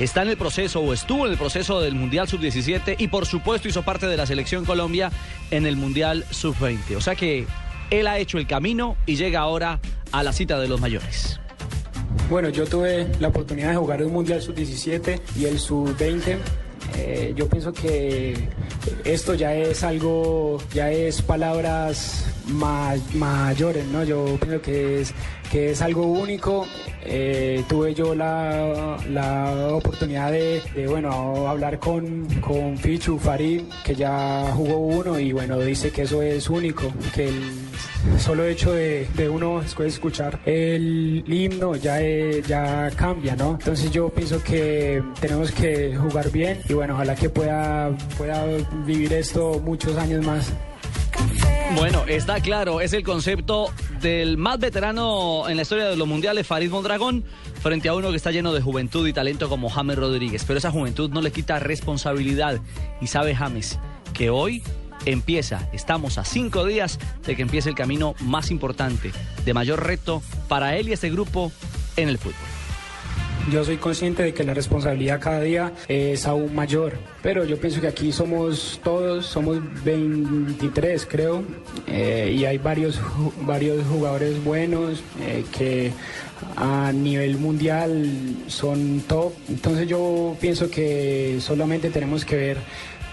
Está 0.01 0.23
en 0.23 0.29
el 0.29 0.37
proceso 0.37 0.81
o 0.81 0.93
estuvo 0.93 1.25
en 1.25 1.31
el 1.31 1.37
proceso 1.37 1.79
del 1.79 1.95
Mundial 1.95 2.27
Sub-17 2.27 2.95
y 2.97 3.07
por 3.07 3.25
supuesto 3.25 3.67
hizo 3.67 3.83
parte 3.83 4.07
de 4.07 4.17
la 4.17 4.25
selección 4.25 4.65
Colombia 4.65 5.11
en 5.51 5.65
el 5.65 5.77
Mundial 5.77 6.25
Sub-20. 6.31 6.95
O 6.97 7.01
sea 7.01 7.15
que 7.15 7.45
él 7.91 8.07
ha 8.07 8.17
hecho 8.17 8.37
el 8.39 8.47
camino 8.47 8.97
y 9.05 9.15
llega 9.15 9.41
ahora 9.41 9.79
a 10.11 10.23
la 10.23 10.33
cita 10.33 10.59
de 10.59 10.67
los 10.67 10.81
mayores. 10.81 11.39
Bueno, 12.29 12.49
yo 12.49 12.65
tuve 12.65 13.07
la 13.19 13.27
oportunidad 13.27 13.69
de 13.71 13.75
jugar 13.75 14.03
un 14.03 14.13
Mundial 14.13 14.41
Sub-17 14.41 15.19
y 15.37 15.45
el 15.45 15.59
Sub-20. 15.59 16.37
Eh, 16.97 17.33
yo 17.37 17.47
pienso 17.47 17.71
que 17.71 18.49
esto 19.05 19.33
ya 19.33 19.53
es 19.55 19.83
algo, 19.83 20.61
ya 20.73 20.91
es 20.91 21.21
palabras 21.21 22.25
ma- 22.47 22.95
mayores, 23.13 23.85
¿no? 23.85 24.03
Yo 24.03 24.37
pienso 24.39 24.61
que 24.61 25.01
es, 25.01 25.13
que 25.51 25.71
es 25.71 25.81
algo 25.81 26.03
único. 26.03 26.67
Eh, 27.03 27.63
tuve 27.69 27.93
yo 27.93 28.13
la, 28.15 28.97
la 29.09 29.69
oportunidad 29.73 30.31
de, 30.31 30.61
bueno, 30.89 31.47
hablar 31.47 31.79
con, 31.79 32.25
con 32.41 32.77
Fichu 32.77 33.17
Farid, 33.17 33.61
que 33.83 33.95
ya 33.95 34.51
jugó 34.55 34.77
uno 34.77 35.19
y 35.19 35.31
bueno, 35.31 35.59
dice 35.59 35.91
que 35.91 36.03
eso 36.03 36.21
es 36.21 36.49
único, 36.49 36.91
que 37.15 37.29
el 37.29 37.41
solo 38.17 38.45
hecho 38.45 38.73
de, 38.73 39.07
de 39.15 39.29
uno 39.29 39.61
escuchar 39.61 40.39
el 40.45 41.23
himno 41.27 41.75
ya, 41.75 42.01
eh, 42.01 42.43
ya 42.47 42.89
cambia, 42.95 43.35
¿no? 43.35 43.51
Entonces 43.51 43.91
yo 43.91 44.09
pienso 44.09 44.41
que 44.43 45.03
tenemos 45.19 45.51
que 45.51 45.95
jugar 45.95 46.31
bien 46.31 46.59
y 46.67 46.73
bueno, 46.73 46.95
ojalá 46.95 47.15
que 47.15 47.29
pueda, 47.29 47.95
pueda 48.17 48.45
vivir 48.85 49.13
esto 49.13 49.61
muchos 49.63 49.97
años 49.97 50.25
más. 50.25 50.51
Bueno, 51.75 52.03
está 52.07 52.41
claro, 52.41 52.81
es 52.81 52.93
el 52.93 53.03
concepto 53.03 53.71
del 54.01 54.37
más 54.37 54.59
veterano 54.59 55.47
en 55.47 55.55
la 55.55 55.61
historia 55.61 55.85
de 55.85 55.95
los 55.95 56.07
mundiales, 56.07 56.45
Farid 56.45 56.69
Mondragón, 56.69 57.23
frente 57.61 57.87
a 57.87 57.93
uno 57.93 58.09
que 58.09 58.17
está 58.17 58.31
lleno 58.31 58.53
de 58.53 58.61
juventud 58.61 59.07
y 59.07 59.13
talento 59.13 59.47
como 59.47 59.69
James 59.69 59.97
Rodríguez. 59.97 60.43
Pero 60.45 60.57
esa 60.59 60.71
juventud 60.71 61.09
no 61.11 61.21
le 61.21 61.31
quita 61.31 61.59
responsabilidad. 61.59 62.59
Y 62.99 63.07
sabe 63.07 63.35
James 63.35 63.79
que 64.13 64.29
hoy 64.29 64.63
empieza, 65.05 65.69
estamos 65.73 66.17
a 66.17 66.25
cinco 66.25 66.65
días 66.65 66.99
de 67.25 67.35
que 67.35 67.41
empiece 67.41 67.69
el 67.69 67.75
camino 67.75 68.15
más 68.21 68.51
importante, 68.51 69.11
de 69.45 69.53
mayor 69.53 69.85
reto 69.85 70.21
para 70.47 70.77
él 70.77 70.89
y 70.89 70.93
este 70.93 71.09
grupo 71.09 71.51
en 71.97 72.09
el 72.09 72.17
fútbol. 72.17 72.35
Yo 73.49 73.63
soy 73.65 73.77
consciente 73.77 74.21
de 74.21 74.33
que 74.35 74.43
la 74.43 74.53
responsabilidad 74.53 75.19
cada 75.19 75.41
día 75.41 75.73
es 75.87 76.27
aún 76.27 76.53
mayor, 76.53 76.93
pero 77.23 77.43
yo 77.43 77.59
pienso 77.59 77.81
que 77.81 77.87
aquí 77.87 78.11
somos 78.11 78.79
todos, 78.83 79.25
somos 79.25 79.57
23 79.83 81.07
creo, 81.09 81.43
eh, 81.87 82.35
y 82.37 82.45
hay 82.45 82.59
varios, 82.59 83.01
varios 83.41 83.83
jugadores 83.87 84.43
buenos 84.43 85.01
eh, 85.21 85.43
que 85.51 85.91
a 86.55 86.91
nivel 86.93 87.37
mundial 87.37 88.35
son 88.45 89.01
top, 89.07 89.33
entonces 89.49 89.87
yo 89.87 90.37
pienso 90.39 90.69
que 90.69 91.39
solamente 91.41 91.89
tenemos 91.89 92.23
que 92.25 92.35
ver 92.35 92.57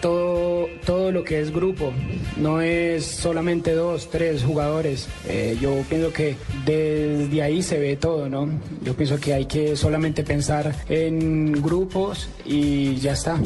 todo, 0.00 0.68
todo 0.84 1.12
lo 1.12 1.24
que 1.24 1.40
es 1.40 1.52
grupo, 1.52 1.92
no 2.36 2.60
es 2.60 3.04
solamente 3.04 3.74
dos, 3.74 4.10
tres 4.10 4.44
jugadores. 4.44 5.08
Eh, 5.26 5.56
yo 5.60 5.82
pienso 5.88 6.12
que 6.12 6.36
desde 6.64 7.42
ahí 7.42 7.62
se 7.62 7.78
ve 7.78 7.96
todo, 7.96 8.28
¿no? 8.28 8.48
Yo 8.82 8.94
pienso 8.94 9.18
que 9.18 9.34
hay 9.34 9.46
que 9.46 9.76
solamente 9.76 10.22
pensar 10.22 10.74
en 10.88 11.52
grupos 11.62 12.28
y 12.44 12.96
ya 12.96 13.12
está. 13.12 13.38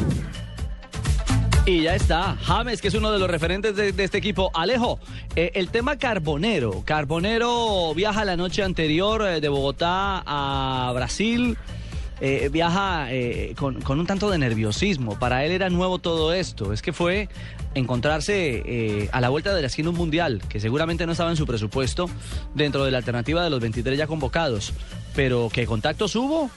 Y 1.64 1.82
ya 1.82 1.94
está, 1.94 2.36
James, 2.42 2.82
que 2.82 2.88
es 2.88 2.94
uno 2.94 3.12
de 3.12 3.20
los 3.20 3.30
referentes 3.30 3.76
de, 3.76 3.90
este 3.96 4.18
equipo. 4.18 4.50
Alejo, 4.53 4.98
eh, 5.36 5.53
el 5.55 5.68
tema 5.68 5.96
Carbonero. 5.96 6.82
Carbonero 6.84 7.94
viaja 7.94 8.24
la 8.24 8.36
noche 8.36 8.64
anterior 8.64 9.22
eh, 9.22 9.40
de 9.40 9.48
Bogotá 9.48 10.24
a 10.26 10.90
Brasil. 10.92 11.57
Eh, 12.25 12.49
viaja 12.51 13.12
eh, 13.12 13.53
con, 13.57 13.99
un 13.99 14.07
tanto 14.07 14.31
de 14.31 14.39
nerviosismo. 14.39 15.18
Para 15.18 15.45
él 15.45 15.51
era 15.51 15.68
nuevo 15.70 15.99
todo 15.99 16.33
esto. 16.33 16.73
Es 16.73 16.81
que 16.81 16.93
fue 16.93 17.29
encontrarse 17.75 18.62
eh, 18.64 19.09
a 19.11 19.20
la 19.20 19.29
vuelta 19.29 19.53
de 19.53 19.61
la 19.61 19.66
esquina 19.66 19.91
un 19.91 19.97
mundial, 19.97 20.41
que 20.49 20.61
seguramente 20.61 21.05
no 21.05 21.12
estaba 21.12 21.31
en 21.31 21.37
su 21.37 21.47
presupuesto 21.47 22.09
dentro 22.55 22.85
de 22.85 22.93
la 22.93 22.99
alternativa 22.99 23.43
de 23.43 23.51
los 23.51 23.59
23 23.59 23.99
ya 23.99 24.07
convocados. 24.07 24.73
Pero 25.16 25.51
que 25.53 25.66
contactos 25.66 26.14
hubo, 26.14 26.49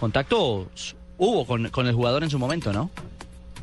contactos 0.00 0.96
hubo 1.18 1.44
con 1.44 1.86
el 1.86 1.92
jugador 1.92 2.24
en 2.24 2.30
su 2.30 2.38
momento, 2.38 2.72
¿no? 2.72 2.90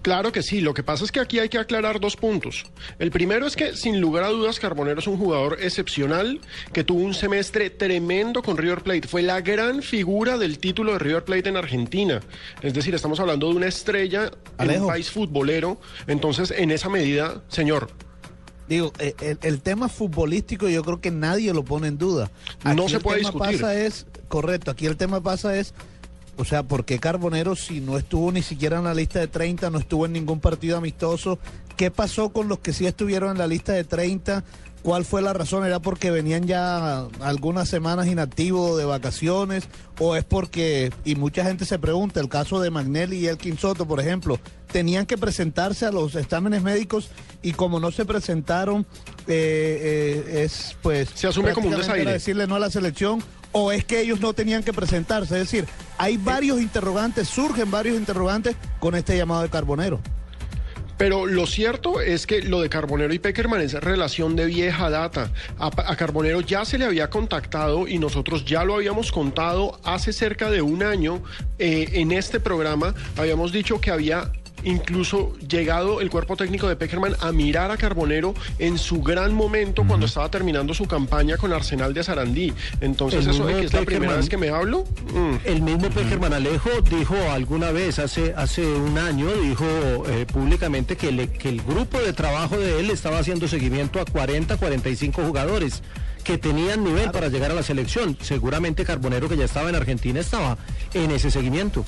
Claro 0.08 0.32
que 0.32 0.42
sí, 0.42 0.62
lo 0.62 0.74
que 0.74 0.84
pasa 0.84 1.04
es 1.04 1.12
que 1.12 1.20
aquí 1.20 1.38
hay 1.38 1.50
que 1.50 1.58
aclarar 1.58 2.00
dos 2.00 2.16
puntos. 2.16 2.64
El 2.98 3.12
primero 3.12 3.46
es 3.46 3.58
que 3.58 3.76
sin 3.76 4.00
lugar 4.00 4.24
a 4.24 4.30
dudas 4.30 4.58
Carbonero 4.58 5.02
es 5.02 5.08
un 5.08 5.18
jugador 5.18 5.58
excepcional 5.60 6.40
que 6.72 6.86
tuvo 6.86 7.02
un 7.02 7.14
semestre 7.14 7.70
tremendo 7.70 8.42
con 8.42 8.56
River 8.56 8.84
Plate. 8.84 9.06
Fue 9.06 9.22
la 9.22 9.42
gran 9.42 9.84
figura 9.84 10.38
del 10.38 10.60
título 10.60 10.94
de 10.94 11.00
River 11.00 11.26
Plate 11.26 11.50
en 11.50 11.58
Argentina. 11.58 12.22
Es 12.62 12.74
decir, 12.74 12.96
estamos 12.96 13.20
hablando 13.20 13.50
de 13.50 13.56
una 13.56 13.68
estrella 13.68 14.28
en 14.28 14.32
Alejo. 14.58 14.86
un 14.86 14.92
país 14.92 15.12
futbolero. 15.12 15.78
Entonces, 16.08 16.52
en 16.52 16.72
esa 16.72 16.88
medida, 16.88 17.44
señor, 17.50 17.90
Digo, 18.70 18.94
eh, 19.00 19.14
el, 19.22 19.40
el 19.42 19.62
tema 19.62 19.90
futbolístico 19.90 20.70
yo 20.70 20.84
creo 20.84 21.02
que 21.02 21.12
nadie 21.12 21.54
lo 21.54 21.66
pone 21.66 21.88
en 21.88 21.98
duda. 21.98 22.32
No 22.64 22.88
se 22.88 22.98
el 22.98 23.02
puede 23.02 23.20
tema 23.20 23.32
discutir. 23.32 23.60
pasa 23.62 23.78
es, 23.78 24.06
correcto, 24.30 24.72
aquí 24.72 24.86
el 24.86 24.96
tema 24.96 25.22
pasa 25.22 25.58
es, 25.58 25.74
o 26.38 26.46
sea, 26.46 26.64
¿por 26.64 26.86
qué 26.86 27.00
Carbonero 27.00 27.56
si 27.56 27.82
no 27.82 27.98
estuvo 27.98 28.32
ni 28.32 28.42
siquiera 28.42 28.78
en 28.78 28.86
la 28.86 28.94
lista 28.94 29.20
de 29.20 29.28
30, 29.28 29.70
no 29.70 29.80
estuvo 29.80 30.06
en 30.06 30.14
ningún 30.14 30.40
partido 30.40 30.78
amistoso? 30.78 31.40
¿Qué 31.76 31.92
pasó 31.92 32.30
con 32.30 32.48
los 32.48 32.60
que 32.60 32.74
sí 32.74 32.86
estuvieron 32.86 33.32
en 33.32 33.38
la 33.38 33.48
lista 33.48 33.74
de 33.74 33.84
30? 33.84 34.44
¿Cuál 34.84 35.06
fue 35.06 35.22
la 35.22 35.34
razón? 35.34 35.66
¿Era 35.66 35.80
porque 35.80 36.12
venían 36.12 36.46
ya 36.46 37.08
algunas 37.20 37.68
semanas 37.68 38.08
inactivos 38.08 38.78
de 38.78 38.86
vacaciones? 38.86 39.68
¿O 40.00 40.16
es 40.16 40.24
porque, 40.24 40.92
y 41.04 41.16
mucha 41.16 41.44
gente 41.44 41.66
se 41.66 41.80
pregunta, 41.80 42.20
el 42.20 42.30
caso 42.30 42.62
de 42.62 42.70
Magnelli 42.70 43.18
y 43.18 43.28
Elkin 43.28 43.58
Soto, 43.58 43.86
por 43.86 44.00
ejemplo, 44.00 44.40
tenían 44.72 45.06
que 45.06 45.18
presentarse 45.18 45.86
a 45.86 45.92
los 45.92 46.16
exámenes 46.16 46.62
médicos 46.62 47.10
y 47.42 47.54
como 47.54 47.80
no 47.80 47.92
se 47.92 48.06
presentaron, 48.06 48.86
eh, 49.28 50.24
eh, 50.28 50.44
es 50.44 50.78
pues... 50.82 51.10
Se 51.16 51.28
asume 51.28 51.54
como 51.54 51.70
un 51.70 51.76
desaire. 51.76 52.04
era 52.04 52.12
decirle 52.12 52.48
no 52.48 52.56
a 52.56 52.60
la 52.60 52.70
selección 52.70 53.22
o 53.52 53.72
es 53.72 53.86
que 53.86 54.02
ellos 54.02 54.20
no 54.22 54.34
tenían 54.34 54.64
que 54.64 54.74
presentarse. 54.74 55.34
Es 55.36 55.52
decir, 55.52 55.66
hay 55.98 56.18
varios 56.18 56.62
interrogantes, 56.62 57.28
surgen 57.28 57.72
varios 57.72 57.98
interrogantes 57.98 58.56
con 58.80 58.96
este 58.96 59.18
llamado 59.18 59.42
de 59.42 59.50
Carbonero. 59.50 60.00
Pero 60.98 61.26
lo 61.26 61.46
cierto 61.46 62.02
es 62.02 62.26
que 62.26 62.42
lo 62.42 62.62
de 62.62 62.70
Carbonero 62.70 63.14
y 63.14 63.20
Peckerman 63.20 63.62
es 63.62 63.74
relación 63.74 64.36
de 64.36 64.46
vieja 64.46 64.90
data. 64.90 65.32
A, 65.60 65.96
Carbonero 65.96 66.42
ya 66.42 66.66
se 66.66 66.78
le 66.78 66.86
había 66.86 67.10
contactado 67.10 67.88
y 67.88 68.00
nosotros 68.00 68.46
ya 68.46 68.64
lo 68.64 68.76
habíamos 68.76 69.12
contado 69.12 69.80
hace 69.84 70.12
cerca 70.12 70.50
de 70.50 70.62
un 70.62 70.84
año 70.84 71.22
eh, 71.60 71.90
en 71.94 72.12
este 72.12 72.40
programa. 72.40 72.96
Habíamos 73.16 73.52
dicho 73.52 73.80
que 73.80 73.92
había 73.92 74.32
incluso 74.64 75.34
llegado 75.48 76.02
el 76.02 76.10
cuerpo 76.10 76.36
técnico 76.36 76.68
de 76.68 76.76
Peckerman 76.76 77.16
a 77.20 77.32
mirar 77.32 77.72
a 77.72 77.78
Carbonero 77.78 78.34
en 78.60 78.78
su 78.78 79.02
gran 79.02 79.34
momento 79.34 79.84
cuando 79.88 80.06
estaba 80.06 80.30
terminando 80.30 80.74
su 80.74 80.86
campaña 80.86 81.38
con 81.38 81.54
Arsenal 81.54 81.94
de 81.94 82.04
Sarandí. 82.04 82.54
Entonces, 82.82 83.26
El 83.26 83.32
eso 83.32 83.46
de 83.46 83.54
que 83.60 83.66
es 83.66 83.74
la 83.74 83.82
primera 83.84 84.16
vez 84.18 84.30
que 84.30 84.38
me 84.38 84.50
hablo. 84.50 84.84
mm. 85.14 85.36
El 85.46 85.62
mismo 85.62 85.90
Peckerman 85.90 86.34
Alejo 86.34 86.70
dijo 86.90 87.16
alguna 87.32 87.72
vez, 87.72 88.00
hace, 88.00 88.34
hace 88.36 88.66
un 88.66 88.98
año, 88.98 89.28
dijo 89.42 89.66
eh, 90.10 90.26
públicamente 90.26 90.96
que, 90.98 91.12
le- 91.12 91.30
que 91.32 91.50
el 91.50 91.62
grupo 91.62 92.00
de 92.00 92.14
trabajo 92.14 92.58
de 92.58 92.80
él 92.80 92.90
estaba 92.90 93.20
haciendo 93.20 93.48
seguimiento 93.48 94.00
a 94.00 94.06
40, 94.06 94.58
45 94.58 95.24
jugadores 95.24 95.82
que 96.24 96.38
tenían 96.38 96.84
nivel 96.84 97.10
para 97.12 97.30
llegar 97.30 97.52
a 97.52 97.54
la 97.54 97.64
selección. 97.64 98.18
Seguramente 98.22 98.84
Carbonero, 98.84 99.30
que 99.30 99.38
ya 99.38 99.46
estaba 99.46 99.70
en 99.70 99.76
Argentina, 99.76 100.20
estaba 100.20 100.58
en 100.94 101.12
ese 101.12 101.32
seguimiento. 101.32 101.86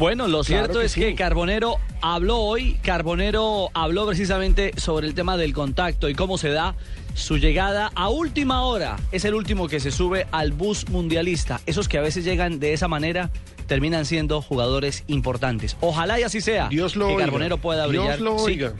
Bueno, 0.00 0.28
lo 0.28 0.42
Claro 0.42 0.64
cierto 0.64 0.78
que 0.78 0.86
es 0.86 0.92
sí. 0.92 1.00
que 1.00 1.14
Carbonero 1.14 1.76
habló 2.00 2.38
hoy, 2.38 2.78
Carbonero 2.82 3.68
habló 3.74 4.06
precisamente 4.06 4.72
sobre 4.78 5.06
el 5.06 5.12
tema 5.12 5.36
del 5.36 5.52
contacto 5.52 6.08
y 6.08 6.14
cómo 6.14 6.38
se 6.38 6.48
da 6.48 6.74
su 7.12 7.36
llegada 7.36 7.92
a 7.94 8.08
última 8.08 8.62
hora. 8.62 8.96
Es 9.12 9.26
el 9.26 9.34
último 9.34 9.68
que 9.68 9.78
se 9.78 9.90
sube 9.90 10.26
al 10.32 10.52
bus 10.52 10.88
mundialista. 10.88 11.60
Esos 11.66 11.86
que 11.86 11.98
a 11.98 12.00
veces 12.00 12.24
llegan 12.24 12.60
de 12.60 12.72
esa 12.72 12.88
manera 12.88 13.28
terminan 13.66 14.06
siendo 14.06 14.40
jugadores 14.40 15.04
importantes. 15.06 15.76
Ojalá 15.82 16.18
y 16.18 16.22
así 16.22 16.40
sea. 16.40 16.70
Dios 16.70 16.96
lo 16.96 17.08
que 17.08 17.12
oiga. 17.12 17.26
Carbonero 17.26 17.58
pueda 17.58 17.86
Dios 17.86 18.04
brillar 18.04 18.20
lo 18.22 18.38
sí, 18.38 18.52
oiga. 18.52 18.72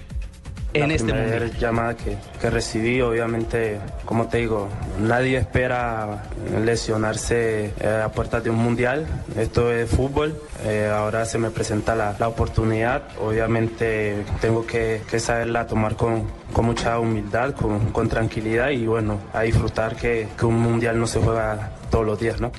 En 0.74 0.88
la 0.88 0.94
este 0.94 1.58
llamada 1.58 1.96
que, 1.96 2.16
que 2.40 2.50
recibí, 2.50 3.00
obviamente, 3.00 3.78
como 4.04 4.28
te 4.28 4.38
digo, 4.38 4.68
nadie 5.00 5.38
espera 5.38 6.24
lesionarse 6.64 7.72
eh, 7.80 8.02
a 8.04 8.08
puertas 8.10 8.44
de 8.44 8.50
un 8.50 8.56
mundial. 8.56 9.06
Esto 9.36 9.72
es 9.72 9.90
fútbol. 9.90 10.40
eh, 10.64 10.90
ahora 10.92 11.24
se 11.24 11.38
me 11.38 11.50
presenta 11.50 11.94
la, 11.94 12.14
la 12.18 12.28
oportunidad. 12.28 13.02
Obviamente 13.20 14.24
tengo 14.40 14.66
que, 14.66 15.02
que 15.10 15.18
saberla 15.18 15.66
tomar 15.66 15.96
con, 15.96 16.24
con 16.52 16.66
mucha 16.66 16.98
humildad, 16.98 17.54
con, 17.54 17.90
con 17.92 18.08
tranquilidad 18.08 18.70
y 18.70 18.86
bueno, 18.86 19.18
a 19.32 19.42
disfrutar 19.42 19.96
que, 19.96 20.28
que 20.38 20.46
un 20.46 20.58
mundial 20.60 20.98
no 20.98 21.06
se 21.06 21.20
juega 21.20 21.72
todos 21.90 22.06
los 22.06 22.18
días, 22.20 22.40
¿no? 22.40 22.52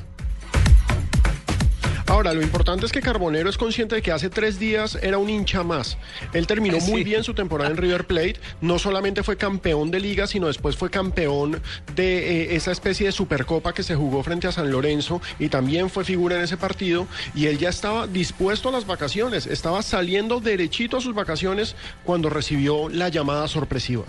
Ahora, 2.11 2.33
lo 2.33 2.41
importante 2.41 2.85
es 2.85 2.91
que 2.91 2.99
Carbonero 2.99 3.49
es 3.49 3.57
consciente 3.57 3.95
de 3.95 4.01
que 4.01 4.11
hace 4.11 4.29
tres 4.29 4.59
días 4.59 4.99
era 5.01 5.17
un 5.17 5.29
hincha 5.29 5.63
más. 5.63 5.97
Él 6.33 6.45
terminó 6.45 6.77
muy 6.81 7.05
bien 7.05 7.23
su 7.23 7.33
temporada 7.33 7.71
en 7.71 7.77
River 7.77 8.05
Plate. 8.05 8.35
No 8.59 8.79
solamente 8.79 9.23
fue 9.23 9.37
campeón 9.37 9.91
de 9.91 10.01
liga, 10.01 10.27
sino 10.27 10.47
después 10.47 10.75
fue 10.75 10.89
campeón 10.89 11.61
de 11.95 12.17
eh, 12.17 12.55
esa 12.57 12.73
especie 12.73 13.05
de 13.05 13.13
supercopa 13.13 13.73
que 13.73 13.81
se 13.81 13.95
jugó 13.95 14.23
frente 14.23 14.45
a 14.45 14.51
San 14.51 14.69
Lorenzo 14.69 15.21
y 15.39 15.47
también 15.47 15.89
fue 15.89 16.03
figura 16.03 16.35
en 16.35 16.41
ese 16.41 16.57
partido. 16.57 17.07
Y 17.33 17.45
él 17.45 17.57
ya 17.57 17.69
estaba 17.69 18.07
dispuesto 18.07 18.67
a 18.67 18.73
las 18.73 18.85
vacaciones. 18.85 19.47
Estaba 19.47 19.81
saliendo 19.81 20.41
derechito 20.41 20.97
a 20.97 21.01
sus 21.01 21.15
vacaciones 21.15 21.77
cuando 22.03 22.29
recibió 22.29 22.89
la 22.89 23.07
llamada 23.07 23.47
sorpresiva. 23.47 24.03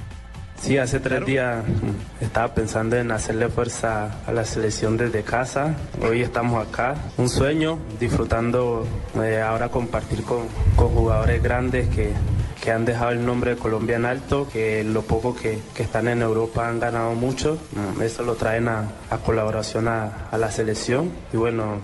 Sí, 0.62 0.78
hace 0.78 1.00
tres 1.00 1.26
días 1.26 1.64
mm, 1.66 2.22
estaba 2.24 2.54
pensando 2.54 2.96
en 2.96 3.10
hacerle 3.10 3.48
fuerza 3.48 4.10
a 4.24 4.30
la 4.32 4.44
selección 4.44 4.96
desde 4.96 5.22
casa. 5.24 5.74
Hoy 6.08 6.22
estamos 6.22 6.64
acá. 6.64 6.94
Un 7.16 7.28
sueño, 7.28 7.80
disfrutando 7.98 8.86
eh, 9.20 9.40
ahora 9.40 9.70
compartir 9.70 10.22
con, 10.22 10.42
con 10.76 10.90
jugadores 10.90 11.42
grandes 11.42 11.88
que, 11.88 12.12
que 12.62 12.70
han 12.70 12.84
dejado 12.84 13.10
el 13.10 13.26
nombre 13.26 13.56
de 13.56 13.56
Colombia 13.56 13.96
en 13.96 14.04
alto, 14.04 14.48
que 14.52 14.84
lo 14.84 15.02
poco 15.02 15.34
que, 15.34 15.58
que 15.74 15.82
están 15.82 16.06
en 16.06 16.22
Europa 16.22 16.68
han 16.68 16.78
ganado 16.78 17.14
mucho. 17.16 17.58
Mm, 17.96 18.00
Eso 18.02 18.22
lo 18.22 18.36
traen 18.36 18.68
a, 18.68 18.84
a 19.10 19.18
colaboración 19.18 19.88
a, 19.88 20.28
a 20.30 20.38
la 20.38 20.52
selección. 20.52 21.10
Y 21.32 21.38
bueno, 21.38 21.78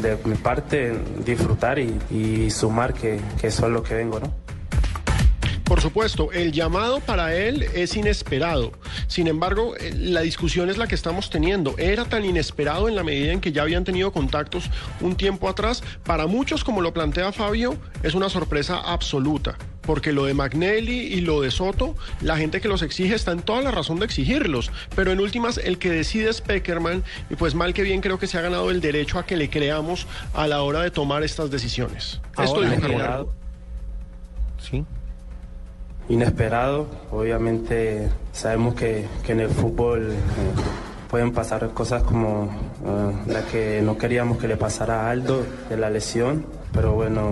de 0.00 0.16
mi 0.24 0.36
parte, 0.36 0.92
disfrutar 1.26 1.80
y, 1.80 1.98
y 2.12 2.48
sumar, 2.52 2.94
que, 2.94 3.20
que 3.40 3.48
eso 3.48 3.66
es 3.66 3.72
lo 3.72 3.82
que 3.82 3.94
vengo, 3.96 4.20
¿no? 4.20 4.32
Por 5.70 5.80
supuesto, 5.80 6.32
el 6.32 6.50
llamado 6.50 6.98
para 6.98 7.32
él 7.36 7.62
es 7.74 7.96
inesperado. 7.96 8.72
Sin 9.06 9.28
embargo, 9.28 9.76
eh, 9.76 9.94
la 9.96 10.22
discusión 10.22 10.68
es 10.68 10.78
la 10.78 10.88
que 10.88 10.96
estamos 10.96 11.30
teniendo. 11.30 11.78
Era 11.78 12.06
tan 12.06 12.24
inesperado 12.24 12.88
en 12.88 12.96
la 12.96 13.04
medida 13.04 13.32
en 13.32 13.40
que 13.40 13.52
ya 13.52 13.62
habían 13.62 13.84
tenido 13.84 14.10
contactos 14.10 14.68
un 15.00 15.14
tiempo 15.14 15.48
atrás. 15.48 15.84
Para 16.02 16.26
muchos, 16.26 16.64
como 16.64 16.80
lo 16.80 16.92
plantea 16.92 17.30
Fabio, 17.30 17.76
es 18.02 18.14
una 18.14 18.28
sorpresa 18.28 18.80
absoluta. 18.80 19.58
Porque 19.82 20.12
lo 20.12 20.24
de 20.24 20.34
Magnelli 20.34 21.02
y 21.02 21.20
lo 21.20 21.40
de 21.40 21.52
Soto, 21.52 21.94
la 22.20 22.36
gente 22.36 22.60
que 22.60 22.66
los 22.66 22.82
exige 22.82 23.14
está 23.14 23.30
en 23.30 23.42
toda 23.42 23.62
la 23.62 23.70
razón 23.70 24.00
de 24.00 24.06
exigirlos. 24.06 24.72
Pero 24.96 25.12
en 25.12 25.20
últimas, 25.20 25.56
el 25.56 25.78
que 25.78 25.90
decide 25.90 26.30
es 26.30 26.40
Peckerman. 26.40 27.04
Y 27.30 27.36
pues 27.36 27.54
mal 27.54 27.74
que 27.74 27.82
bien 27.82 28.00
creo 28.00 28.18
que 28.18 28.26
se 28.26 28.36
ha 28.38 28.40
ganado 28.40 28.72
el 28.72 28.80
derecho 28.80 29.20
a 29.20 29.24
que 29.24 29.36
le 29.36 29.48
creamos 29.48 30.08
a 30.34 30.48
la 30.48 30.62
hora 30.62 30.82
de 30.82 30.90
tomar 30.90 31.22
estas 31.22 31.48
decisiones. 31.52 32.20
Esto 32.36 32.60
dijo. 32.62 33.32
Sí. 34.58 34.84
Inesperado, 36.10 36.86
obviamente 37.12 38.08
sabemos 38.32 38.74
que, 38.74 39.06
que 39.24 39.32
en 39.32 39.40
el 39.40 39.48
fútbol 39.48 40.10
eh, 40.10 40.16
pueden 41.08 41.32
pasar 41.32 41.70
cosas 41.70 42.02
como 42.02 42.50
eh, 42.84 43.32
la 43.32 43.42
que 43.46 43.80
no 43.80 43.96
queríamos 43.96 44.38
que 44.38 44.48
le 44.48 44.56
pasara 44.56 45.06
a 45.06 45.10
Aldo 45.10 45.44
de 45.68 45.76
la 45.76 45.88
lesión, 45.88 46.44
pero 46.72 46.94
bueno, 46.94 47.30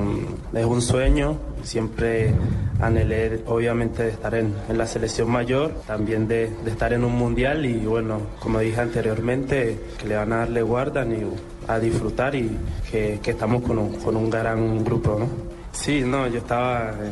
es 0.54 0.64
un 0.64 0.80
sueño, 0.80 1.38
siempre 1.62 2.32
anhelé 2.80 3.42
obviamente 3.46 4.04
de 4.04 4.10
estar 4.10 4.34
en, 4.36 4.54
en 4.68 4.78
la 4.78 4.86
selección 4.86 5.28
mayor, 5.28 5.72
también 5.86 6.28
de, 6.28 6.50
de 6.64 6.70
estar 6.70 6.92
en 6.92 7.04
un 7.04 7.16
mundial 7.16 7.66
y 7.66 7.84
bueno, 7.84 8.20
como 8.38 8.60
dije 8.60 8.80
anteriormente, 8.80 9.78
que 9.98 10.06
le 10.06 10.16
van 10.16 10.32
a 10.32 10.38
darle 10.38 10.62
guarda 10.62 11.04
y 11.04 11.26
a 11.66 11.78
disfrutar 11.80 12.34
y 12.36 12.56
que, 12.90 13.18
que 13.22 13.32
estamos 13.32 13.62
con 13.62 13.78
un, 13.78 13.92
con 13.96 14.16
un 14.16 14.30
gran 14.30 14.84
grupo, 14.84 15.16
¿no? 15.18 15.58
Sí, 15.72 16.02
no, 16.04 16.26
yo 16.26 16.38
estaba 16.38 16.90
eh, 16.90 17.10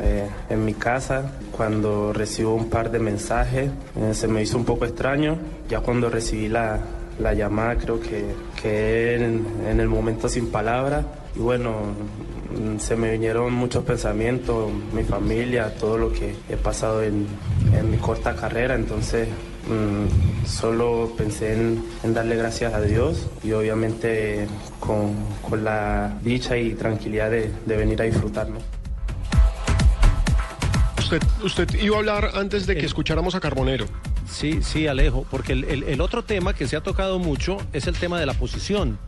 eh, 0.00 0.28
en 0.50 0.64
mi 0.64 0.74
casa 0.74 1.30
cuando 1.56 2.12
recibo 2.12 2.54
un 2.54 2.68
par 2.68 2.90
de 2.90 2.98
mensajes, 2.98 3.70
eh, 3.96 4.14
se 4.14 4.26
me 4.26 4.42
hizo 4.42 4.58
un 4.58 4.64
poco 4.64 4.84
extraño, 4.84 5.38
ya 5.68 5.80
cuando 5.80 6.10
recibí 6.10 6.48
la, 6.48 6.80
la 7.18 7.32
llamada 7.32 7.76
creo 7.76 8.00
que, 8.00 8.24
que 8.60 9.14
en, 9.14 9.80
el 9.80 9.88
momento 9.88 10.28
sin 10.28 10.50
palabras 10.50 11.04
y 11.36 11.38
bueno, 11.38 11.72
mm, 12.50 12.78
se 12.78 12.96
me 12.96 13.12
vinieron 13.12 13.52
muchos 13.52 13.84
pensamientos, 13.84 14.70
mi 14.92 15.04
familia, 15.04 15.72
todo 15.74 15.96
lo 15.96 16.12
que 16.12 16.34
he 16.48 16.56
pasado 16.56 17.02
en, 17.02 17.26
en 17.72 17.90
mi 17.90 17.96
corta 17.98 18.34
carrera, 18.34 18.74
entonces 18.74 19.28
mm, 19.28 20.46
solo 20.46 21.12
pensé 21.16 21.52
en, 21.52 21.84
darle 22.12 22.36
gracias 22.36 22.74
a 22.74 22.80
Dios 22.80 23.28
y 23.44 23.52
obviamente 23.52 24.46
con, 24.80 25.14
con 25.48 25.62
la 25.62 26.18
dicha 26.22 26.56
y 26.56 26.74
tranquilidad 26.74 27.30
de, 27.30 27.50
de 27.64 27.76
venir 27.76 28.02
a 28.02 28.06
disfrutar. 28.06 28.48
Usted, 31.04 31.22
usted 31.44 31.68
iba 31.82 31.96
a 31.96 31.98
hablar 31.98 32.30
antes 32.34 32.66
de 32.66 32.76
que 32.76 32.86
escucháramos 32.86 33.34
a 33.34 33.40
Carbonero. 33.40 33.86
Sí, 34.28 34.60
sí, 34.62 34.86
Alejo, 34.86 35.26
porque 35.30 35.52
el, 35.52 35.64
el- 35.64 35.82
el 35.84 36.00
otro 36.00 36.24
tema 36.24 36.54
que 36.54 36.66
se 36.66 36.76
ha 36.76 36.80
tocado 36.82 37.18
mucho 37.18 37.58
es 37.72 37.86
el 37.86 37.94
tema 37.94 38.18
de 38.18 38.26
la 38.26 38.32
posición. 38.34 38.98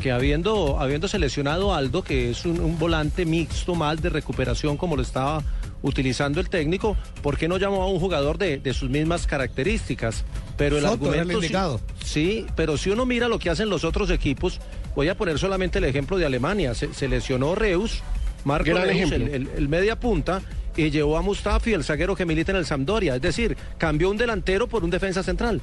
Que 0.00 0.10
habiendo, 0.12 0.80
habiendo 0.80 1.08
seleccionado 1.08 1.74
Aldo, 1.74 2.02
que 2.02 2.30
es 2.30 2.44
un, 2.46 2.58
un 2.58 2.78
volante 2.78 3.24
mixto 3.26 3.74
más 3.74 4.00
de 4.02 4.08
recuperación 4.08 4.76
como 4.76 4.96
lo 4.96 5.02
estaba 5.02 5.42
utilizando 5.82 6.40
el 6.40 6.48
técnico, 6.48 6.96
¿por 7.22 7.36
qué 7.36 7.48
no 7.48 7.58
llamó 7.58 7.82
a 7.82 7.86
un 7.88 8.00
jugador 8.00 8.38
de, 8.38 8.58
de 8.58 8.72
sus 8.72 8.88
mismas 8.88 9.26
características? 9.26 10.24
Pero 10.56 10.76
el 10.78 10.82
Soto 10.84 11.12
era 11.12 11.22
el 11.22 11.30
argumento. 11.30 11.80
sí- 12.02 12.46
pero 12.56 12.76
si 12.78 12.90
uno 12.90 13.04
mira 13.04 13.28
lo 13.28 13.38
que 13.38 13.50
hacen 13.50 13.68
los 13.68 13.84
otros 13.84 14.10
equipos, 14.10 14.58
voy 14.96 15.08
a 15.08 15.16
poner 15.16 15.38
solamente 15.38 15.78
el 15.78 15.84
ejemplo 15.84 16.16
de 16.16 16.24
Alemania. 16.26 16.74
Se, 16.74 16.92
se 16.94 17.08
lesionó 17.08 17.54
Reus, 17.54 18.02
Marco 18.44 18.70
Reus, 18.72 18.88
ejemplo. 18.88 19.16
el, 19.18 19.28
el- 19.34 19.48
el 19.56 19.68
media 19.68 20.00
punta, 20.00 20.40
y 20.76 20.90
llevó 20.90 21.16
a 21.18 21.22
Mustafi, 21.22 21.72
el 21.72 21.84
zaguero 21.84 22.14
que 22.16 22.24
milita 22.26 22.52
en 22.52 22.58
el 22.58 22.66
Sampdoria. 22.66 23.16
Es 23.16 23.22
decir, 23.22 23.56
cambió 23.78 24.10
un 24.10 24.16
delantero 24.16 24.66
por 24.68 24.84
un 24.84 24.90
defensa 24.90 25.22
central. 25.22 25.60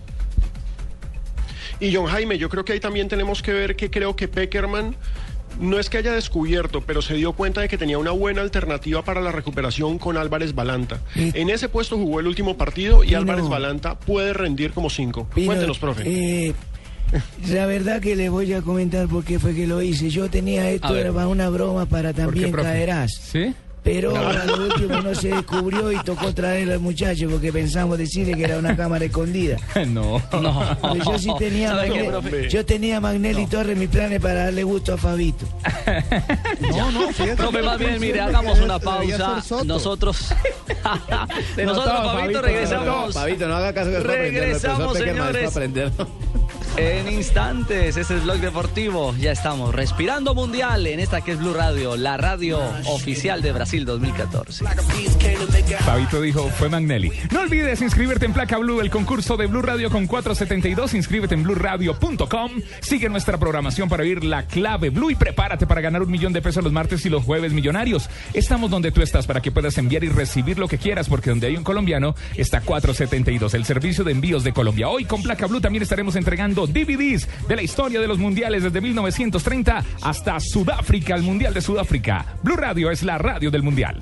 Y 1.80 1.96
John 1.96 2.08
Jaime, 2.08 2.38
yo 2.38 2.50
creo 2.50 2.66
que 2.66 2.74
ahí 2.74 2.80
también 2.80 3.08
tenemos 3.08 3.42
que 3.42 3.54
ver 3.54 3.76
que 3.76 3.90
creo 3.90 4.16
que 4.16 4.28
Peckerman 4.28 4.96
no 5.60 5.80
es 5.80 5.90
que 5.90 5.98
haya 5.98 6.14
descubierto, 6.14 6.82
pero 6.82 7.02
se 7.02 7.16
dio 7.16 7.34
cuenta 7.34 7.62
de 7.62 7.68
que 7.68 7.78
tenía 7.78 7.98
una 7.98 8.12
buena 8.12 8.42
alternativa 8.42 9.04
para 9.04 9.22
la 9.22 9.32
recuperación 9.32 9.98
con 9.98 10.18
Álvarez 10.18 10.54
Balanta. 10.54 11.02
En 11.16 11.50
ese 11.50 11.70
puesto 11.70 11.98
jugó 11.98 12.20
el 12.20 12.28
último 12.28 12.56
partido 12.58 13.04
y 13.04 13.08
Pino. 13.08 13.20
Álvarez 13.20 13.48
Balanta 13.48 14.00
puede 14.00 14.34
rendir 14.34 14.72
como 14.72 14.90
cinco. 14.90 15.28
Pino, 15.34 15.48
Cuéntenos, 15.48 15.80
profe. 15.80 16.04
eh, 16.06 16.54
la 17.50 17.66
verdad 17.66 18.02
que 18.02 18.16
le 18.16 18.30
voy 18.30 18.54
a 18.54 18.62
comentar 18.62 19.08
por 19.08 19.24
qué 19.24 19.40
fue 19.40 19.56
que 19.56 19.66
lo 19.66 19.82
hice. 19.82 20.10
Yo 20.10 20.30
tenía 20.30 20.70
esto, 20.70 20.96
era 20.96 21.12
una 21.12 21.50
broma 21.50 21.86
para 21.86 22.14
también 22.14 22.52
caerás. 22.52 23.12
¿Sí? 23.14 23.54
Pero 23.84 24.12
No. 24.14 24.28
a 24.28 24.46
lo 24.46 24.66
último 24.66 25.02
no 25.02 25.16
se 25.16 25.30
descubrió 25.30 25.92
y 25.92 25.98
tocó 26.04 26.34
traer 26.34 26.72
al 26.72 26.80
muchacho 26.80 27.30
porque 27.30 27.52
pensamos 27.52 27.98
decirle 27.98 28.34
que 28.36 28.44
era 28.44 28.58
una 28.58 28.76
cámara 28.76 29.06
escondida. 29.06 29.58
No. 29.88 30.22
No. 30.32 30.78
Porque 30.82 31.00
yo 31.06 31.18
sí 31.18 31.32
tenía 31.40 31.86
yo 32.50 32.66
tenía 32.66 33.00
Magnelli 33.00 33.48
Torres 33.48 33.74
en 33.74 33.80
mis 33.80 33.90
planes 33.90 34.20
para 34.20 34.46
darle 34.46 34.64
gusto 34.64 34.94
a 34.94 34.98
Fabito. 34.98 35.46
No, 36.60 36.92
no, 36.92 37.08
fíjate. 37.12 37.36
Profe, 37.36 37.62
más 37.64 37.80
bien, 37.80 38.00
mire, 38.00 38.20
hagamos 38.22 38.60
una 38.60 38.80
pausa. 38.80 39.42
Nosotros. 39.66 40.30
Nosotros, 41.58 41.86
Fabito, 41.86 42.14
Fabito, 42.20 42.42
regresamos. 42.42 43.14
Fabito, 43.14 43.48
no 43.48 43.56
haga 43.56 43.74
caso 43.74 43.92
que 43.92 44.00
Regresamos, 44.00 44.98
señores. 44.98 45.52
En 46.78 47.12
instantes, 47.12 47.98
ese 47.98 48.16
es 48.16 48.24
blog 48.24 48.38
deportivo. 48.38 49.14
Ya 49.20 49.32
estamos 49.32 49.76
respirando 49.76 50.34
mundial 50.34 50.88
en 50.88 51.00
esta 51.00 51.22
que 51.22 51.32
es 51.32 51.40
Blue 51.40 51.54
Radio, 51.54 51.98
la 51.98 52.16
radio 52.16 52.60
oficial 52.86 53.42
de 53.42 53.52
Brasil 53.52 53.84
2014. 53.86 54.66
Fabito 55.80 56.22
dijo, 56.22 56.48
fue 56.50 56.70
Magnelli. 56.70 57.12
No 57.32 57.42
olvides 57.42 57.82
inscribirte 57.82 58.26
en 58.26 58.34
Placa 58.34 58.58
Blue, 58.58 58.80
el 58.80 58.90
concurso 58.90 59.36
de 59.36 59.48
Blue 59.48 59.62
Radio 59.62 59.90
con 59.90 60.08
472. 60.08 60.94
Inscríbete 60.94 61.36
en 61.36 61.44
blueradio.com. 61.44 62.52
Sigue 62.80 63.10
nuestra 63.10 63.38
programación 63.38 63.90
para 63.90 64.04
oír 64.04 64.24
la 64.24 64.44
clave 64.44 64.90
Blue 64.90 65.12
y 65.12 65.16
prepárate 65.16 65.68
para 65.68 65.82
ganar 65.82 66.02
un 66.02 66.12
millón 66.12 66.32
de 66.32 66.42
pesos 66.42 66.64
los 66.64 66.72
martes 66.72 67.06
y 67.06 67.10
los 67.10 67.24
jueves 67.24 67.52
millonarios. 67.52 68.10
Estamos 68.34 68.70
donde 68.70 68.92
tú 68.92 69.02
estás 69.02 69.28
para 69.28 69.42
que 69.42 69.52
puedas 69.52 69.78
enviar 69.78 70.04
y 70.04 70.10
recibir 70.10 70.58
lo 70.58 70.68
que 70.68 70.78
quieras, 70.78 71.10
porque 71.10 71.30
donde 71.30 71.48
hay 71.48 71.58
un 71.58 71.64
colombiano 71.64 72.16
está 72.38 72.62
472, 72.62 73.54
el 73.54 73.66
servicio 73.66 74.04
de 74.04 74.14
envíos 74.14 74.44
de 74.44 74.54
Colombia. 74.54 74.88
Hoy 74.88 75.06
con 75.06 75.22
Placa 75.22 75.48
Blue 75.48 75.60
también 75.60 75.84
estaremos 75.84 76.16
entregando 76.16 76.69
DVDs 76.74 77.28
de 77.48 77.56
la 77.56 77.62
historia 77.62 78.00
de 78.00 78.08
los 78.08 78.18
mundiales 78.18 78.64
desde 78.64 78.82
1930 78.82 79.84
hasta 80.02 80.40
Sudáfrica, 80.40 81.16
el 81.16 81.24
Mundial 81.24 81.54
de 81.54 81.62
Sudáfrica. 81.62 82.26
Blue 82.44 82.56
Radio 82.56 82.92
es 82.92 83.04
la 83.04 83.18
radio 83.18 83.52
del 83.52 83.64
Mundial. 83.64 84.02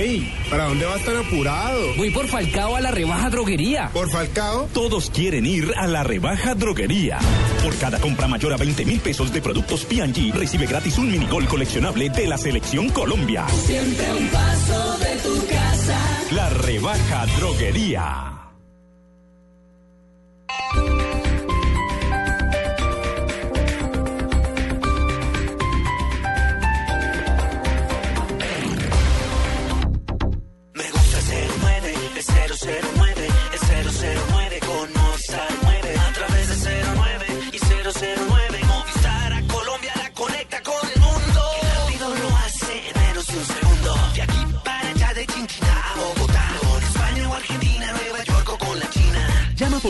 ¡Ey! 0.00 0.32
¿Para 0.48 0.64
dónde 0.64 0.86
va 0.86 0.94
a 0.94 0.96
estar 0.96 1.14
apurado? 1.14 1.94
Voy 1.98 2.08
por 2.08 2.26
Falcao 2.26 2.74
a 2.74 2.80
la 2.80 2.90
rebaja 2.90 3.28
droguería. 3.28 3.90
¿Por 3.92 4.08
Falcao? 4.08 4.66
Todos 4.72 5.10
quieren 5.10 5.44
ir 5.44 5.74
a 5.76 5.86
la 5.86 6.02
rebaja 6.02 6.54
droguería. 6.54 7.18
Por 7.62 7.76
cada 7.76 8.00
compra 8.00 8.26
mayor 8.26 8.54
a 8.54 8.56
20 8.56 8.86
mil 8.86 9.00
pesos 9.00 9.30
de 9.30 9.42
productos 9.42 9.84
P&G, 9.84 10.32
recibe 10.32 10.64
gratis 10.64 10.96
un 10.96 11.10
minigol 11.10 11.46
coleccionable 11.46 12.08
de 12.08 12.26
la 12.26 12.38
Selección 12.38 12.88
Colombia. 12.88 13.46
Siempre 13.48 14.06
un 14.14 14.28
paso 14.28 14.98
de 15.00 15.16
tu 15.16 15.46
casa. 15.48 15.98
La 16.30 16.48
rebaja 16.48 17.26
droguería. 17.38 18.39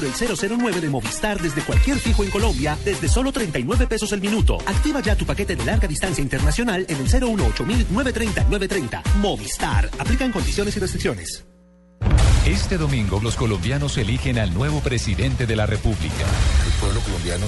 Por 0.00 0.06
el 0.06 0.58
009 0.58 0.80
de 0.80 0.88
Movistar 0.88 1.40
desde 1.40 1.60
cualquier 1.62 1.98
fijo 1.98 2.24
en 2.24 2.30
Colombia 2.30 2.78
desde 2.84 3.08
solo 3.08 3.32
39 3.32 3.86
pesos 3.86 4.12
el 4.12 4.20
minuto. 4.20 4.56
Activa 4.66 5.00
ya 5.00 5.14
tu 5.14 5.26
paquete 5.26 5.56
de 5.56 5.64
larga 5.64 5.86
distancia 5.86 6.22
internacional 6.22 6.86
en 6.88 6.96
el 6.96 7.06
018 7.06 7.66
930 7.66 8.44
930. 8.44 9.02
Movistar. 9.16 9.90
Aplican 9.98 10.32
condiciones 10.32 10.76
y 10.76 10.80
restricciones. 10.80 11.44
Este 12.46 12.78
domingo 12.78 13.20
los 13.22 13.36
colombianos 13.36 13.98
eligen 13.98 14.38
al 14.38 14.54
nuevo 14.54 14.80
presidente 14.80 15.46
de 15.46 15.56
la 15.56 15.66
República. 15.66 16.24
el 16.66 16.72
pueblo 16.80 17.00
colombiano 17.00 17.44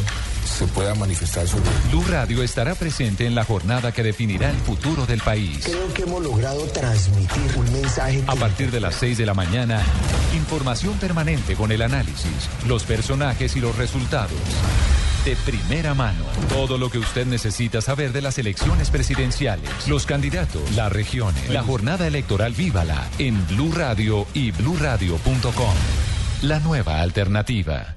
se 0.63 0.69
pueda 0.69 0.95
manifestar 0.95 1.49
sobre 1.49 1.69
Blue 1.91 2.05
Radio 2.09 2.41
estará 2.43 2.77
presente 2.77 3.27
en 3.27 3.35
la 3.35 3.45
jornada 3.45 3.91
que 3.91 4.05
definirá 4.05 4.51
el 4.51 4.57
futuro 4.59 5.07
del 5.07 5.21
país. 5.21 5.65
Creo 5.65 5.93
que 5.93 6.03
hemos 6.03 6.23
logrado 6.23 6.65
transmitir 6.67 7.43
un 7.57 7.73
mensaje. 7.73 8.23
A 8.29 8.37
partir 8.37 8.71
de 8.71 8.79
las 8.79 8.95
6 8.95 9.19
de 9.19 9.27
la 9.27 9.35
mañana, 9.35 9.83
información 10.35 10.95
permanente 10.99 11.57
con 11.57 11.73
el 11.73 11.83
análisis, 11.83 12.49
los 12.69 12.85
personajes 12.85 13.57
y 13.57 13.61
los 13.61 13.77
resultados. 13.77 14.39
De 15.25 15.35
primera 15.35 15.95
mano, 15.95 16.25
todo 16.49 16.79
lo 16.79 16.91
que 16.91 16.99
usted 16.99 17.27
necesita 17.27 17.81
saber 17.81 18.13
de 18.13 18.23
las 18.23 18.39
elecciones 18.39 18.91
presidenciales, 18.91 19.89
los 19.89 20.07
candidatos, 20.07 20.71
las 20.77 20.93
regiones, 20.93 21.49
la 21.51 21.65
jornada 21.65 22.07
electoral 22.07 22.53
vívala 22.53 23.09
en 23.19 23.45
Blue 23.49 23.73
Radio 23.73 24.29
y 24.33 24.53
bluradio.com. 24.53 25.75
La 26.43 26.61
nueva 26.61 27.01
alternativa. 27.01 27.97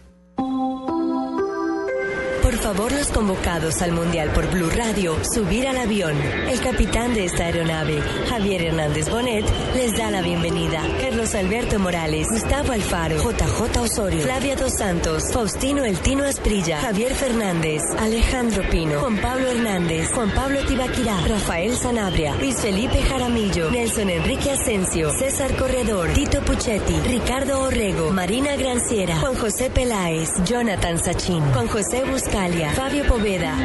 Favor, 2.61 2.91
los 2.91 3.07
convocados 3.07 3.81
al 3.81 3.91
Mundial 3.91 4.29
por 4.33 4.47
Blue 4.51 4.69
Radio, 4.69 5.17
subir 5.33 5.67
al 5.67 5.77
avión. 5.77 6.15
El 6.47 6.61
capitán 6.61 7.11
de 7.15 7.25
esta 7.25 7.45
aeronave, 7.45 7.99
Javier 8.29 8.61
Hernández 8.61 9.09
Bonet, 9.09 9.43
les 9.75 9.97
da 9.97 10.11
la 10.11 10.21
bienvenida. 10.21 10.83
Carlos 11.01 11.33
Alberto 11.33 11.79
Morales, 11.79 12.27
Gustavo 12.29 12.71
Alfaro, 12.73 13.17
JJ 13.17 13.79
Osorio, 13.79 14.21
Flavia 14.21 14.55
Dos 14.55 14.73
Santos, 14.77 15.23
Faustino 15.33 15.83
El 15.83 15.97
Tino 16.01 16.23
Asprilla, 16.23 16.79
Javier 16.79 17.15
Fernández, 17.15 17.81
Alejandro 17.97 18.63
Pino, 18.69 18.99
Juan 18.99 19.17
Pablo 19.17 19.47
Hernández, 19.47 20.11
Juan 20.13 20.31
Pablo 20.31 20.59
Tibaquirá, 20.67 21.19
Rafael 21.27 21.75
Sanabria, 21.75 22.35
Luis 22.35 22.57
Felipe 22.61 23.01
Jaramillo, 23.01 23.71
Nelson 23.71 24.09
Enrique 24.11 24.51
Asensio, 24.51 25.11
César 25.17 25.55
Corredor, 25.57 26.09
Tito 26.13 26.41
Puchetti, 26.41 26.99
Ricardo 27.07 27.59
Orrego, 27.61 28.11
Marina 28.11 28.55
Granciera, 28.55 29.17
Juan 29.19 29.35
José 29.35 29.71
Peláez, 29.71 30.29
Jonathan 30.45 30.99
Sachin, 30.99 31.41
Juan 31.53 31.67
José 31.67 32.03
Fabio 32.51 33.05
Poveda. 33.07 33.55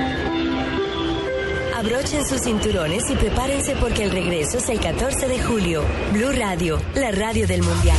Abrochen 1.75 2.25
sus 2.25 2.41
cinturones 2.43 3.11
y 3.11 3.17
prepárense 3.17 3.75
porque 3.77 4.05
el 4.05 4.13
regreso 4.13 4.59
es 4.59 4.69
el 4.69 4.79
14 4.81 5.27
de 5.27 5.43
julio. 5.43 5.85
Blue 6.13 6.31
Radio, 6.33 6.81
la 6.95 7.11
radio 7.11 7.47
del 7.49 7.63
Mundial. 7.63 7.99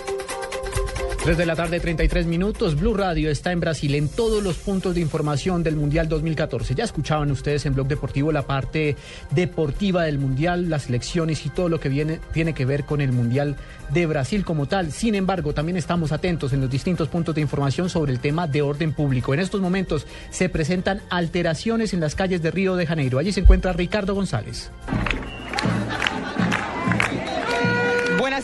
3 1.23 1.37
de 1.37 1.45
la 1.45 1.55
tarde, 1.55 1.79
33 1.79 2.25
minutos. 2.25 2.79
Blue 2.79 2.95
Radio 2.95 3.29
está 3.29 3.51
en 3.51 3.59
Brasil 3.59 3.93
en 3.93 4.09
todos 4.09 4.41
los 4.41 4.57
puntos 4.57 4.95
de 4.95 5.01
información 5.01 5.61
del 5.61 5.75
Mundial 5.75 6.09
2014. 6.09 6.73
Ya 6.73 6.83
escuchaban 6.83 7.29
ustedes 7.29 7.63
en 7.67 7.75
Blog 7.75 7.87
Deportivo 7.87 8.31
la 8.31 8.47
parte 8.47 8.95
deportiva 9.29 10.01
del 10.01 10.17
Mundial, 10.17 10.71
las 10.71 10.89
elecciones 10.89 11.45
y 11.45 11.49
todo 11.49 11.69
lo 11.69 11.79
que 11.79 11.89
viene, 11.89 12.19
tiene 12.33 12.55
que 12.55 12.65
ver 12.65 12.85
con 12.85 13.01
el 13.01 13.11
Mundial 13.11 13.55
de 13.93 14.07
Brasil 14.07 14.43
como 14.43 14.65
tal. 14.65 14.91
Sin 14.91 15.13
embargo, 15.13 15.53
también 15.53 15.77
estamos 15.77 16.11
atentos 16.11 16.53
en 16.53 16.61
los 16.61 16.71
distintos 16.71 17.07
puntos 17.07 17.35
de 17.35 17.41
información 17.41 17.87
sobre 17.87 18.13
el 18.13 18.19
tema 18.19 18.47
de 18.47 18.63
orden 18.63 18.91
público. 18.91 19.35
En 19.35 19.41
estos 19.41 19.61
momentos 19.61 20.07
se 20.31 20.49
presentan 20.49 21.03
alteraciones 21.11 21.93
en 21.93 21.99
las 21.99 22.15
calles 22.15 22.41
de 22.41 22.49
Río 22.49 22.75
de 22.75 22.87
Janeiro. 22.87 23.19
Allí 23.19 23.31
se 23.31 23.41
encuentra 23.41 23.73
Ricardo 23.73 24.15
González. 24.15 24.71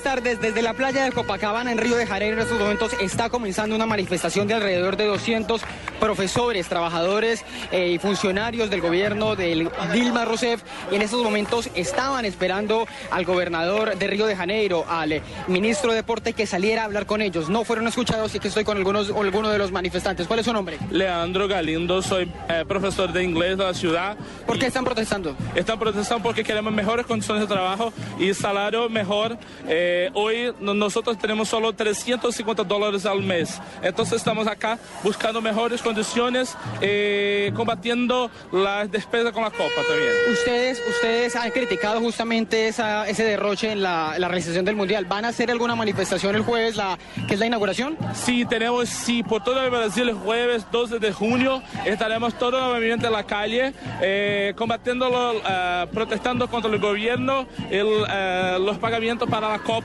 Tardes. 0.07 0.39
Desde 0.39 0.61
la 0.61 0.73
playa 0.73 1.03
de 1.03 1.11
Copacabana 1.11 1.69
en 1.69 1.77
Río 1.77 1.97
de 1.97 2.07
Janeiro 2.07 2.37
en 2.37 2.43
estos 2.43 2.57
momentos 2.57 2.93
está 3.01 3.29
comenzando 3.29 3.75
una 3.75 3.85
manifestación 3.85 4.47
de 4.47 4.53
alrededor 4.53 4.95
de 4.95 5.03
200 5.03 5.61
profesores, 5.99 6.69
trabajadores 6.69 7.43
eh, 7.73 7.89
y 7.89 7.97
funcionarios 7.97 8.69
del 8.69 8.79
gobierno 8.79 9.35
de 9.35 9.69
Dilma 9.91 10.23
Rousseff. 10.23 10.63
Y 10.93 10.95
en 10.95 11.01
estos 11.01 11.21
momentos 11.21 11.69
estaban 11.75 12.23
esperando 12.23 12.87
al 13.11 13.25
gobernador 13.25 13.97
de 13.97 14.07
Río 14.07 14.27
de 14.27 14.37
Janeiro, 14.37 14.85
al 14.87 15.11
eh, 15.11 15.21
ministro 15.47 15.89
de 15.89 15.97
Deporte, 15.97 16.31
que 16.31 16.45
saliera 16.45 16.83
a 16.83 16.85
hablar 16.85 17.05
con 17.05 17.21
ellos. 17.21 17.49
No 17.49 17.65
fueron 17.65 17.85
escuchados 17.85 18.33
y 18.33 18.39
que 18.39 18.47
estoy 18.47 18.63
con 18.63 18.77
algunos, 18.77 19.09
algunos 19.09 19.51
de 19.51 19.57
los 19.57 19.73
manifestantes. 19.73 20.25
¿Cuál 20.25 20.39
es 20.39 20.45
su 20.45 20.53
nombre? 20.53 20.77
Leandro 20.89 21.49
Galindo, 21.49 22.01
soy 22.01 22.31
eh, 22.47 22.63
profesor 22.65 23.11
de 23.11 23.23
inglés 23.23 23.57
de 23.57 23.65
la 23.65 23.73
ciudad. 23.73 24.15
¿Por 24.45 24.57
qué 24.57 24.67
están 24.67 24.85
protestando? 24.85 25.35
Están 25.53 25.77
protestando 25.77 26.23
porque 26.23 26.45
queremos 26.45 26.71
mejores 26.71 27.05
condiciones 27.05 27.41
de 27.41 27.53
trabajo 27.53 27.91
y 28.17 28.33
salario 28.33 28.87
mejor. 28.87 29.37
Eh, 29.67 29.96
hoy 30.13 30.53
no- 30.59 30.73
nosotros 30.73 31.17
tenemos 31.17 31.47
solo 31.49 31.73
350 31.73 32.63
dólares 32.63 33.05
al 33.05 33.21
mes. 33.21 33.59
Entonces 33.81 34.17
estamos 34.17 34.47
acá 34.47 34.77
buscando 35.03 35.41
mejores 35.41 35.81
condiciones, 35.81 36.55
eh, 36.81 37.51
combatiendo 37.55 38.29
las 38.51 38.89
despesas 38.91 39.31
con 39.31 39.43
la 39.43 39.51
Copa 39.51 39.81
también. 39.87 40.11
Ustedes, 40.31 40.81
ustedes 40.89 41.35
han 41.35 41.51
criticado 41.51 41.99
justamente 41.99 42.67
esa, 42.67 43.07
ese 43.07 43.23
derroche 43.23 43.71
en 43.71 43.81
la, 43.81 44.15
la 44.17 44.27
realización 44.27 44.65
del 44.65 44.75
Mundial. 44.75 45.05
¿Van 45.05 45.25
a 45.25 45.29
hacer 45.29 45.51
alguna 45.51 45.75
manifestación 45.75 46.35
el 46.35 46.41
jueves, 46.41 46.75
la, 46.75 46.97
que 47.27 47.33
es 47.33 47.39
la 47.39 47.45
inauguración? 47.45 47.97
Sí, 48.13 48.45
tenemos, 48.45 48.89
sí, 48.89 49.23
por 49.23 49.43
todo 49.43 49.61
el 49.63 49.69
Brasil 49.69 50.09
el 50.09 50.15
jueves 50.15 50.65
12 50.71 50.99
de 50.99 51.11
junio 51.11 51.61
estaremos 51.85 52.37
todo 52.37 52.57
el 52.57 52.73
movimiento 52.75 53.07
en 53.07 53.13
la 53.13 53.23
calle, 53.23 53.73
eh, 54.01 54.53
combatiéndolo, 54.55 55.33
eh, 55.47 55.87
protestando 55.93 56.47
contra 56.49 56.71
el 56.71 56.79
gobierno, 56.79 57.47
el, 57.69 57.87
eh, 58.09 58.57
los 58.59 58.77
pagamentos 58.77 59.29
para 59.29 59.49
la 59.49 59.59
Copa. 59.59 59.76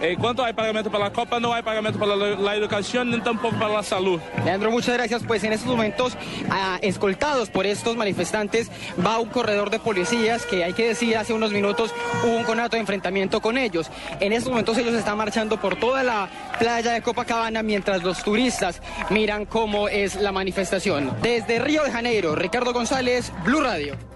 Eh, 0.00 0.16
¿Cuánto 0.18 0.44
hay 0.44 0.52
pagamento 0.52 0.90
para 0.90 1.04
la 1.04 1.12
Copa? 1.12 1.40
No 1.40 1.52
hay 1.52 1.62
pagamento 1.62 1.98
para 1.98 2.16
la, 2.16 2.30
la 2.30 2.54
educación 2.54 3.10
ni 3.10 3.20
tampoco 3.20 3.56
para 3.56 3.74
la 3.74 3.82
salud. 3.82 4.20
Leandro, 4.44 4.70
muchas 4.70 4.94
gracias. 4.94 5.22
Pues 5.26 5.44
en 5.44 5.52
estos 5.52 5.68
momentos, 5.68 6.16
ah, 6.50 6.78
escoltados 6.82 7.50
por 7.50 7.66
estos 7.66 7.96
manifestantes, 7.96 8.70
va 9.04 9.18
un 9.18 9.28
corredor 9.28 9.70
de 9.70 9.78
policías 9.78 10.46
que 10.46 10.64
hay 10.64 10.72
que 10.72 10.88
decir 10.88 11.16
hace 11.16 11.32
unos 11.32 11.52
minutos 11.52 11.92
hubo 12.24 12.36
un 12.36 12.44
conato 12.44 12.76
de 12.76 12.80
enfrentamiento 12.80 13.40
con 13.40 13.58
ellos. 13.58 13.90
En 14.20 14.32
estos 14.32 14.50
momentos 14.50 14.78
ellos 14.78 14.94
están 14.94 15.16
marchando 15.16 15.60
por 15.60 15.76
toda 15.76 16.02
la 16.02 16.28
playa 16.58 16.92
de 16.92 17.02
Copacabana 17.02 17.62
mientras 17.62 18.02
los 18.02 18.22
turistas 18.22 18.80
miran 19.10 19.46
cómo 19.46 19.88
es 19.88 20.16
la 20.16 20.32
manifestación. 20.32 21.12
Desde 21.22 21.58
Río 21.58 21.84
de 21.84 21.92
Janeiro, 21.92 22.34
Ricardo 22.34 22.72
González, 22.72 23.32
Blue 23.44 23.60
Radio. 23.60 24.13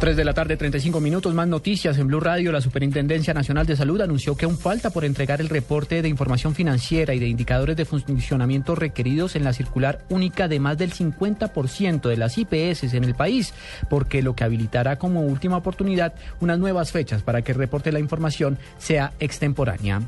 3 0.00 0.16
de 0.16 0.24
la 0.24 0.34
tarde, 0.34 0.56
35 0.56 1.00
minutos. 1.00 1.34
Más 1.34 1.48
noticias 1.48 1.96
en 1.98 2.08
Blue 2.08 2.20
Radio. 2.20 2.52
La 2.52 2.60
Superintendencia 2.60 3.32
Nacional 3.32 3.64
de 3.64 3.76
Salud 3.76 4.00
anunció 4.00 4.36
que 4.36 4.44
aún 4.44 4.58
falta 4.58 4.90
por 4.90 5.04
entregar 5.04 5.40
el 5.40 5.48
reporte 5.48 6.02
de 6.02 6.08
información 6.08 6.54
financiera 6.54 7.14
y 7.14 7.20
de 7.20 7.28
indicadores 7.28 7.76
de 7.76 7.84
funcionamiento 7.84 8.74
requeridos 8.74 9.36
en 9.36 9.44
la 9.44 9.52
circular 9.52 10.04
única 10.10 10.48
de 10.48 10.60
más 10.60 10.76
del 10.76 10.92
50% 10.92 12.08
de 12.08 12.16
las 12.16 12.36
IPS 12.36 12.92
en 12.94 13.04
el 13.04 13.14
país, 13.14 13.54
porque 13.88 14.20
lo 14.20 14.34
que 14.34 14.44
habilitará 14.44 14.96
como 14.96 15.22
última 15.22 15.56
oportunidad 15.56 16.14
unas 16.40 16.58
nuevas 16.58 16.92
fechas 16.92 17.22
para 17.22 17.42
que 17.42 17.52
el 17.52 17.58
reporte 17.58 17.88
de 17.90 17.94
la 17.94 18.00
información 18.00 18.58
sea 18.78 19.12
extemporánea. 19.20 20.02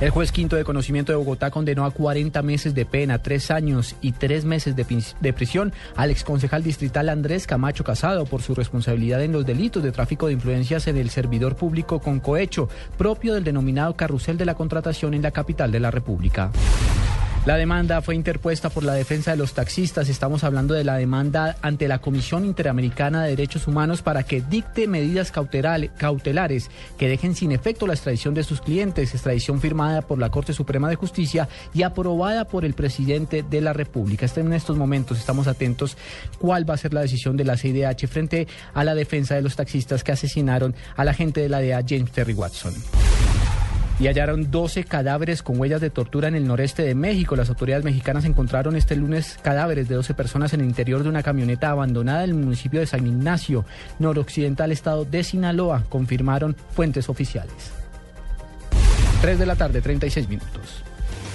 El 0.00 0.10
juez 0.10 0.30
quinto 0.30 0.54
de 0.54 0.62
conocimiento 0.62 1.10
de 1.10 1.16
Bogotá 1.16 1.50
condenó 1.50 1.84
a 1.84 1.90
40 1.90 2.40
meses 2.42 2.72
de 2.72 2.86
pena, 2.86 3.18
3 3.20 3.50
años 3.50 3.96
y 4.00 4.12
3 4.12 4.44
meses 4.44 4.76
de, 4.76 4.86
pris- 4.86 5.16
de 5.20 5.32
prisión 5.32 5.72
al 5.96 6.12
exconcejal 6.12 6.62
distrital 6.62 7.08
Andrés 7.08 7.48
Camacho 7.48 7.82
Casado 7.82 8.24
por 8.24 8.40
su 8.40 8.54
responsabilidad 8.54 9.24
en 9.24 9.32
los 9.32 9.44
delitos 9.44 9.82
de 9.82 9.90
tráfico 9.90 10.28
de 10.28 10.34
influencias 10.34 10.86
en 10.86 10.98
el 10.98 11.10
servidor 11.10 11.56
público 11.56 11.98
con 11.98 12.20
cohecho, 12.20 12.68
propio 12.96 13.34
del 13.34 13.42
denominado 13.42 13.96
carrusel 13.96 14.38
de 14.38 14.44
la 14.44 14.54
contratación 14.54 15.14
en 15.14 15.22
la 15.22 15.32
capital 15.32 15.72
de 15.72 15.80
la 15.80 15.90
República. 15.90 16.52
La 17.48 17.56
demanda 17.56 18.02
fue 18.02 18.14
interpuesta 18.14 18.68
por 18.68 18.84
la 18.84 18.92
defensa 18.92 19.30
de 19.30 19.38
los 19.38 19.54
taxistas. 19.54 20.10
Estamos 20.10 20.44
hablando 20.44 20.74
de 20.74 20.84
la 20.84 20.96
demanda 20.98 21.56
ante 21.62 21.88
la 21.88 21.98
Comisión 21.98 22.44
Interamericana 22.44 23.22
de 23.22 23.30
Derechos 23.30 23.66
Humanos 23.66 24.02
para 24.02 24.22
que 24.22 24.42
dicte 24.42 24.86
medidas 24.86 25.32
cautelares 25.32 26.70
que 26.98 27.08
dejen 27.08 27.34
sin 27.34 27.50
efecto 27.52 27.86
la 27.86 27.94
extradición 27.94 28.34
de 28.34 28.44
sus 28.44 28.60
clientes, 28.60 29.14
extradición 29.14 29.62
firmada 29.62 30.02
por 30.02 30.18
la 30.18 30.28
Corte 30.28 30.52
Suprema 30.52 30.90
de 30.90 30.96
Justicia 30.96 31.48
y 31.72 31.84
aprobada 31.84 32.44
por 32.44 32.66
el 32.66 32.74
presidente 32.74 33.42
de 33.42 33.62
la 33.62 33.72
República. 33.72 34.26
Este- 34.26 34.40
En 34.40 34.52
estos 34.52 34.76
momentos 34.76 35.16
estamos 35.18 35.46
atentos 35.46 35.96
cuál 36.38 36.68
va 36.68 36.74
a 36.74 36.76
ser 36.76 36.92
la 36.92 37.00
decisión 37.00 37.38
de 37.38 37.44
la 37.44 37.56
CIDH 37.56 38.08
frente 38.08 38.46
a 38.74 38.84
la 38.84 38.94
defensa 38.94 39.34
de 39.36 39.40
los 39.40 39.56
taxistas 39.56 40.04
que 40.04 40.12
asesinaron 40.12 40.74
al 40.96 41.08
agente 41.08 41.40
de 41.40 41.48
la 41.48 41.60
DEA 41.60 41.82
James 41.88 42.12
Terry 42.12 42.34
Watson 42.34 42.74
y 43.98 44.06
hallaron 44.06 44.50
12 44.50 44.84
cadáveres 44.84 45.42
con 45.42 45.58
huellas 45.58 45.80
de 45.80 45.90
tortura 45.90 46.28
en 46.28 46.34
el 46.34 46.46
noreste 46.46 46.82
de 46.82 46.94
México. 46.94 47.36
Las 47.36 47.48
autoridades 47.48 47.84
mexicanas 47.84 48.24
encontraron 48.24 48.76
este 48.76 48.96
lunes 48.96 49.38
cadáveres 49.42 49.88
de 49.88 49.96
12 49.96 50.14
personas 50.14 50.52
en 50.52 50.60
el 50.60 50.66
interior 50.66 51.02
de 51.02 51.08
una 51.08 51.22
camioneta 51.22 51.70
abandonada 51.70 52.24
en 52.24 52.30
el 52.30 52.36
municipio 52.36 52.80
de 52.80 52.86
San 52.86 53.06
Ignacio, 53.06 53.64
noroccidental 53.98 54.72
estado 54.72 55.04
de 55.04 55.24
Sinaloa, 55.24 55.84
confirmaron 55.88 56.56
fuentes 56.72 57.08
oficiales. 57.08 57.72
3 59.20 59.38
de 59.38 59.46
la 59.46 59.56
tarde, 59.56 59.80
36 59.80 60.28
minutos. 60.28 60.84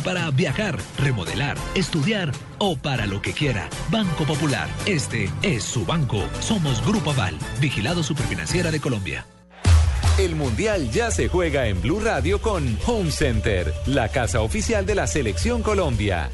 para 0.00 0.30
viajar, 0.30 0.78
remodelar, 0.98 1.56
estudiar 1.74 2.32
o 2.58 2.76
para 2.76 3.06
lo 3.06 3.20
que 3.20 3.32
quiera. 3.32 3.68
Banco 3.90 4.24
Popular. 4.24 4.68
Este 4.86 5.28
es 5.42 5.62
su 5.62 5.84
banco. 5.84 6.22
Somos 6.40 6.84
Grupo 6.86 7.10
Aval, 7.10 7.38
vigilado 7.60 8.02
superfinanciera 8.02 8.70
de 8.70 8.80
Colombia. 8.80 9.26
El 10.18 10.34
Mundial 10.34 10.90
ya 10.90 11.10
se 11.10 11.28
juega 11.28 11.66
en 11.66 11.82
Blue 11.82 12.00
Radio 12.00 12.40
con 12.40 12.78
Home 12.86 13.10
Center, 13.10 13.74
la 13.86 14.08
casa 14.08 14.40
oficial 14.40 14.86
de 14.86 14.94
la 14.94 15.06
Selección 15.06 15.62
Colombia. 15.62 16.30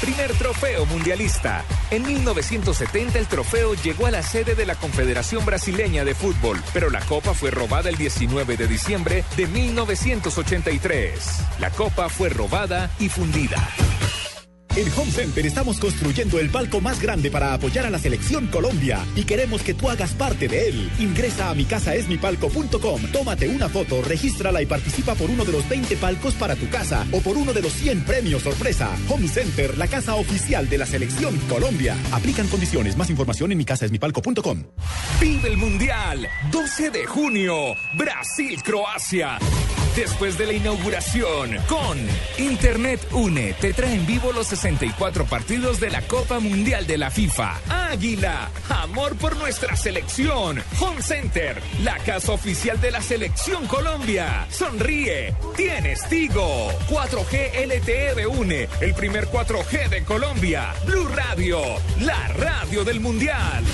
Primer 0.00 0.32
trofeo 0.32 0.86
mundialista. 0.86 1.62
En 1.90 2.06
1970 2.06 3.18
el 3.18 3.26
trofeo 3.26 3.74
llegó 3.74 4.06
a 4.06 4.10
la 4.10 4.22
sede 4.22 4.54
de 4.54 4.64
la 4.64 4.74
Confederación 4.74 5.44
Brasileña 5.44 6.06
de 6.06 6.14
Fútbol, 6.14 6.58
pero 6.72 6.88
la 6.88 7.00
copa 7.00 7.34
fue 7.34 7.50
robada 7.50 7.90
el 7.90 7.96
19 7.96 8.56
de 8.56 8.66
diciembre 8.66 9.24
de 9.36 9.46
1983. 9.46 11.44
La 11.58 11.70
copa 11.70 12.08
fue 12.08 12.30
robada 12.30 12.90
y 12.98 13.10
fundida. 13.10 13.58
En 14.76 14.86
Home 14.96 15.10
Center 15.10 15.44
estamos 15.44 15.80
construyendo 15.80 16.38
el 16.38 16.48
palco 16.48 16.80
más 16.80 17.00
grande 17.00 17.28
para 17.28 17.54
apoyar 17.54 17.86
a 17.86 17.90
la 17.90 17.98
selección 17.98 18.46
Colombia 18.46 19.04
y 19.16 19.24
queremos 19.24 19.62
que 19.62 19.74
tú 19.74 19.90
hagas 19.90 20.12
parte 20.12 20.46
de 20.46 20.68
él. 20.68 20.90
Ingresa 21.00 21.50
a 21.50 21.54
micasaesmipalco.com, 21.54 23.02
tómate 23.12 23.48
una 23.48 23.68
foto, 23.68 24.00
regístrala 24.00 24.62
y 24.62 24.66
participa 24.66 25.16
por 25.16 25.28
uno 25.28 25.44
de 25.44 25.52
los 25.52 25.68
20 25.68 25.96
palcos 25.96 26.34
para 26.34 26.54
tu 26.54 26.68
casa 26.68 27.04
o 27.10 27.20
por 27.20 27.36
uno 27.36 27.52
de 27.52 27.62
los 27.62 27.72
100 27.72 28.04
premios 28.04 28.42
sorpresa. 28.42 28.96
Home 29.08 29.26
Center, 29.26 29.76
la 29.76 29.88
casa 29.88 30.14
oficial 30.14 30.68
de 30.68 30.78
la 30.78 30.86
selección 30.86 31.36
Colombia. 31.48 31.96
Aplican 32.12 32.46
condiciones. 32.46 32.96
Más 32.96 33.10
información 33.10 33.50
en 33.50 33.58
micasaesmipalco.com. 33.58 34.62
Vive 35.20 35.48
el 35.48 35.56
Mundial, 35.56 36.28
12 36.52 36.90
de 36.90 37.06
junio, 37.06 37.74
Brasil-Croacia. 37.94 39.38
Después 40.00 40.38
de 40.38 40.46
la 40.46 40.54
inauguración, 40.54 41.58
con 41.68 41.98
Internet 42.38 43.06
Une, 43.12 43.52
te 43.60 43.74
trae 43.74 43.92
en 43.92 44.06
vivo 44.06 44.32
los 44.32 44.46
64 44.46 45.26
partidos 45.26 45.78
de 45.78 45.90
la 45.90 46.00
Copa 46.00 46.38
Mundial 46.38 46.86
de 46.86 46.96
la 46.96 47.10
FIFA. 47.10 47.60
Águila, 47.68 48.50
amor 48.70 49.14
por 49.16 49.36
nuestra 49.36 49.76
selección. 49.76 50.62
Home 50.80 51.02
Center, 51.02 51.60
la 51.84 51.98
casa 51.98 52.32
oficial 52.32 52.80
de 52.80 52.92
la 52.92 53.02
selección 53.02 53.66
Colombia. 53.66 54.46
Sonríe, 54.48 55.34
tienes 55.54 56.08
Tigo. 56.08 56.72
4G 56.88 57.66
LTE 57.66 58.14
de 58.14 58.26
Une, 58.26 58.68
el 58.80 58.94
primer 58.94 59.26
4G 59.26 59.90
de 59.90 60.02
Colombia. 60.04 60.72
Blue 60.86 61.08
Radio, 61.08 61.60
la 62.00 62.26
radio 62.28 62.84
del 62.84 63.00
Mundial. 63.00 63.64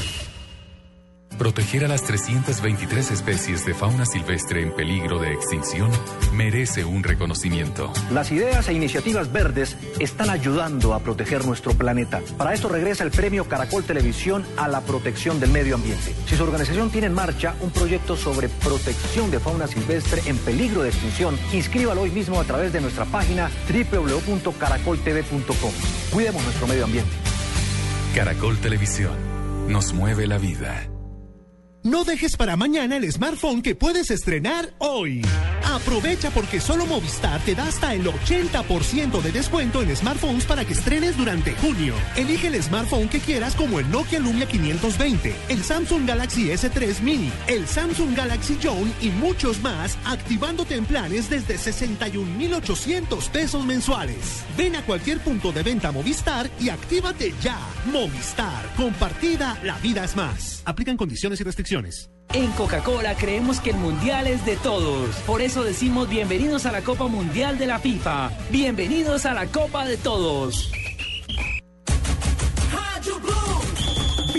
Proteger 1.38 1.84
a 1.84 1.88
las 1.88 2.02
323 2.04 3.10
especies 3.10 3.66
de 3.66 3.74
fauna 3.74 4.06
silvestre 4.06 4.62
en 4.62 4.74
peligro 4.74 5.18
de 5.18 5.34
extinción 5.34 5.90
merece 6.32 6.86
un 6.86 7.02
reconocimiento. 7.02 7.92
Las 8.10 8.32
ideas 8.32 8.66
e 8.68 8.72
iniciativas 8.72 9.30
verdes 9.30 9.76
están 9.98 10.30
ayudando 10.30 10.94
a 10.94 11.00
proteger 11.00 11.44
nuestro 11.44 11.74
planeta. 11.74 12.22
Para 12.38 12.54
esto 12.54 12.70
regresa 12.70 13.04
el 13.04 13.10
premio 13.10 13.46
Caracol 13.46 13.84
Televisión 13.84 14.46
a 14.56 14.66
la 14.66 14.80
protección 14.80 15.38
del 15.38 15.50
medio 15.50 15.74
ambiente. 15.74 16.14
Si 16.26 16.36
su 16.36 16.42
organización 16.42 16.88
tiene 16.90 17.08
en 17.08 17.14
marcha 17.14 17.54
un 17.60 17.70
proyecto 17.70 18.16
sobre 18.16 18.48
protección 18.48 19.30
de 19.30 19.38
fauna 19.38 19.66
silvestre 19.66 20.22
en 20.26 20.38
peligro 20.38 20.82
de 20.82 20.88
extinción, 20.88 21.38
inscríbalo 21.52 22.00
hoy 22.02 22.10
mismo 22.10 22.40
a 22.40 22.44
través 22.44 22.72
de 22.72 22.80
nuestra 22.80 23.04
página 23.04 23.50
www.caracoltv.com. 23.68 25.72
Cuidemos 26.12 26.42
nuestro 26.44 26.66
medio 26.66 26.84
ambiente. 26.84 27.12
Caracol 28.14 28.56
Televisión 28.58 29.14
nos 29.68 29.92
mueve 29.92 30.26
la 30.26 30.38
vida. 30.38 30.88
No 31.86 32.02
dejes 32.02 32.36
para 32.36 32.56
mañana 32.56 32.96
el 32.96 33.12
smartphone 33.12 33.62
que 33.62 33.76
puedes 33.76 34.10
estrenar 34.10 34.74
hoy. 34.78 35.22
Aprovecha 35.62 36.32
porque 36.32 36.60
solo 36.60 36.84
Movistar 36.84 37.40
te 37.42 37.54
da 37.54 37.68
hasta 37.68 37.94
el 37.94 38.04
80% 38.04 39.22
de 39.22 39.30
descuento 39.30 39.82
en 39.82 39.94
smartphones 39.94 40.46
para 40.46 40.64
que 40.64 40.72
estrenes 40.72 41.16
durante 41.16 41.54
junio. 41.54 41.94
Elige 42.16 42.48
el 42.48 42.60
smartphone 42.60 43.08
que 43.08 43.20
quieras 43.20 43.54
como 43.54 43.78
el 43.78 43.88
Nokia 43.88 44.18
Lumia 44.18 44.48
520, 44.48 45.32
el 45.48 45.62
Samsung 45.62 46.08
Galaxy 46.08 46.48
S3 46.48 47.02
Mini, 47.02 47.30
el 47.46 47.68
Samsung 47.68 48.16
Galaxy 48.16 48.56
Zone 48.56 48.90
y 49.00 49.10
muchos 49.10 49.60
más, 49.60 49.96
activándote 50.06 50.74
en 50.74 50.86
planes 50.86 51.30
desde 51.30 51.56
61,800 51.56 53.28
pesos 53.28 53.64
mensuales. 53.64 54.44
Ven 54.58 54.74
a 54.74 54.82
cualquier 54.82 55.20
punto 55.20 55.52
de 55.52 55.62
venta 55.62 55.92
Movistar 55.92 56.50
y 56.58 56.68
actívate 56.68 57.32
ya. 57.40 57.60
Movistar, 57.92 58.74
compartida, 58.76 59.56
la 59.62 59.78
vida 59.78 60.04
es 60.04 60.16
más. 60.16 60.62
Aplican 60.64 60.96
condiciones 60.96 61.40
y 61.40 61.44
restricciones. 61.44 61.75
En 62.32 62.50
Coca-Cola 62.52 63.14
creemos 63.16 63.60
que 63.60 63.70
el 63.70 63.76
mundial 63.76 64.26
es 64.26 64.44
de 64.46 64.56
todos. 64.56 65.14
Por 65.26 65.42
eso 65.42 65.62
decimos 65.62 66.08
bienvenidos 66.08 66.66
a 66.66 66.72
la 66.72 66.82
Copa 66.82 67.06
Mundial 67.06 67.58
de 67.58 67.66
la 67.66 67.78
FIFA. 67.78 68.30
Bienvenidos 68.50 69.26
a 69.26 69.34
la 69.34 69.46
Copa 69.46 69.84
de 69.84 69.96
Todos. 69.96 70.70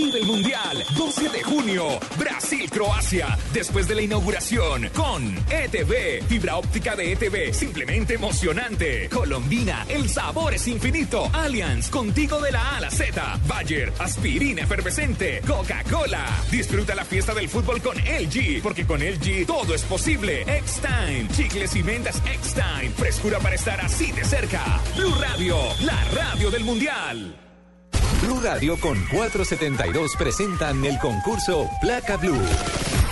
Vive 0.08 0.20
el 0.20 0.26
Mundial, 0.26 0.84
12 0.96 1.28
de 1.28 1.42
junio, 1.42 1.84
Brasil-Croacia. 2.18 3.36
Después 3.52 3.86
de 3.86 3.94
la 3.94 4.00
inauguración, 4.00 4.88
con 4.94 5.36
ETV, 5.50 6.24
fibra 6.26 6.56
óptica 6.56 6.96
de 6.96 7.12
ETV, 7.12 7.52
simplemente 7.52 8.14
emocionante. 8.14 9.10
Colombina, 9.10 9.84
el 9.86 10.08
sabor 10.08 10.54
es 10.54 10.66
infinito. 10.66 11.28
Allianz, 11.34 11.90
contigo 11.90 12.40
de 12.40 12.52
la 12.52 12.76
A 12.76 12.86
a 12.86 12.90
Z. 12.90 13.38
Bayer, 13.46 13.92
aspirina 13.98 14.62
efervescente. 14.62 15.42
Coca-Cola. 15.46 16.24
Disfruta 16.50 16.94
la 16.94 17.04
fiesta 17.04 17.34
del 17.34 17.50
fútbol 17.50 17.82
con 17.82 17.98
LG, 17.98 18.62
porque 18.62 18.86
con 18.86 19.00
LG 19.00 19.44
todo 19.46 19.74
es 19.74 19.82
posible. 19.82 20.40
X-Time, 20.40 21.28
chicles 21.36 21.76
y 21.76 21.82
mentas 21.82 22.22
X-Time. 22.24 22.92
Frescura 22.96 23.40
para 23.40 23.56
estar 23.56 23.78
así 23.82 24.10
de 24.12 24.24
cerca. 24.24 24.80
Blue 24.96 25.14
Radio, 25.20 25.58
la 25.82 26.02
radio 26.14 26.50
del 26.50 26.64
Mundial. 26.64 27.47
Blue 28.22 28.40
Radio 28.42 28.76
con 28.78 28.98
472 29.12 30.16
presentan 30.16 30.84
el 30.84 30.98
concurso 30.98 31.70
Placa 31.80 32.16
Blue. 32.16 32.36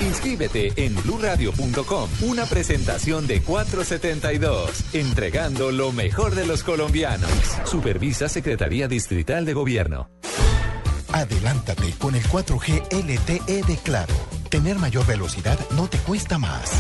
Inscríbete 0.01 0.73
en 0.77 0.95
bluradio.com. 0.97 2.11
Una 2.23 2.45
presentación 2.45 3.27
de 3.27 3.41
472, 3.41 4.95
entregando 4.95 5.71
lo 5.71 5.93
mejor 5.93 6.35
de 6.35 6.47
los 6.47 6.63
colombianos. 6.65 7.31
Supervisa 7.65 8.29
Secretaría 8.29 8.89
Distrital 8.89 9.45
de 9.45 9.55
Gobierno. 9.55 10.11
Adelántate 11.13 11.93
con 11.99 12.15
el 12.15 12.25
4G 12.25 12.93
LTE 12.93 13.63
de 13.63 13.77
Claro. 13.79 14.15
Tener 14.51 14.77
mayor 14.79 15.07
velocidad 15.07 15.59
no 15.77 15.89
te 15.89 15.99
cuesta 15.99 16.37
más. 16.39 16.73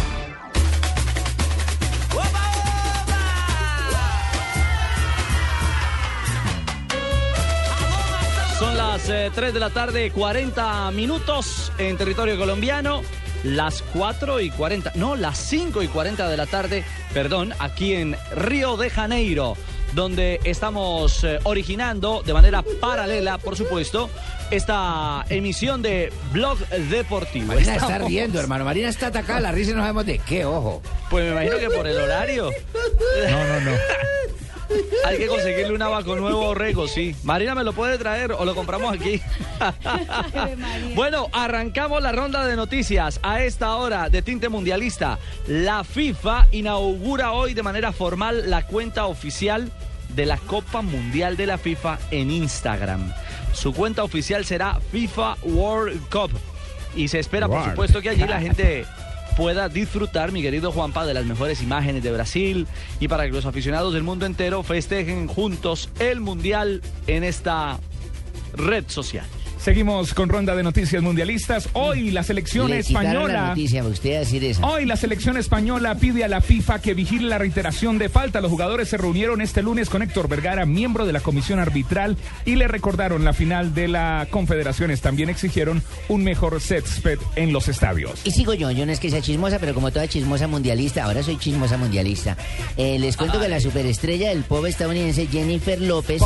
Las 8.96 9.10
eh, 9.10 9.30
3 9.34 9.52
de 9.52 9.60
la 9.60 9.68
tarde, 9.68 10.10
40 10.10 10.90
minutos 10.92 11.70
en 11.76 11.98
territorio 11.98 12.38
colombiano. 12.38 13.02
Las 13.44 13.82
4 13.92 14.40
y 14.40 14.48
40, 14.48 14.92
no, 14.94 15.16
las 15.16 15.36
5 15.36 15.82
y 15.82 15.88
40 15.88 16.26
de 16.26 16.36
la 16.36 16.46
tarde, 16.46 16.82
perdón, 17.12 17.52
aquí 17.58 17.92
en 17.92 18.16
Río 18.34 18.78
de 18.78 18.88
Janeiro, 18.88 19.54
donde 19.92 20.40
estamos 20.44 21.24
eh, 21.24 21.40
originando 21.42 22.22
de 22.24 22.32
manera 22.32 22.64
paralela, 22.80 23.36
por 23.36 23.54
supuesto, 23.56 24.08
esta 24.50 25.26
emisión 25.28 25.82
de 25.82 26.10
Blog 26.32 26.58
Deportivo. 26.68 27.48
Marina 27.48 27.76
está 27.76 27.98
riendo, 27.98 28.40
hermano. 28.40 28.64
Marina 28.64 28.88
está 28.88 29.08
atacada. 29.08 29.40
La 29.40 29.52
risa 29.52 29.72
no 29.72 29.82
sabemos 29.82 30.06
de 30.06 30.18
qué, 30.20 30.46
ojo. 30.46 30.80
Pues 31.10 31.24
me 31.24 31.32
imagino 31.32 31.58
que 31.58 31.68
por 31.68 31.86
el 31.86 31.98
horario. 31.98 32.50
No, 33.30 33.44
no, 33.46 33.60
no. 33.60 33.72
Hay 35.06 35.18
que 35.18 35.26
conseguirle 35.26 35.74
un 35.74 35.82
abaco 35.82 36.16
nuevo 36.16 36.54
Rego, 36.54 36.88
sí. 36.88 37.14
Marina 37.22 37.54
me 37.54 37.64
lo 37.64 37.72
puede 37.72 37.98
traer 37.98 38.32
o 38.32 38.44
lo 38.44 38.54
compramos 38.54 38.92
aquí. 38.92 39.20
bueno, 40.94 41.28
arrancamos 41.32 42.02
la 42.02 42.12
ronda 42.12 42.46
de 42.46 42.56
noticias 42.56 43.20
a 43.22 43.42
esta 43.42 43.76
hora 43.76 44.08
de 44.08 44.22
tinte 44.22 44.48
mundialista. 44.48 45.18
La 45.46 45.84
FIFA 45.84 46.48
inaugura 46.52 47.32
hoy 47.32 47.54
de 47.54 47.62
manera 47.62 47.92
formal 47.92 48.50
la 48.50 48.66
cuenta 48.66 49.06
oficial 49.06 49.70
de 50.14 50.26
la 50.26 50.38
Copa 50.38 50.82
Mundial 50.82 51.36
de 51.36 51.46
la 51.46 51.58
FIFA 51.58 51.98
en 52.10 52.30
Instagram. 52.30 53.12
Su 53.52 53.72
cuenta 53.72 54.02
oficial 54.04 54.44
será 54.44 54.80
FIFA 54.92 55.36
World 55.42 56.00
Cup. 56.10 56.30
Y 56.94 57.08
se 57.08 57.18
espera, 57.18 57.46
por 57.46 57.62
supuesto, 57.64 58.00
que 58.00 58.10
allí 58.10 58.26
la 58.26 58.40
gente 58.40 58.86
pueda 59.36 59.68
disfrutar, 59.68 60.32
mi 60.32 60.42
querido 60.42 60.72
Juanpa, 60.72 61.06
de 61.06 61.14
las 61.14 61.26
mejores 61.26 61.62
imágenes 61.62 62.02
de 62.02 62.10
Brasil 62.10 62.66
y 62.98 63.08
para 63.08 63.26
que 63.26 63.32
los 63.32 63.44
aficionados 63.44 63.92
del 63.92 64.02
mundo 64.02 64.26
entero 64.26 64.62
festejen 64.62 65.28
juntos 65.28 65.90
el 65.98 66.20
Mundial 66.20 66.80
en 67.06 67.22
esta 67.22 67.78
red 68.54 68.84
social. 68.88 69.26
Seguimos 69.58 70.14
con 70.14 70.28
ronda 70.28 70.54
de 70.54 70.62
noticias 70.62 71.02
mundialistas. 71.02 71.68
Hoy 71.72 72.10
la 72.10 72.22
selección 72.22 72.70
Le 72.70 72.82
quitaron 72.82 73.04
la 73.04 73.10
española. 73.18 73.48
noticia, 73.48 73.82
me 73.82 73.88
usted 73.90 74.20
decir 74.20 74.44
eso. 74.44 74.64
Hoy 74.64 74.84
la 74.84 74.96
selección 74.96 75.36
española 75.36 75.96
pide 75.96 76.22
a 76.24 76.28
la 76.28 76.40
FIFA 76.40 76.80
que 76.80 76.94
vigile 76.94 77.28
la 77.28 77.38
reiteración 77.38 77.98
de 77.98 78.08
falta. 78.08 78.40
Los 78.40 78.50
jugadores 78.50 78.88
se 78.88 78.96
reunieron 78.96 79.40
este 79.40 79.62
lunes 79.62 79.90
con 79.90 80.02
Héctor 80.02 80.28
Vergara, 80.28 80.66
miembro 80.66 81.04
de 81.04 81.12
la 81.12 81.20
comisión 81.20 81.58
arbitral, 81.58 82.16
y 82.44 82.54
le 82.54 82.68
recordaron 82.68 83.24
la 83.24 83.32
final 83.32 83.74
de 83.74 83.88
la 83.88 84.28
Confederaciones. 84.30 85.00
También 85.00 85.30
exigieron 85.30 85.82
un 86.08 86.22
mejor 86.22 86.60
césped 86.60 87.18
en 87.34 87.52
los 87.52 87.68
estadios. 87.68 88.20
Y 88.24 88.30
sigo 88.30 88.54
yo, 88.54 88.70
yo 88.70 88.86
no 88.86 88.92
es 88.92 89.00
que 89.00 89.10
sea 89.10 89.20
chismosa, 89.20 89.58
pero 89.58 89.74
como 89.74 89.90
toda 89.90 90.06
chismosa 90.06 90.46
mundialista, 90.46 91.04
ahora 91.04 91.22
soy 91.22 91.38
chismosa 91.38 91.76
mundialista. 91.76 92.36
Eh, 92.76 92.98
les 92.98 93.16
cuento 93.16 93.40
que 93.40 93.48
la 93.48 93.58
superestrella 93.60 94.28
del 94.28 94.44
pop 94.44 94.64
estadounidense 94.66 95.26
Jennifer 95.26 95.80
López, 95.80 96.22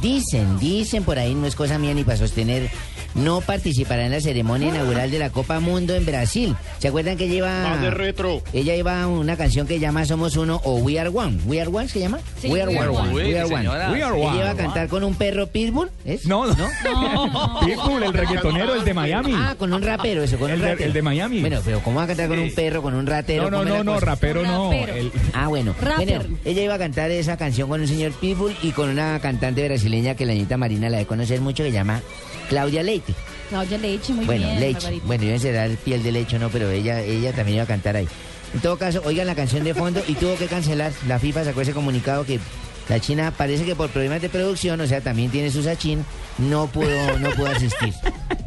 dicen, 0.00 0.58
dicen 0.58 1.04
por 1.04 1.18
ahí, 1.18 1.34
no 1.34 1.46
es 1.46 1.54
cosa 1.56 1.78
mía 1.78 1.94
ni 1.94 2.04
para 2.04 2.18
sostener, 2.18 2.70
no 3.18 3.40
participará 3.40 4.04
en 4.06 4.12
la 4.12 4.20
ceremonia 4.20 4.68
inaugural 4.68 5.10
de 5.10 5.18
la 5.18 5.30
Copa 5.30 5.60
Mundo 5.60 5.94
en 5.94 6.04
Brasil. 6.06 6.54
¿Se 6.78 6.88
acuerdan 6.88 7.16
que 7.16 7.28
lleva... 7.28 7.62
Más 7.68 7.80
de 7.82 7.90
retro. 7.90 8.42
Ella 8.52 8.74
lleva 8.74 9.06
una 9.06 9.36
canción 9.36 9.66
que 9.66 9.78
llama 9.78 10.04
Somos 10.04 10.36
Uno 10.36 10.60
o 10.64 10.76
We 10.76 10.98
Are 10.98 11.08
One. 11.10 11.38
¿We 11.46 11.60
Are 11.60 11.70
One 11.70 11.88
se 11.88 12.00
llama? 12.00 12.18
Sí, 12.40 12.48
We 12.48 12.62
Are 12.62 12.70
One. 12.76 13.12
We 13.14 13.38
Are 13.38 13.44
One. 13.52 13.68
We 13.68 13.76
Are 14.02 14.16
Ella 14.18 14.28
One. 14.28 14.36
iba 14.38 14.50
a 14.50 14.54
cantar 14.54 14.88
con 14.88 15.04
un 15.04 15.14
perro 15.14 15.46
pitbull, 15.48 15.90
¿es? 16.04 16.26
No, 16.26 16.46
no. 16.46 16.54
¿No? 16.56 17.60
Pitbull, 17.66 18.02
el 18.02 18.12
reggaetonero, 18.12 18.74
el 18.74 18.84
de 18.84 18.94
Miami. 18.94 19.32
Ah, 19.34 19.54
con 19.58 19.72
un 19.72 19.82
rapero, 19.82 20.22
eso, 20.22 20.38
con 20.38 20.50
El 20.50 20.56
un 20.56 20.62
de- 20.62 20.68
rapero. 20.70 20.86
el 20.86 20.92
de 20.92 21.02
Miami. 21.02 21.40
Bueno, 21.40 21.60
pero 21.64 21.80
¿cómo 21.80 21.96
va 21.98 22.04
a 22.04 22.06
cantar 22.06 22.28
con 22.28 22.38
un 22.38 22.54
perro, 22.54 22.82
con 22.82 22.94
un 22.94 23.06
ratero? 23.06 23.50
No, 23.50 23.50
no, 23.50 23.58
¿Cómo 23.58 23.74
es 23.80 23.84
no, 23.84 23.94
no, 23.94 24.00
rapero 24.00 24.42
no. 24.42 24.72
El- 24.72 25.10
Ah, 25.34 25.48
bueno. 25.48 25.74
Rapper. 25.80 26.18
Bueno, 26.20 26.38
ella 26.44 26.62
iba 26.62 26.74
a 26.74 26.78
cantar 26.78 27.10
esa 27.10 27.36
canción 27.36 27.68
con 27.68 27.80
un 27.80 27.88
señor 27.88 28.12
Pitbull 28.12 28.54
y 28.62 28.70
con 28.72 28.88
una 28.88 29.18
cantante 29.20 29.64
brasileña 29.66 30.14
que 30.14 30.24
la 30.26 30.32
Anita 30.32 30.56
Marina 30.56 30.88
la 30.88 30.98
de 30.98 31.06
conocer 31.06 31.40
mucho 31.40 31.62
que 31.64 31.70
se 31.70 31.74
llama 31.74 32.00
Claudia 32.48 32.82
Leite. 32.82 33.14
Claudia 33.48 33.78
Leche, 33.78 34.12
muy 34.12 34.26
bueno, 34.26 34.46
bien. 34.56 34.74
Barbarita. 34.74 35.06
Bueno, 35.06 35.24
yo 35.24 35.32
no 35.32 35.38
sé 35.38 35.52
dar 35.52 35.70
piel 35.70 36.02
de 36.02 36.12
leche 36.12 36.36
o 36.36 36.38
no, 36.38 36.50
pero 36.50 36.70
ella, 36.70 37.00
ella 37.00 37.32
también 37.32 37.56
iba 37.56 37.64
a 37.64 37.66
cantar 37.68 37.96
ahí. 37.96 38.08
En 38.54 38.60
todo 38.60 38.78
caso, 38.78 39.02
oigan 39.04 39.26
la 39.26 39.34
canción 39.34 39.64
de 39.64 39.74
fondo 39.74 40.02
y 40.06 40.14
tuvo 40.14 40.36
que 40.36 40.46
cancelar. 40.46 40.92
La 41.06 41.18
FIFA 41.18 41.44
sacó 41.44 41.60
ese 41.60 41.72
comunicado 41.72 42.24
que 42.24 42.40
la 42.88 43.00
China 43.00 43.32
parece 43.36 43.64
que 43.64 43.74
por 43.76 43.90
problemas 43.90 44.22
de 44.22 44.28
producción, 44.28 44.80
o 44.80 44.86
sea, 44.86 45.00
también 45.00 45.30
tiene 45.30 45.50
su 45.50 45.62
sachín, 45.62 46.04
no 46.38 46.66
pudo, 46.66 47.18
no 47.18 47.30
pudo 47.30 47.48
asistir. 47.48 47.92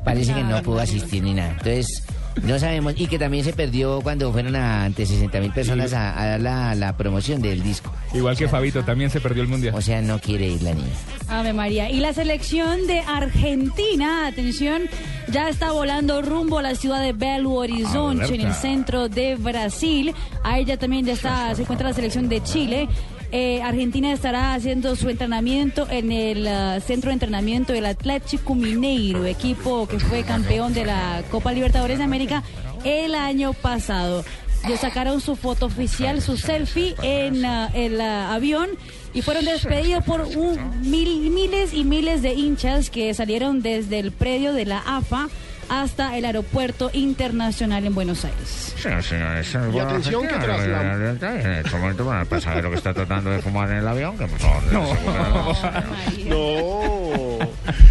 Parece 0.04 0.34
que 0.34 0.44
no 0.44 0.62
pudo 0.64 0.80
asistir 0.80 1.22
ni 1.22 1.34
nada. 1.34 1.52
Entonces, 1.52 2.04
no 2.44 2.60
sabemos. 2.60 2.94
Y 2.98 3.08
que 3.08 3.20
también 3.20 3.44
se 3.44 3.54
perdió 3.54 4.02
cuando 4.02 4.32
fueron 4.32 4.56
a, 4.56 4.86
ante 4.86 5.06
60 5.06 5.40
mil 5.40 5.52
personas 5.52 5.94
a, 5.94 6.20
a 6.22 6.26
dar 6.26 6.40
la, 6.42 6.76
la 6.76 6.98
promoción 6.98 7.42
del 7.42 7.64
disco. 7.64 7.92
Igual 8.14 8.38
que 8.38 8.48
Fabito, 8.48 8.84
también 8.84 9.10
se 9.10 9.20
perdió 9.22 9.44
el 9.44 9.50
mundial. 9.50 9.76
O 9.76 9.82
sea, 9.82 10.02
no 10.02 10.20
quiere 10.20 10.48
ir 10.48 10.62
la 10.62 10.74
niña. 10.74 10.88
Ave 11.28 11.54
María. 11.54 11.90
Y 11.90 12.00
la 12.00 12.14
selección 12.14 12.88
de 12.88 13.00
Argentina, 13.00 14.28
atención, 14.28 14.84
ya 15.30 15.50
está 15.50 15.72
volando 15.72 16.22
rumbo 16.22 16.60
a 16.60 16.62
la 16.62 16.76
ciudad 16.76 17.02
de 17.02 17.14
Belo 17.14 17.52
Horizonte, 17.52 18.36
en 18.36 18.42
el 18.42 18.54
centro 18.54 19.10
de 19.10 19.36
Brasil. 19.36 20.14
Ahí 20.44 20.66
ya 20.66 20.78
también 20.78 21.06
ya 21.06 21.14
está, 21.14 21.54
se 21.56 21.62
encuentra 21.62 21.90
la 21.90 21.94
selección 21.96 22.28
de 22.30 22.44
Chile. 22.44 22.88
Eh, 23.34 23.62
Argentina 23.62 24.12
estará 24.12 24.54
haciendo 24.54 24.96
su 24.98 25.10
entrenamiento 25.10 25.88
en 25.90 26.12
el 26.12 26.46
ah, 26.48 26.80
centro 26.82 27.10
de 27.10 27.14
entrenamiento 27.14 27.72
del 27.72 27.86
Atlético 27.86 28.56
Mineiro, 28.56 29.26
equipo 29.26 29.88
que 29.88 30.00
fue 30.00 30.24
campeón 30.24 30.74
de 30.74 30.84
la 30.86 31.24
Copa 31.32 31.54
Libertadores 31.54 31.98
de 32.00 32.04
América 32.04 32.44
el 32.84 33.16
año 33.16 33.54
pasado. 33.54 34.26
Ya 34.68 34.76
sacaron 34.78 35.22
su 35.22 35.36
foto 35.38 35.68
oficial, 35.68 36.22
su 36.22 36.36
selfie 36.36 36.94
en 37.02 37.46
ah, 37.46 37.70
el 37.74 38.02
ah, 38.02 38.34
avión 38.34 38.68
y 39.14 39.22
fueron 39.22 39.46
despedidos 39.46 40.04
por 40.04 40.22
un- 40.22 40.60
mil- 40.90 41.30
miles 41.32 41.74
y 41.74 41.86
miles 41.86 42.22
de 42.22 42.34
hinchas 42.34 42.90
que 42.90 43.14
salieron 43.14 43.62
desde 43.62 44.00
el 44.00 44.12
predio 44.12 44.52
de 44.54 44.66
la 44.66 44.80
AFA 44.86 45.30
hasta 45.72 46.18
el 46.18 46.26
aeropuerto 46.26 46.90
internacional 46.92 47.86
en 47.86 47.96
Buenos 47.96 48.26
Aires. 48.26 48.76
Y 49.74 49.80
atención 49.80 50.28
que 50.28 50.34
tras 50.36 50.68
la- 50.68 50.82
En 51.46 51.52
este 51.54 51.78
momento, 51.78 52.04
bueno, 52.04 52.26
para 52.26 52.42
saber 52.42 52.64
lo 52.66 52.72
que 52.72 52.76
está 52.76 52.94
tratando 52.94 53.30
de 53.30 53.42
fumar 53.42 53.72
en 53.72 53.78
el 53.78 53.88
avión, 53.88 54.18
que 54.18 54.26
por 54.28 54.38
favor... 54.40 54.64
No. 56.26 57.40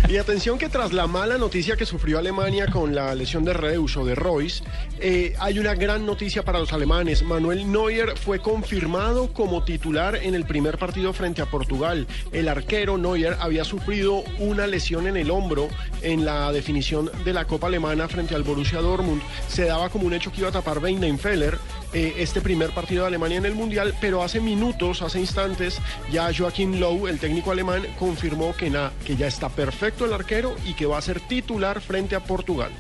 Y 0.09 0.16
atención 0.16 0.59
que 0.59 0.68
tras 0.68 0.93
la 0.93 1.07
mala 1.07 1.39
noticia 1.39 1.76
que 1.76 1.87
sufrió 1.87 2.18
Alemania 2.18 2.66
con 2.66 2.95
la 2.95 3.14
lesión 3.14 3.45
de 3.45 3.53
Reus 3.55 3.97
o 3.97 4.05
de 4.05 4.14
Royce, 4.16 4.62
eh, 4.99 5.35
hay 5.39 5.59
una 5.61 5.74
gran 5.74 6.05
noticia 6.05 6.43
para 6.45 6.59
los 6.59 6.72
alemanes. 6.72 7.22
Manuel 7.22 7.70
Neuer 7.70 8.18
fue 8.18 8.41
confirmado 8.41 9.33
como 9.33 9.62
titular 9.62 10.16
en 10.16 10.35
el 10.35 10.45
primer 10.45 10.78
partido 10.78 11.12
frente 11.12 11.41
a 11.43 11.47
Portugal. 11.47 12.09
El 12.33 12.49
arquero 12.49 12.99
Neuer 12.99 13.37
había 13.41 13.64
sufrido 13.64 14.24
una 14.39 14.66
lesión 14.66 15.07
en 15.07 15.16
el 15.16 15.31
hombro 15.31 15.68
en 16.03 16.24
la 16.24 16.51
definición 16.53 17.09
de 17.24 17.33
la 17.33 17.45
Copa 17.47 17.69
Alemana 17.70 18.08
frente 18.08 18.34
al 18.34 18.42
Borussia 18.42 18.80
Dortmund. 18.80 19.22
Se 19.48 19.64
daba 19.64 19.88
como 19.88 20.06
un 20.06 20.12
hecho 20.12 20.30
que 20.32 20.40
iba 20.40 20.48
a 20.48 20.52
tapar 20.52 20.78
Weidenfeller 20.78 21.58
eh, 21.92 22.14
este 22.18 22.40
primer 22.40 22.70
partido 22.70 23.02
de 23.02 23.08
Alemania 23.08 23.38
en 23.38 23.46
el 23.46 23.54
Mundial, 23.54 23.94
pero 24.00 24.22
hace 24.22 24.40
minutos, 24.40 25.02
hace 25.02 25.18
instantes, 25.20 25.78
ya 26.12 26.30
Joachim 26.36 26.78
Low, 26.78 27.06
el 27.08 27.18
técnico 27.18 27.50
alemán, 27.52 27.82
confirmó 27.98 28.54
que, 28.54 28.70
na- 28.70 28.92
que 29.06 29.16
ya 29.16 29.26
está 29.26 29.48
perfecto 29.48 30.04
el 30.04 30.12
arquero 30.12 30.54
y 30.66 30.74
que 30.74 30.86
va 30.86 30.98
a 30.98 31.02
ser 31.02 31.20
titular 31.20 31.80
frente 31.80 32.14
a 32.16 32.20
Portugal. 32.20 32.70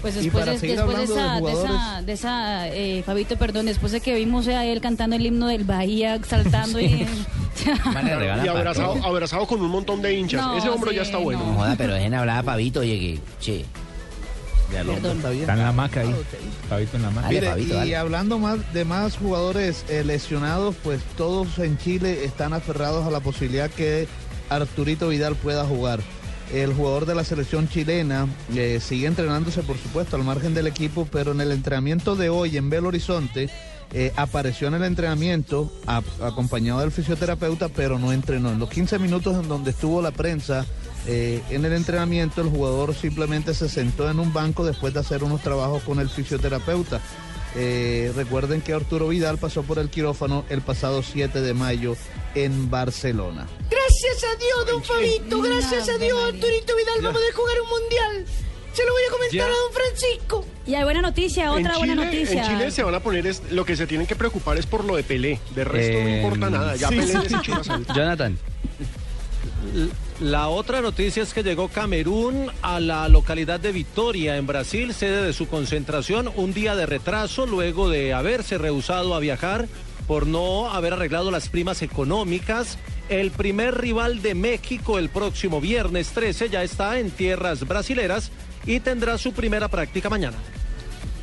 Pues 0.00 0.14
después, 0.14 0.46
de, 0.46 0.58
seguir 0.58 0.76
después 0.76 0.96
de 0.96 1.20
hablando 1.20 1.46
de 1.46 1.52
esa, 1.52 1.60
de 1.62 1.72
esa, 1.72 2.02
de 2.02 2.12
esa, 2.12 2.68
eh, 2.68 3.02
Fabito, 3.04 3.36
perdón, 3.36 3.66
después 3.66 3.92
de 3.92 4.00
que 4.00 4.14
vimos 4.14 4.48
a 4.48 4.64
él 4.64 4.80
cantando 4.80 5.16
el 5.16 5.26
himno 5.26 5.46
del 5.48 5.64
Bahía, 5.64 6.18
saltando 6.26 6.80
y... 6.80 7.06
Y 7.64 8.48
abrazado, 8.48 9.04
abrazado 9.04 9.46
con 9.46 9.60
un 9.60 9.70
montón 9.70 10.00
de 10.00 10.14
hinchas. 10.14 10.40
No, 10.40 10.56
Ese 10.56 10.70
hombro 10.70 10.92
ya 10.92 11.04
sí, 11.04 11.10
está 11.10 11.18
bueno. 11.18 11.44
No 11.44 11.54
joda, 11.54 11.74
pero 11.76 11.92
dejen 11.92 12.14
hablar 12.14 12.38
a 12.38 12.42
Pavito, 12.42 12.80
oye, 12.80 12.98
que, 12.98 13.20
che. 13.38 13.64
Está 14.70 15.52
en 15.52 15.58
la 15.58 15.72
maca 15.72 16.00
ahí. 16.00 16.14
Fabito 16.68 16.96
en 16.96 17.02
la 17.02 17.10
maca. 17.10 17.28
Mire, 17.28 17.86
y 17.86 17.94
hablando 17.94 18.38
más 18.38 18.72
de 18.72 18.84
más 18.84 19.16
jugadores 19.16 19.84
eh, 19.88 20.04
lesionados, 20.04 20.76
pues 20.82 21.02
todos 21.16 21.58
en 21.58 21.76
Chile 21.76 22.24
están 22.24 22.52
aferrados 22.52 23.06
a 23.06 23.10
la 23.10 23.20
posibilidad 23.20 23.68
que 23.68 24.06
Arturito 24.48 25.08
Vidal 25.08 25.34
pueda 25.34 25.64
jugar. 25.64 26.00
El 26.52 26.74
jugador 26.74 27.06
de 27.06 27.14
la 27.14 27.22
selección 27.22 27.68
chilena 27.68 28.26
eh, 28.54 28.80
sigue 28.80 29.06
entrenándose, 29.06 29.62
por 29.62 29.78
supuesto, 29.78 30.16
al 30.16 30.24
margen 30.24 30.52
del 30.52 30.66
equipo, 30.66 31.06
pero 31.10 31.30
en 31.30 31.40
el 31.40 31.52
entrenamiento 31.52 32.16
de 32.16 32.28
hoy 32.28 32.56
en 32.56 32.70
Belo 32.70 32.88
Horizonte 32.88 33.48
eh, 33.92 34.12
apareció 34.16 34.68
en 34.68 34.74
el 34.74 34.84
entrenamiento 34.84 35.72
acompañado 36.20 36.80
del 36.80 36.90
fisioterapeuta, 36.90 37.68
pero 37.68 37.98
no 37.98 38.12
entrenó. 38.12 38.50
En 38.50 38.58
los 38.58 38.68
15 38.68 38.98
minutos 38.98 39.36
en 39.36 39.48
donde 39.48 39.70
estuvo 39.70 40.02
la 40.02 40.10
prensa 40.10 40.66
eh, 41.06 41.42
en 41.50 41.64
el 41.64 41.72
entrenamiento, 41.72 42.40
el 42.40 42.48
jugador 42.48 42.94
simplemente 42.94 43.54
se 43.54 43.68
sentó 43.68 44.10
en 44.10 44.18
un 44.18 44.32
banco 44.32 44.64
después 44.64 44.92
de 44.92 45.00
hacer 45.00 45.24
unos 45.24 45.42
trabajos 45.42 45.82
con 45.84 45.98
el 45.98 46.08
fisioterapeuta. 46.08 47.00
Eh, 47.56 48.12
recuerden 48.14 48.60
que 48.60 48.72
Arturo 48.72 49.08
Vidal 49.08 49.38
pasó 49.38 49.62
por 49.62 49.78
el 49.78 49.88
quirófano 49.90 50.44
el 50.50 50.60
pasado 50.60 51.02
7 51.02 51.40
de 51.40 51.52
mayo 51.54 51.96
en 52.34 52.70
Barcelona. 52.70 53.46
Gracias 53.70 54.24
a 54.24 54.36
Dios, 54.36 54.66
don 54.66 54.84
Fabito. 54.84 55.40
Gracias 55.42 55.88
a 55.88 55.98
Dios, 55.98 56.18
Arturito 56.32 56.76
Vidal 56.76 57.04
va 57.06 57.10
a 57.10 57.12
poder 57.12 57.32
jugar 57.34 57.56
un 57.62 57.68
mundial. 57.68 58.26
Se 58.72 58.86
lo 58.86 58.92
voy 58.92 59.02
a 59.02 59.10
comentar 59.10 59.36
Ya. 59.36 59.44
a 59.46 59.48
don 59.48 59.72
Francisco. 59.72 60.44
Y 60.64 60.74
hay 60.76 60.84
buena 60.84 61.02
noticia, 61.02 61.50
otra 61.52 61.72
en 61.72 61.78
buena 61.78 61.94
noticia. 61.96 62.44
En 62.46 62.50
Chile 62.52 62.70
se 62.70 62.84
van 62.84 62.94
a 62.94 63.00
poner, 63.00 63.26
es, 63.26 63.42
lo 63.50 63.64
que 63.64 63.74
se 63.76 63.88
tienen 63.88 64.06
que 64.06 64.14
preocupar 64.14 64.56
es 64.58 64.66
por 64.66 64.84
lo 64.84 64.94
de 64.94 65.02
Pelé. 65.02 65.40
De 65.56 65.64
resto 65.64 65.92
no 65.98 66.08
Eh, 66.08 66.22
importa 66.22 66.50
nada. 66.50 66.76
Ya 66.76 66.88
sí, 66.88 66.96
Pelé 66.98 67.12
la 67.48 67.64
salud. 67.64 67.86
Jonathan. 67.92 68.38
La 70.20 70.48
otra 70.48 70.82
noticia 70.82 71.22
es 71.22 71.32
que 71.32 71.42
llegó 71.42 71.68
Camerún 71.68 72.50
a 72.60 72.78
la 72.78 73.08
localidad 73.08 73.58
de 73.58 73.72
Vitoria, 73.72 74.36
en 74.36 74.46
Brasil, 74.46 74.92
sede 74.92 75.22
de 75.22 75.32
su 75.32 75.48
concentración, 75.48 76.30
un 76.36 76.52
día 76.52 76.76
de 76.76 76.84
retraso 76.84 77.46
luego 77.46 77.88
de 77.88 78.12
haberse 78.12 78.58
rehusado 78.58 79.14
a 79.14 79.18
viajar 79.18 79.66
por 80.06 80.26
no 80.26 80.70
haber 80.70 80.92
arreglado 80.92 81.30
las 81.30 81.48
primas 81.48 81.80
económicas. 81.80 82.76
El 83.08 83.30
primer 83.30 83.80
rival 83.80 84.20
de 84.20 84.34
México 84.34 84.98
el 84.98 85.08
próximo 85.08 85.58
viernes 85.58 86.10
13 86.10 86.50
ya 86.50 86.62
está 86.62 86.98
en 86.98 87.10
tierras 87.10 87.66
brasileras 87.66 88.30
y 88.66 88.80
tendrá 88.80 89.16
su 89.16 89.32
primera 89.32 89.68
práctica 89.68 90.10
mañana. 90.10 90.36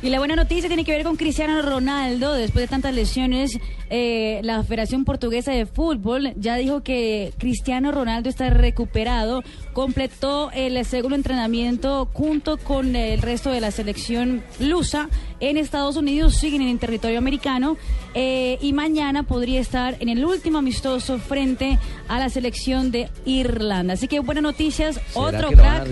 Y 0.02 0.10
la 0.10 0.18
buena 0.18 0.34
noticia 0.34 0.68
tiene 0.68 0.84
que 0.84 0.92
ver 0.92 1.04
con 1.04 1.16
Cristiano 1.16 1.62
Ronaldo. 1.62 2.32
Después 2.32 2.64
de 2.64 2.68
tantas 2.68 2.94
lesiones, 2.94 3.58
eh, 3.90 4.40
la 4.42 4.62
Federación 4.62 5.04
Portuguesa 5.04 5.52
de 5.52 5.66
Fútbol 5.66 6.32
ya 6.36 6.56
dijo 6.56 6.82
que 6.82 7.32
Cristiano 7.38 7.92
Ronaldo 7.92 8.28
está 8.28 8.50
recuperado. 8.50 9.42
Completó 9.72 10.50
el 10.52 10.84
segundo 10.84 11.16
entrenamiento 11.16 12.08
junto 12.12 12.58
con 12.58 12.96
el 12.96 13.22
resto 13.22 13.50
de 13.50 13.60
la 13.60 13.70
selección 13.70 14.42
lusa 14.58 15.08
en 15.40 15.56
Estados 15.56 15.96
Unidos. 15.96 16.36
Siguen 16.36 16.62
en 16.62 16.68
el 16.68 16.78
territorio 16.78 17.18
americano. 17.18 17.76
eh, 18.14 18.58
y 18.60 18.72
mañana 18.72 19.22
podría 19.22 19.60
estar 19.60 19.96
en 20.00 20.08
el 20.08 20.24
último 20.24 20.58
amistoso 20.58 21.18
frente 21.18 21.78
a 22.08 22.18
la 22.18 22.30
selección 22.30 22.90
de 22.90 23.08
Irlanda. 23.24 23.94
Así 23.94 24.08
que 24.08 24.20
buenas 24.20 24.42
noticias. 24.42 25.00
¿Será 25.12 25.26
Otro 25.26 25.50
crack 25.50 25.86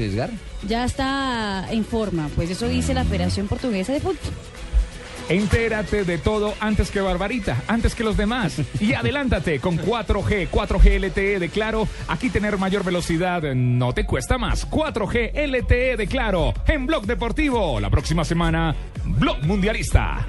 ya 0.66 0.84
está 0.84 1.66
en 1.70 1.84
forma. 1.84 2.28
Pues 2.34 2.50
eso 2.50 2.68
dice 2.68 2.94
la 2.94 3.04
Federación 3.04 3.46
Portuguesa 3.46 3.92
de 3.92 4.00
Fútbol. 4.00 4.16
Entérate 5.28 6.04
de 6.04 6.18
todo 6.18 6.54
antes 6.60 6.90
que 6.90 7.00
Barbarita, 7.00 7.62
antes 7.66 7.96
que 7.96 8.04
los 8.04 8.16
demás. 8.16 8.60
Y 8.80 8.94
adelántate 8.94 9.58
con 9.58 9.76
4G, 9.76 10.48
4G 10.48 11.00
LTE 11.00 11.40
de 11.40 11.48
Claro. 11.48 11.88
Aquí 12.06 12.30
tener 12.30 12.58
mayor 12.58 12.84
velocidad 12.84 13.42
no 13.54 13.92
te 13.92 14.06
cuesta 14.06 14.38
más. 14.38 14.70
4G 14.70 15.32
LTE 15.34 15.96
de 15.96 16.06
Claro 16.06 16.54
en 16.68 16.86
Blog 16.86 17.06
Deportivo. 17.06 17.80
La 17.80 17.90
próxima 17.90 18.24
semana, 18.24 18.74
Blog 19.04 19.42
Mundialista. 19.42 20.26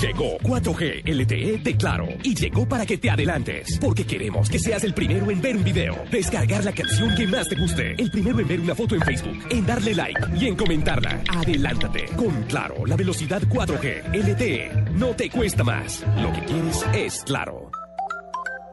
Llegó 0.00 0.38
4G 0.38 1.02
LTE 1.04 1.58
de 1.58 1.76
Claro 1.76 2.08
y 2.22 2.34
llegó 2.34 2.66
para 2.66 2.86
que 2.86 2.96
te 2.96 3.10
adelantes, 3.10 3.78
porque 3.78 4.06
queremos 4.06 4.48
que 4.48 4.58
seas 4.58 4.82
el 4.84 4.94
primero 4.94 5.30
en 5.30 5.42
ver 5.42 5.54
un 5.58 5.62
video, 5.62 5.94
descargar 6.10 6.64
la 6.64 6.72
canción 6.72 7.14
que 7.14 7.26
más 7.26 7.50
te 7.50 7.56
guste, 7.56 7.96
el 7.98 8.10
primero 8.10 8.40
en 8.40 8.48
ver 8.48 8.60
una 8.60 8.74
foto 8.74 8.94
en 8.94 9.02
Facebook, 9.02 9.38
en 9.50 9.66
darle 9.66 9.94
like 9.94 10.20
y 10.40 10.46
en 10.46 10.56
comentarla. 10.56 11.22
Adelántate 11.28 12.06
con 12.16 12.44
Claro, 12.44 12.86
la 12.86 12.96
velocidad 12.96 13.42
4G 13.42 14.14
LTE 14.14 14.70
no 14.92 15.08
te 15.08 15.28
cuesta 15.28 15.64
más. 15.64 16.02
Lo 16.22 16.32
que 16.32 16.46
quieres 16.46 16.86
es 16.94 17.22
Claro. 17.24 17.69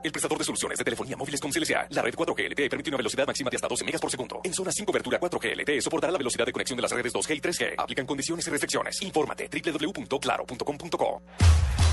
El 0.08 0.12
prestador 0.12 0.38
de 0.38 0.44
soluciones 0.44 0.78
de 0.78 0.84
telefonía 0.84 1.16
móviles 1.16 1.40
con 1.40 1.52
CLSA. 1.52 1.88
La 1.92 2.02
red 2.02 2.16
4G 2.16 2.50
LTE 2.50 2.70
permite 2.70 2.90
una 2.90 2.98
velocidad 2.98 3.28
máxima 3.28 3.50
de 3.50 3.58
hasta 3.58 3.68
12 3.68 3.86
megas 3.86 4.02
por 4.02 4.10
segundo. 4.10 4.42
En 4.44 4.54
zonas 4.54 4.74
sin 4.74 4.86
cobertura 4.86 5.20
4G 5.20 5.62
LTE 5.62 5.82
soportará 5.82 6.12
la 6.12 6.18
velocidad 6.18 6.46
de 6.46 6.52
conexión 6.52 6.78
de 6.78 6.82
las 6.82 6.92
redes 6.92 7.14
2G 7.14 7.36
y 7.36 7.42
3G. 7.42 7.74
Aplican 7.78 8.06
condiciones 8.06 8.48
y 8.48 8.50
restricciones. 8.50 9.02
Infórmate 9.02 9.50
www.claro.com.co. 9.50 11.22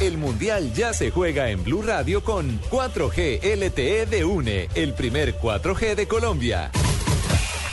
El 0.01 0.19
Mundial 0.19 0.73
ya 0.73 0.93
se 0.93 1.11
juega 1.11 1.51
en 1.51 1.63
Blue 1.63 1.83
Radio 1.83 2.25
con 2.25 2.61
4G 2.63 3.41
LTE 3.57 4.07
de 4.07 4.25
UNE, 4.25 4.69
el 4.75 4.95
primer 4.95 5.37
4G 5.37 5.95
de 5.95 6.09
Colombia. 6.09 6.71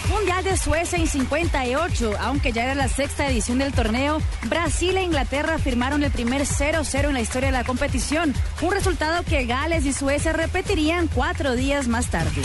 Mundial 0.10 0.44
de 0.44 0.58
Suecia 0.58 0.98
en 0.98 1.08
58, 1.08 2.14
aunque 2.20 2.52
ya 2.52 2.64
era 2.64 2.76
la 2.76 2.88
sexta 2.88 3.28
edición 3.28 3.60
del 3.60 3.72
torneo, 3.74 4.20
Brasil 4.44 4.98
e 4.98 5.04
Inglaterra 5.04 5.58
firmaron 5.58 6.04
el 6.04 6.12
primer 6.12 6.42
0-0 6.42 7.08
en 7.08 7.14
la 7.14 7.22
historia 7.22 7.48
de 7.48 7.58
la 7.58 7.64
competición, 7.64 8.34
un 8.62 8.72
resultado 8.72 9.24
que 9.24 9.46
Gales 9.46 9.86
y 9.86 9.94
Suecia 9.94 10.34
repetirían 10.34 11.08
cuatro 11.08 11.56
días 11.56 11.88
más 11.88 12.10
tarde. 12.10 12.42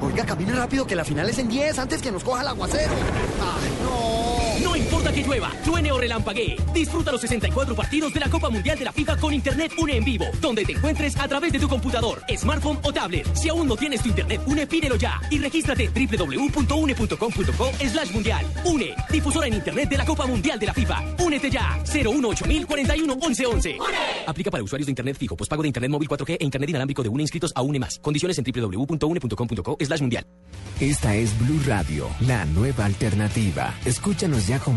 Oiga, 0.00 0.24
camine 0.26 0.52
rápido 0.52 0.86
que 0.86 0.96
la 0.96 1.04
final 1.04 1.28
es 1.28 1.38
en 1.38 1.48
10 1.48 1.78
antes 1.78 2.02
que 2.02 2.12
nos 2.12 2.22
coja 2.24 2.42
el 2.42 2.48
aguacero. 2.48 2.92
¡Ay, 2.92 3.72
no! 3.82 4.23
Que 5.14 5.22
llueva, 5.22 5.52
truene 5.62 5.92
o 5.92 5.98
relampaguee. 5.98 6.56
Disfruta 6.72 7.12
los 7.12 7.20
64 7.20 7.76
partidos 7.76 8.12
de 8.12 8.18
la 8.18 8.28
Copa 8.28 8.50
Mundial 8.50 8.76
de 8.76 8.84
la 8.84 8.92
FIFA 8.92 9.16
con 9.16 9.32
Internet 9.32 9.70
UNE 9.78 9.96
en 9.98 10.04
vivo, 10.04 10.24
donde 10.40 10.64
te 10.64 10.72
encuentres 10.72 11.16
a 11.16 11.28
través 11.28 11.52
de 11.52 11.60
tu 11.60 11.68
computador, 11.68 12.20
smartphone 12.36 12.80
o 12.82 12.92
tablet. 12.92 13.32
Si 13.34 13.48
aún 13.48 13.68
no 13.68 13.76
tienes 13.76 14.02
tu 14.02 14.08
Internet 14.08 14.40
UNE, 14.44 14.66
pídelo 14.66 14.96
ya 14.96 15.20
y 15.30 15.38
regístrate 15.38 15.88
www.une.com.co 15.88 17.70
slash 17.78 18.12
mundial. 18.12 18.44
UNE, 18.64 18.94
difusora 19.12 19.46
en 19.46 19.54
Internet 19.54 19.88
de 19.88 19.96
la 19.96 20.04
Copa 20.04 20.26
Mundial 20.26 20.58
de 20.58 20.66
la 20.66 20.74
FIFA. 20.74 21.04
Únete 21.20 21.48
ya. 21.48 21.78
018 21.84 22.44
41 22.66 23.14
1111. 23.14 23.76
Aplica 24.26 24.50
para 24.50 24.64
usuarios 24.64 24.86
de 24.86 24.90
Internet 24.90 25.16
fijo, 25.16 25.36
pospago 25.36 25.62
de 25.62 25.68
Internet 25.68 25.92
móvil 25.92 26.08
4G 26.08 26.38
e 26.40 26.44
Internet 26.44 26.70
inalámbrico 26.70 27.04
de 27.04 27.08
UNE 27.08 27.22
inscritos 27.22 27.52
a 27.54 27.62
UNE 27.62 27.78
más. 27.78 28.00
Condiciones 28.00 28.36
en 28.38 28.44
www.une.com.co 28.44 29.76
slash 29.80 30.00
mundial. 30.00 30.26
Esta 30.80 31.14
es 31.14 31.38
Blue 31.38 31.60
Radio, 31.66 32.08
la 32.26 32.44
nueva 32.46 32.86
alternativa. 32.86 33.72
Escúchanos 33.84 34.48
ya 34.48 34.58
con 34.58 34.76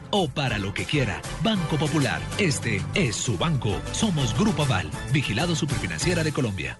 o 0.11 0.27
para 0.27 0.57
lo 0.57 0.73
que 0.73 0.85
quiera. 0.85 1.21
Banco 1.43 1.77
Popular, 1.77 2.21
este 2.37 2.81
es 2.93 3.15
su 3.15 3.37
banco. 3.37 3.81
Somos 3.91 4.37
Grupo 4.37 4.63
Aval, 4.63 4.89
vigilado 5.11 5.55
superfinanciera 5.55 6.23
de 6.23 6.31
Colombia. 6.31 6.79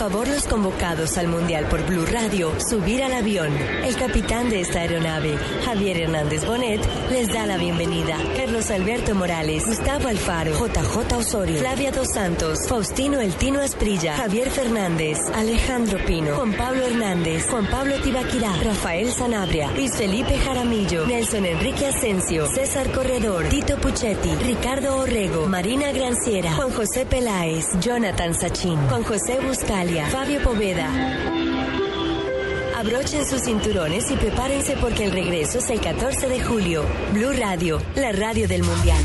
Favor, 0.00 0.26
los 0.28 0.46
convocados 0.46 1.18
al 1.18 1.28
Mundial 1.28 1.66
por 1.68 1.84
Blue 1.84 2.06
Radio, 2.06 2.54
subir 2.70 3.02
al 3.02 3.12
avión. 3.12 3.54
El 3.84 3.94
capitán 3.96 4.48
de 4.48 4.62
esta 4.62 4.80
aeronave, 4.80 5.36
Javier 5.66 5.98
Hernández 5.98 6.46
Bonet, 6.46 6.80
les 7.10 7.28
da 7.28 7.44
la 7.44 7.58
bienvenida. 7.58 8.16
Carlos 8.34 8.70
Alberto 8.70 9.14
Morales, 9.14 9.66
Gustavo 9.66 10.08
Alfaro, 10.08 10.52
JJ 10.52 11.16
Osorio, 11.18 11.58
Flavia 11.58 11.92
Dos 11.92 12.08
Santos, 12.14 12.60
Faustino 12.66 13.20
El 13.20 13.34
Tino 13.34 13.60
Asprilla, 13.60 14.16
Javier 14.16 14.48
Fernández, 14.48 15.18
Alejandro 15.34 15.98
Pino, 16.06 16.34
Juan 16.34 16.54
Pablo 16.54 16.86
Hernández, 16.86 17.46
Juan 17.50 17.66
Pablo 17.66 18.00
Tibaquirá, 18.00 18.56
Rafael 18.56 19.12
Sanabria, 19.12 19.70
Luis 19.72 19.94
Felipe 19.94 20.38
Jaramillo, 20.38 21.04
Nelson 21.04 21.44
Enrique 21.44 21.88
Asensio, 21.88 22.46
César 22.46 22.90
Corredor, 22.92 23.50
Tito 23.50 23.76
Puchetti, 23.76 24.34
Ricardo 24.46 24.96
Orrego, 24.96 25.46
Marina 25.46 25.92
Granciera, 25.92 26.54
Juan 26.54 26.70
José 26.70 27.04
Peláez, 27.04 27.66
Jonathan 27.80 28.32
Sachin, 28.32 28.78
Juan 28.88 29.02
José 29.02 29.38
Fabio 29.98 30.40
Poveda. 30.42 30.88
Abrochen 32.76 33.26
sus 33.26 33.42
cinturones 33.42 34.08
y 34.10 34.16
prepárense 34.16 34.76
porque 34.80 35.04
el 35.04 35.10
regreso 35.10 35.58
es 35.58 35.68
el 35.68 35.80
14 35.80 36.28
de 36.28 36.40
julio. 36.40 36.84
Blue 37.12 37.32
Radio, 37.32 37.82
la 37.96 38.12
radio 38.12 38.46
del 38.46 38.62
Mundial. 38.62 39.04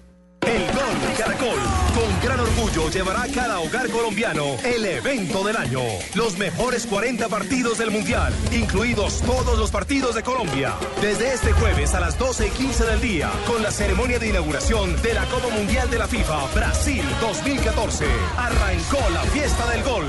El 0.51 0.65
Gol 0.65 1.15
Caracol, 1.17 1.59
con 1.95 2.21
gran 2.21 2.39
orgullo, 2.41 2.89
llevará 2.89 3.23
a 3.23 3.27
cada 3.29 3.61
hogar 3.61 3.89
colombiano 3.89 4.57
el 4.65 4.83
evento 4.83 5.45
del 5.45 5.55
año. 5.55 5.79
Los 6.13 6.37
mejores 6.37 6.85
40 6.87 7.29
partidos 7.29 7.77
del 7.77 7.89
Mundial, 7.89 8.33
incluidos 8.51 9.21
todos 9.21 9.57
los 9.57 9.71
partidos 9.71 10.13
de 10.13 10.23
Colombia. 10.23 10.73
Desde 10.99 11.33
este 11.33 11.53
jueves 11.53 11.93
a 11.93 12.01
las 12.01 12.17
12 12.17 12.47
y 12.47 12.49
15 12.49 12.83
del 12.85 12.99
día, 12.99 13.31
con 13.47 13.63
la 13.63 13.71
ceremonia 13.71 14.19
de 14.19 14.27
inauguración 14.27 15.01
de 15.01 15.13
la 15.13 15.23
Copa 15.27 15.47
Mundial 15.55 15.89
de 15.89 15.99
la 15.99 16.07
FIFA 16.09 16.47
Brasil 16.53 17.03
2014. 17.21 18.05
Arrancó 18.37 19.09
la 19.13 19.21
fiesta 19.31 19.69
del 19.69 19.83
gol. 19.83 20.05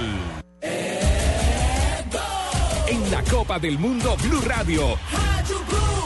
En 2.88 3.10
la 3.12 3.22
Copa 3.30 3.60
del 3.60 3.78
Mundo 3.78 4.16
Blue 4.20 4.42
Radio 4.44 4.98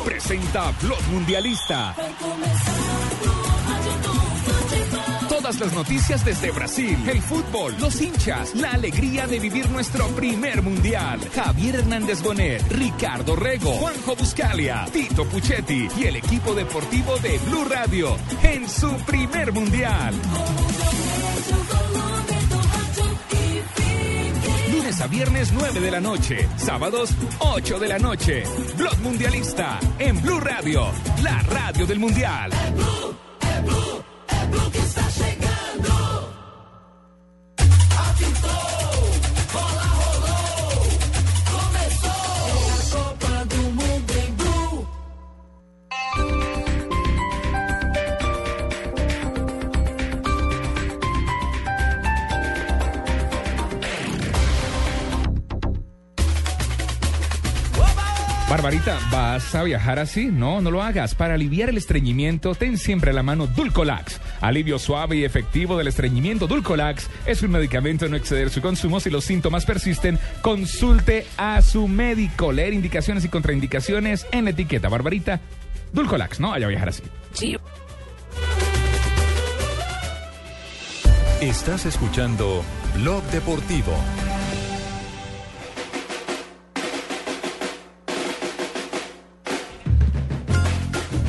presenta 0.04 0.72
Blog 0.82 1.02
Mundialista. 1.10 1.94
Todas 5.46 5.60
las 5.60 5.74
noticias 5.74 6.24
desde 6.24 6.50
Brasil, 6.50 6.98
el 7.08 7.22
fútbol, 7.22 7.76
los 7.78 8.00
hinchas, 8.00 8.52
la 8.56 8.72
alegría 8.72 9.28
de 9.28 9.38
vivir 9.38 9.70
nuestro 9.70 10.08
primer 10.08 10.60
mundial. 10.60 11.20
Javier 11.32 11.76
Hernández 11.76 12.20
Bonet, 12.20 12.68
Ricardo 12.72 13.36
Rego, 13.36 13.70
Juanjo 13.74 14.16
Buscalia, 14.16 14.86
Tito 14.92 15.24
Puchetti 15.24 15.86
y 16.00 16.04
el 16.06 16.16
equipo 16.16 16.52
deportivo 16.52 17.16
de 17.18 17.38
Blue 17.46 17.64
Radio 17.64 18.16
en 18.42 18.68
su 18.68 18.90
primer 19.06 19.52
mundial. 19.52 20.14
Lunes 24.72 25.00
a 25.00 25.06
viernes 25.06 25.52
9 25.52 25.78
de 25.78 25.90
la 25.92 26.00
noche, 26.00 26.48
sábados 26.56 27.10
8 27.38 27.78
de 27.78 27.86
la 27.86 28.00
noche. 28.00 28.42
Blog 28.76 28.98
Mundialista 28.98 29.78
en 30.00 30.20
Blue 30.20 30.40
Radio, 30.40 30.88
la 31.22 31.40
radio 31.42 31.86
del 31.86 32.00
mundial. 32.00 32.50
¿Vas 59.10 59.54
a 59.54 59.62
viajar 59.62 59.98
así? 59.98 60.26
No, 60.26 60.60
no 60.60 60.70
lo 60.70 60.82
hagas. 60.82 61.14
Para 61.14 61.34
aliviar 61.34 61.68
el 61.68 61.76
estreñimiento, 61.76 62.54
ten 62.54 62.78
siempre 62.78 63.10
a 63.10 63.14
la 63.14 63.22
mano 63.22 63.46
Dulcolax. 63.46 64.20
Alivio 64.40 64.78
suave 64.78 65.16
y 65.16 65.24
efectivo 65.24 65.76
del 65.76 65.88
estreñimiento 65.88 66.46
Dulcolax 66.46 67.08
es 67.26 67.42
un 67.42 67.50
medicamento 67.50 68.08
no 68.08 68.16
exceder 68.16 68.50
su 68.50 68.60
consumo. 68.60 69.00
Si 69.00 69.10
los 69.10 69.24
síntomas 69.24 69.64
persisten, 69.64 70.18
consulte 70.42 71.26
a 71.36 71.62
su 71.62 71.88
médico. 71.88 72.52
Leer 72.52 72.74
indicaciones 72.74 73.24
y 73.24 73.28
contraindicaciones 73.28 74.26
en 74.32 74.44
la 74.44 74.50
etiqueta. 74.50 74.88
Barbarita, 74.88 75.40
Dulcolax, 75.92 76.40
no 76.40 76.50
vaya 76.50 76.66
a 76.66 76.68
viajar 76.68 76.88
así. 76.90 77.02
Sí. 77.32 77.56
Estás 81.40 81.86
escuchando 81.86 82.64
Blog 82.94 83.22
Deportivo. 83.24 83.92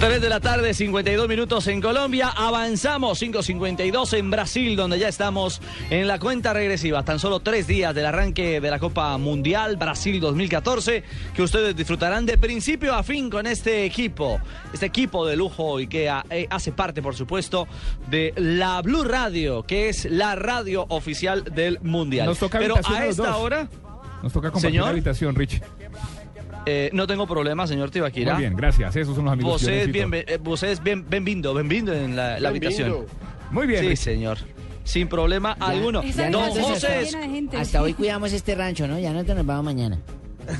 3 0.07 0.21
de 0.21 0.29
la 0.29 0.39
tarde, 0.39 0.73
52 0.73 1.27
minutos 1.27 1.67
en 1.67 1.81
Colombia. 1.81 2.29
Avanzamos 2.29 3.21
5.52 3.21 4.17
en 4.17 4.31
Brasil, 4.31 4.77
donde 4.77 4.99
ya 4.99 5.09
estamos 5.09 5.61
en 5.89 6.07
la 6.07 6.17
cuenta 6.17 6.53
regresiva. 6.53 7.03
Tan 7.03 7.19
solo 7.19 7.41
tres 7.41 7.67
días 7.67 7.93
del 7.93 8.05
arranque 8.05 8.61
de 8.61 8.71
la 8.71 8.79
Copa 8.79 9.17
Mundial 9.17 9.75
Brasil 9.75 10.21
2014, 10.21 11.03
que 11.35 11.41
ustedes 11.41 11.75
disfrutarán 11.75 12.25
de 12.25 12.37
principio 12.37 12.95
a 12.95 13.03
fin 13.03 13.29
con 13.29 13.47
este 13.47 13.83
equipo. 13.83 14.39
Este 14.71 14.85
equipo 14.85 15.25
de 15.25 15.35
lujo 15.35 15.81
y 15.81 15.87
que 15.87 16.09
eh, 16.29 16.47
hace 16.49 16.71
parte, 16.71 17.01
por 17.01 17.13
supuesto, 17.13 17.67
de 18.09 18.33
la 18.37 18.81
Blue 18.81 19.03
Radio, 19.03 19.63
que 19.63 19.89
es 19.89 20.05
la 20.05 20.35
radio 20.35 20.85
oficial 20.87 21.43
del 21.43 21.81
Mundial. 21.81 22.27
Nos 22.27 22.39
toca 22.39 22.59
Pero 22.59 22.75
a 22.81 23.05
esta 23.05 23.35
hora... 23.35 23.67
Nos 24.23 24.31
toca 24.31 24.51
compartir 24.51 24.71
Señor. 24.71 24.85
la 24.85 24.91
habitación, 24.91 25.35
Rich. 25.35 25.61
Eh, 26.69 26.89
no 26.93 27.07
tengo 27.07 27.25
problema, 27.27 27.65
señor 27.67 27.89
Tibaquira. 27.91 28.33
Muy 28.33 28.43
bien, 28.43 28.55
gracias. 28.55 28.95
Esos 28.95 29.15
son 29.15 29.25
los 29.25 29.33
amigos 29.33 29.53
Vos 29.53 29.61
es 29.63 29.67
necesito. 29.87 30.09
bien, 30.09 30.25
eh, 30.27 30.37
vos 30.41 30.63
es 30.63 30.83
bien, 30.83 31.05
bienvenido, 31.09 31.53
bienvenido 31.53 31.93
en 31.93 32.15
la, 32.15 32.39
la 32.39 32.49
habitación. 32.49 33.05
Muy 33.51 33.67
bien. 33.67 33.83
Sí, 33.87 33.95
señor. 33.95 34.37
Sin 34.83 35.07
problema 35.07 35.51
alguno. 35.59 36.01
Ya 36.03 36.29
Don 36.29 36.49
José. 36.49 36.87
hasta- 36.87 36.99
es- 37.01 37.53
Hasta 37.59 37.81
hoy 37.81 37.93
cuidamos 37.93 38.31
este 38.33 38.55
rancho, 38.55 38.87
¿no? 38.87 38.97
Ya 38.99 39.11
no 39.13 39.23
te 39.25 39.33
nos 39.35 39.45
vamos 39.45 39.65
mañana. 39.65 39.99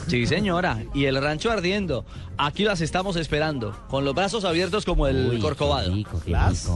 Sí, 0.08 0.26
señora. 0.26 0.80
Y 0.94 1.06
el 1.06 1.22
rancho 1.22 1.50
ardiendo. 1.50 2.06
Aquí 2.38 2.64
las 2.66 2.82
estamos 2.82 3.16
esperando. 3.16 3.74
Con 3.88 4.04
los 4.04 4.14
brazos 4.14 4.44
abiertos 4.44 4.84
como 4.84 5.08
el 5.08 5.30
Uy, 5.30 5.40
corcovado. 5.40 5.90
qué 5.90 5.96
rico, 5.96 6.22
qué 6.26 6.32
¿Las? 6.32 6.68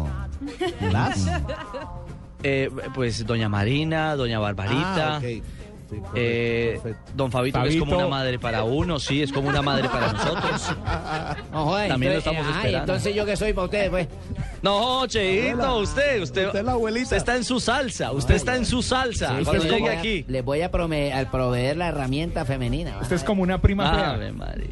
Eh, 2.44 2.70
pues 2.96 3.26
doña 3.26 3.50
Marina, 3.50 4.16
doña 4.16 4.40
Barbarita. 4.40 5.16
Ah, 5.16 5.20
ok. 5.20 5.44
Eh, 6.16 6.80
don 7.16 7.32
Fabito, 7.32 7.62
que 7.64 7.70
es 7.70 7.76
como 7.78 7.92
Fabito. 7.92 8.08
una 8.08 8.16
madre 8.18 8.40
para 8.40 8.64
uno, 8.64 9.00
sí, 9.00 9.22
es 9.22 9.32
como 9.32 9.50
una 9.50 9.62
madre 9.62 9.88
para 9.90 10.14
nosotros. 10.14 10.76
No, 11.52 11.66
joder, 11.66 11.90
También 11.90 12.14
lo 12.14 12.18
entonces, 12.20 12.40
estamos 12.40 12.46
ay, 12.46 12.54
esperando. 12.66 12.80
entonces 12.94 13.16
yo 13.16 13.26
que 13.26 13.36
soy 13.38 13.54
para 13.54 13.66
ustedes, 13.66 13.90
pues. 13.90 14.08
No, 14.62 15.06
Cheito, 15.08 15.78
usted, 15.80 16.22
usted, 16.22 16.48
Usted 16.48 16.64
la 16.64 16.74
abuelita. 16.74 17.04
usted 17.04 17.18
está 17.18 17.36
en 17.36 17.44
su 17.44 17.60
salsa, 17.60 18.12
usted 18.12 18.36
está 18.36 18.56
en 18.56 18.66
su 18.66 18.82
salsa. 18.84 19.38
Sí, 19.40 19.44
Cuando 19.44 19.64
llegue 19.64 19.80
voy 19.80 19.90
a- 19.90 20.00
aquí. 20.00 20.26
Les 20.28 20.46
voy 20.46 20.62
a, 20.62 20.72
prome- 20.72 21.12
a 21.14 21.30
proveer 21.32 21.78
la 21.78 21.88
herramienta 21.88 22.46
femenina. 22.46 22.98
Usted 23.02 23.16
es 23.16 23.24
como 23.24 23.42
una 23.44 23.60
prima 23.62 23.92
fea. 23.94 24.12
Ave 24.12 24.32
María. 24.32 24.68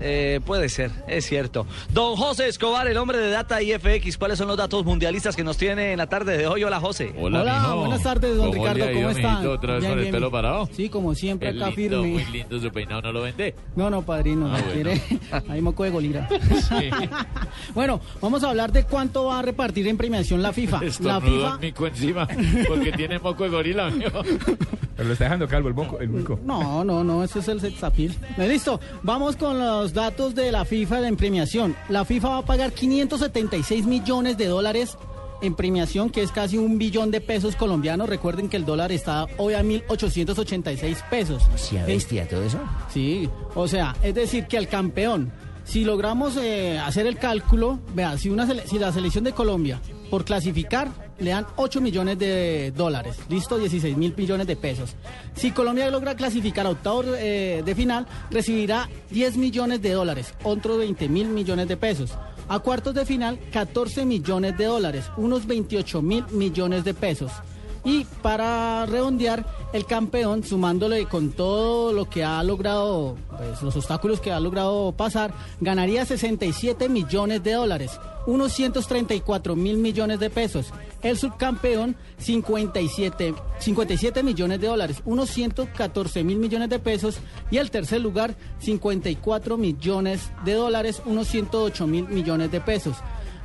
Eh, 0.00 0.40
puede 0.46 0.68
ser, 0.68 0.90
es 1.08 1.26
cierto. 1.26 1.66
Don 1.92 2.16
José 2.16 2.48
Escobar, 2.48 2.88
el 2.88 2.96
hombre 2.96 3.18
de 3.18 3.30
Data 3.30 3.60
IFX, 3.62 4.16
¿cuáles 4.16 4.38
son 4.38 4.48
los 4.48 4.56
datos 4.56 4.84
mundialistas 4.84 5.36
que 5.36 5.44
nos 5.44 5.56
tiene 5.58 5.92
en 5.92 5.98
la 5.98 6.06
tarde 6.08 6.38
de 6.38 6.46
hoy? 6.46 6.64
Hola, 6.64 6.80
José. 6.80 7.12
Hola, 7.18 7.74
buenas 7.74 8.02
tardes, 8.02 8.36
don 8.36 8.50
¿Cómo 8.50 8.62
Ricardo, 8.64 8.92
¿cómo 8.94 9.10
están? 9.10 9.30
mijito, 9.34 9.52
otra 9.52 9.72
vez 9.74 9.80
Bien, 9.82 9.92
con 9.94 10.04
el 10.04 10.10
pelo 10.10 10.30
parado? 10.30 10.68
Sí, 10.72 10.88
como 10.88 11.14
siempre, 11.14 11.48
acá 11.50 11.70
lindo, 11.70 11.74
firme. 12.02 12.06
muy 12.08 12.24
lindo 12.32 12.58
su 12.60 12.70
peinado, 12.72 13.02
¿no 13.02 13.12
lo 13.12 13.22
vende? 13.22 13.54
No, 13.76 13.90
no, 13.90 14.02
padrino, 14.02 14.46
Ah, 14.46 14.58
no 14.58 14.64
bueno. 14.64 14.72
quiere. 14.72 15.02
Ahí 15.48 15.60
moco 15.60 15.84
de 15.84 15.90
golira. 15.90 16.28
bueno, 17.74 18.00
vamos 18.20 18.42
a 18.44 18.50
hablar 18.50 18.72
de 18.72 18.84
cuánto 18.84 19.26
va 19.26 19.40
a 19.40 19.42
repartir 19.42 19.86
en 19.88 19.96
premiación 19.96 20.42
la 20.42 20.52
FIFA. 20.52 20.80
La 21.00 21.20
FIFA. 21.20 21.58
mico 21.58 21.86
encima, 21.86 22.26
porque 22.68 22.92
tiene 22.92 23.18
moco 23.18 23.44
de 23.44 23.50
gorila, 23.50 23.90
mijo. 23.90 24.22
Pero 25.00 25.08
le 25.08 25.12
está 25.14 25.24
dejando 25.24 25.48
calvo 25.48 25.68
el 25.68 25.74
moco. 25.74 25.98
El 25.98 26.10
mico. 26.10 26.38
No, 26.44 26.84
no, 26.84 27.02
no, 27.02 27.24
ese 27.24 27.38
es 27.38 27.48
el 27.48 27.58
sexapil. 27.58 28.14
Listo, 28.36 28.78
vamos 29.02 29.34
con 29.36 29.58
los 29.58 29.94
datos 29.94 30.34
de 30.34 30.52
la 30.52 30.66
FIFA 30.66 31.08
en 31.08 31.16
premiación. 31.16 31.74
La 31.88 32.04
FIFA 32.04 32.28
va 32.28 32.36
a 32.38 32.44
pagar 32.44 32.72
576 32.72 33.86
millones 33.86 34.36
de 34.36 34.44
dólares 34.46 34.98
en 35.40 35.54
premiación, 35.54 36.10
que 36.10 36.20
es 36.22 36.30
casi 36.32 36.58
un 36.58 36.76
billón 36.76 37.10
de 37.10 37.22
pesos 37.22 37.56
colombianos. 37.56 38.10
Recuerden 38.10 38.50
que 38.50 38.58
el 38.58 38.66
dólar 38.66 38.92
está 38.92 39.24
hoy 39.38 39.54
a 39.54 39.62
1.886 39.62 41.08
pesos. 41.08 41.42
Sí, 41.56 41.78
a 41.78 41.86
bestia, 41.86 42.28
todo 42.28 42.42
eso. 42.42 42.58
Sí, 42.92 43.26
o 43.54 43.66
sea, 43.66 43.96
es 44.02 44.14
decir, 44.14 44.46
que 44.48 44.58
al 44.58 44.68
campeón, 44.68 45.32
si 45.64 45.84
logramos 45.84 46.36
eh, 46.36 46.78
hacer 46.78 47.06
el 47.06 47.16
cálculo, 47.16 47.78
vea, 47.94 48.18
si, 48.18 48.28
una 48.28 48.46
sele- 48.46 48.66
si 48.66 48.78
la 48.78 48.92
selección 48.92 49.24
de 49.24 49.32
Colombia, 49.32 49.80
por 50.10 50.26
clasificar, 50.26 50.88
le 51.20 51.30
dan 51.30 51.46
8 51.56 51.80
millones 51.80 52.18
de 52.18 52.72
dólares, 52.76 53.16
listo, 53.28 53.58
16 53.58 53.96
mil 53.96 54.14
millones 54.16 54.46
de 54.46 54.56
pesos. 54.56 54.96
Si 55.34 55.50
Colombia 55.52 55.90
logra 55.90 56.16
clasificar 56.16 56.66
a 56.66 56.70
octavos 56.70 57.06
eh, 57.18 57.62
de 57.64 57.74
final, 57.74 58.06
recibirá 58.30 58.88
10 59.10 59.36
millones 59.36 59.82
de 59.82 59.92
dólares, 59.92 60.34
otros 60.42 60.78
20 60.78 61.08
mil 61.08 61.28
millones 61.28 61.68
de 61.68 61.76
pesos. 61.76 62.12
A 62.48 62.58
cuartos 62.58 62.94
de 62.94 63.06
final, 63.06 63.38
14 63.52 64.04
millones 64.04 64.58
de 64.58 64.64
dólares, 64.64 65.04
unos 65.16 65.46
28 65.46 66.02
mil 66.02 66.24
millones 66.32 66.82
de 66.82 66.94
pesos. 66.94 67.30
Y 67.84 68.04
para 68.22 68.84
redondear, 68.86 69.46
el 69.72 69.86
campeón, 69.86 70.44
sumándole 70.44 71.06
con 71.06 71.30
todo 71.30 71.92
lo 71.92 72.08
que 72.10 72.24
ha 72.24 72.42
logrado, 72.42 73.16
pues 73.36 73.62
los 73.62 73.76
obstáculos 73.76 74.20
que 74.20 74.32
ha 74.32 74.40
logrado 74.40 74.92
pasar, 74.92 75.32
ganaría 75.60 76.04
67 76.04 76.88
millones 76.88 77.42
de 77.42 77.52
dólares, 77.52 77.98
unos 78.26 78.52
134 78.52 79.56
mil 79.56 79.78
millones 79.78 80.20
de 80.20 80.28
pesos. 80.28 80.72
El 81.02 81.16
subcampeón, 81.16 81.96
57, 82.18 83.34
57 83.58 84.22
millones 84.22 84.60
de 84.60 84.66
dólares, 84.66 85.02
unos 85.04 85.30
114 85.30 86.24
mil 86.24 86.38
millones 86.38 86.68
de 86.68 86.78
pesos. 86.78 87.18
Y 87.50 87.56
el 87.56 87.70
tercer 87.70 88.00
lugar, 88.00 88.34
54 88.58 89.56
millones 89.56 90.30
de 90.44 90.54
dólares, 90.54 91.00
unos 91.06 91.28
108 91.28 91.86
mil 91.86 92.08
millones 92.08 92.50
de 92.50 92.60
pesos. 92.60 92.96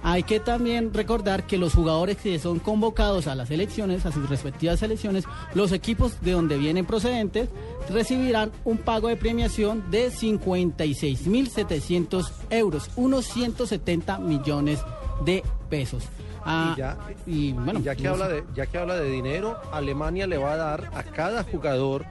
Hay 0.08 0.22
que 0.22 0.40
también 0.40 0.94
recordar 0.94 1.48
que 1.48 1.58
los 1.58 1.74
jugadores 1.74 2.18
que 2.18 2.38
son 2.38 2.60
convocados 2.60 3.26
a 3.26 3.34
las 3.34 3.50
elecciones, 3.50 4.06
a 4.06 4.12
sus 4.12 4.30
respectivas 4.30 4.84
elecciones, 4.84 5.24
los 5.56 5.72
equipos 5.72 6.22
de 6.22 6.34
donde 6.34 6.60
vienen 6.60 6.86
procedentes, 6.86 7.50
recibirán 7.90 8.52
un 8.66 8.78
pago 8.78 9.08
de 9.08 9.16
premiación 9.16 9.90
de 9.90 10.12
56.700 10.12 12.32
euros, 12.52 12.92
unos 12.96 13.26
170 13.26 14.20
millones 14.20 14.80
de 15.26 15.42
pesos. 15.72 16.04
Ah, 16.46 16.76
y 16.76 16.80
ya, 16.80 17.00
y 17.26 17.54
bueno, 17.54 17.80
y 17.80 17.84
ya 17.84 17.96
que 17.96 18.04
no 18.04 18.12
habla 18.12 18.28
de 18.28 18.44
ya 18.54 18.68
que 18.68 18.78
habla 18.78 18.98
de 18.98 19.10
dinero, 19.10 19.60
Alemania 19.72 20.28
le 20.28 20.38
va 20.38 20.54
a 20.54 20.58
dar 20.58 20.92
a 20.94 21.02
cada 21.02 21.44
jugador 21.44 22.06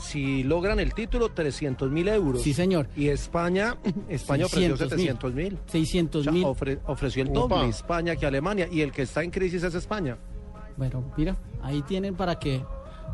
si 0.00 0.42
logran 0.42 0.80
el 0.80 0.94
título 0.94 1.30
300 1.30 1.90
mil 1.90 2.08
euros. 2.08 2.42
Sí, 2.42 2.52
señor. 2.54 2.88
Y 2.96 3.08
España, 3.08 3.76
España 4.08 4.46
ofreció 4.46 4.76
600.000. 4.76 4.88
700 4.88 5.34
mil. 5.34 5.58
600 5.66 6.20
O 6.20 6.24
sea, 6.24 6.32
mil. 6.32 6.44
ofre- 6.44 6.78
ofreció 6.86 7.22
el 7.22 7.28
Opa. 7.36 7.56
doble 7.56 7.68
España 7.70 8.16
que 8.16 8.26
Alemania 8.26 8.68
y 8.70 8.80
el 8.80 8.92
que 8.92 9.02
está 9.02 9.22
en 9.22 9.30
crisis 9.30 9.62
es 9.62 9.74
España. 9.74 10.16
Bueno, 10.76 11.04
mira, 11.16 11.36
ahí 11.62 11.82
tienen 11.82 12.14
para 12.14 12.38
que 12.38 12.62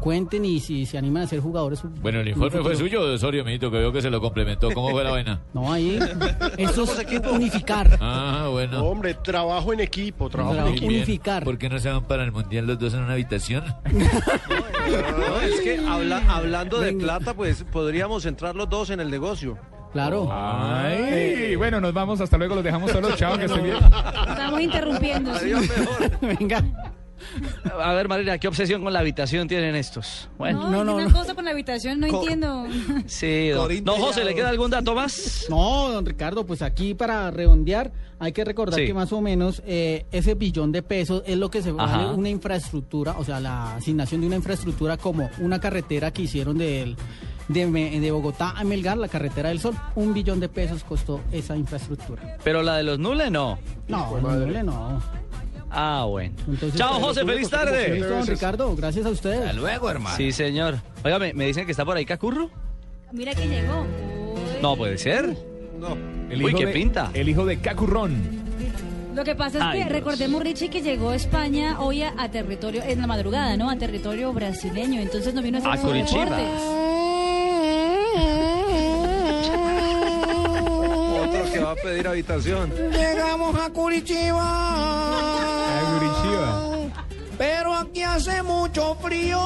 cuenten 0.01 0.45
y 0.45 0.61
si 0.61 0.87
se 0.87 0.99
animan 0.99 1.25
a 1.25 1.27
ser 1.27 1.41
jugadores. 1.41 1.83
Bueno, 2.01 2.21
el 2.21 2.29
informe 2.29 2.61
fue 2.63 2.77
suyo 2.77 3.07
de 3.07 3.15
Osorio, 3.15 3.45
mijito, 3.45 3.71
que 3.71 3.79
veo 3.79 3.93
que 3.93 4.01
se 4.03 4.11
lo 4.11 4.21
complementó. 4.21 4.71
¿Cómo 4.73 4.91
fue 4.91 5.05
la 5.05 5.11
vaina? 5.11 5.41
No, 5.55 5.73
ahí. 5.73 5.99
Esto 6.59 6.85
es 6.85 7.07
unificar. 7.33 7.99
Ah, 8.01 8.49
bueno. 8.51 8.85
Hombre, 8.85 9.15
trabajo 9.15 9.73
en 9.73 9.81
equipo, 9.81 10.29
trabajo 10.29 10.53
en 10.55 10.57
Trabajo 10.59 10.77
equipo. 10.77 10.93
unificar. 10.93 11.45
¿Por 11.45 11.59
qué 11.59 11.69
no 11.69 11.79
se 11.79 11.91
van 11.91 12.05
para 12.05 12.25
el 12.25 12.33
mundial 12.33 12.67
los 12.67 12.79
dos 12.79 12.95
en 12.95 13.01
una 13.01 13.13
habitación? 13.15 13.65
No, 14.87 15.41
es 15.41 15.61
que 15.63 15.79
habla- 15.87 16.23
hablando 16.29 16.79
de 16.81 16.93
plata, 16.93 17.35
pues 17.35 17.65
podríamos 17.73 18.25
entrar 18.25 18.55
los 18.55 18.69
dos 18.71 18.91
en 18.91 19.01
el 19.01 19.11
negocio. 19.11 19.59
Claro. 19.93 20.29
Ay, 20.31 21.57
bueno, 21.57 21.81
nos 21.81 21.93
vamos. 21.93 22.21
Hasta 22.21 22.37
luego. 22.39 22.55
Los 22.55 22.63
dejamos 22.65 22.91
solos. 22.93 23.17
Chao, 23.17 23.37
que 23.39 23.47
estén 23.47 23.65
bien. 23.65 23.77
Estamos 24.29 24.61
interrumpiendo. 24.61 25.33
Venga. 26.21 26.63
A 27.81 27.93
ver, 27.95 28.09
Marina, 28.09 28.39
¿qué 28.39 28.49
obsesión 28.49 28.83
con 28.83 28.93
la 28.93 29.01
habitación 29.01 29.49
tienen 29.49 29.75
estos? 29.77 30.29
Bueno, 30.39 30.69
No, 30.71 30.95
una 30.95 31.11
cosa 31.13 31.35
con 31.35 31.45
la 31.45 31.51
habitación, 31.53 32.01
no 32.01 32.09
Co- 32.09 32.21
entiendo. 32.23 32.67
sí. 33.07 33.49
Don, 33.55 33.85
don 33.85 34.01
José, 34.01 34.25
¿le 34.25 34.35
queda 34.35 34.49
algún 34.51 34.71
dato 34.71 34.95
más? 34.95 35.47
No, 35.51 35.89
don 35.91 36.05
Ricardo, 36.07 36.45
pues 36.47 36.63
aquí 36.63 36.95
para 36.95 37.31
redondear 37.31 37.93
hay 38.19 38.33
que 38.33 38.45
recordar 38.45 38.81
Sí. 38.81 38.87
que 38.87 38.95
más 38.95 39.13
o 39.13 39.21
menos 39.21 39.63
eh, 39.67 40.07
ese 40.13 40.35
billón 40.35 40.73
de 40.73 40.83
pesos 40.83 41.23
es 41.27 41.37
lo 41.37 41.51
que 41.51 41.63
se 41.63 41.71
Ajá. 41.71 41.99
vale 41.99 42.15
una 42.15 42.29
infraestructura, 42.29 43.15
o 43.19 43.25
sea, 43.25 43.41
la 43.41 43.77
asignación 43.77 44.21
de 44.23 44.27
una 44.29 44.37
infraestructura 44.37 44.97
como 44.97 45.31
una 45.39 45.61
carretera 45.61 46.11
que 46.11 46.23
hicieron 46.23 46.59
del- 46.59 46.97
de, 47.49 47.65
de 48.01 48.11
Bogotá 48.11 48.55
a 48.57 48.65
Melgar, 48.65 48.97
la 48.99 49.07
carretera 49.07 49.51
del 49.51 49.61
Sol. 49.61 49.75
Un 49.95 50.13
billón 50.13 50.41
de 50.41 50.49
pesos 50.49 50.83
costó 50.83 51.21
esa 51.31 51.57
infraestructura. 51.57 52.37
Pero 52.43 52.61
la 52.63 52.77
de 52.77 52.83
los 52.83 52.99
nules 52.99 53.31
no. 53.31 53.57
No, 53.87 54.21
no, 54.21 54.63
no. 54.65 55.03
Ah, 55.79 56.07
bueno. 56.09 56.35
Entonces, 56.49 56.79
Chao, 56.79 56.95
José, 57.01 57.25
feliz 57.25 57.51
tarde. 57.51 58.01
Don 58.01 58.27
Ricardo, 58.27 58.75
gracias 58.75 59.05
a 59.05 59.11
ustedes. 59.11 59.55
luego, 59.55 59.91
hermano. 59.91 60.17
Sí, 60.17 60.33
señor. 60.33 60.79
Oiga, 61.05 61.19
me, 61.19 61.35
me 61.35 61.47
dicen 61.47 61.67
que 61.67 61.73
está 61.73 61.85
por 61.85 61.97
ahí 61.97 62.07
Cacurro. 62.07 62.51
Mira 63.13 63.35
que 63.35 63.47
llegó. 63.47 63.85
No 64.63 64.77
puede 64.77 64.97
ser. 64.99 65.37
No. 65.79 65.97
El 66.31 66.43
Uy, 66.43 66.51
hijo 66.51 66.59
qué 66.61 66.67
de- 66.67 66.73
pinta. 66.73 67.11
El 67.13 67.29
hijo 67.29 67.45
de 67.45 67.59
Cacurrón. 67.61 68.47
Lo 69.15 69.25
que 69.25 69.35
pasa 69.35 69.59
es 69.59 69.65
Ay, 69.65 69.73
que 69.79 69.85
Dios. 69.85 69.93
recordemos, 69.93 70.43
Richie, 70.43 70.69
que 70.71 70.83
llegó 70.83 71.11
a 71.11 71.17
España 71.17 71.81
hoy 71.81 72.03
a, 72.03 72.15
a 72.19 72.31
territorio, 72.31 72.83
en 72.83 73.01
la 73.01 73.07
madrugada, 73.07 73.57
¿no? 73.57 73.71
A 73.71 73.77
territorio 73.77 74.33
brasileño. 74.33 75.01
Entonces 75.01 75.35
no 75.35 75.43
vino 75.43 75.59
a 75.59 75.61
hacer 75.61 75.73
A 75.73 75.77
va 81.67 81.73
a 81.73 81.75
pedir 81.75 82.07
habitación. 82.07 82.71
Llegamos 82.93 83.59
a 83.59 83.71
Curitiba. 83.71 84.49
Pero 87.37 87.75
aquí 87.75 88.03
hace 88.03 88.43
mucho 88.43 88.95
frío. 89.03 89.41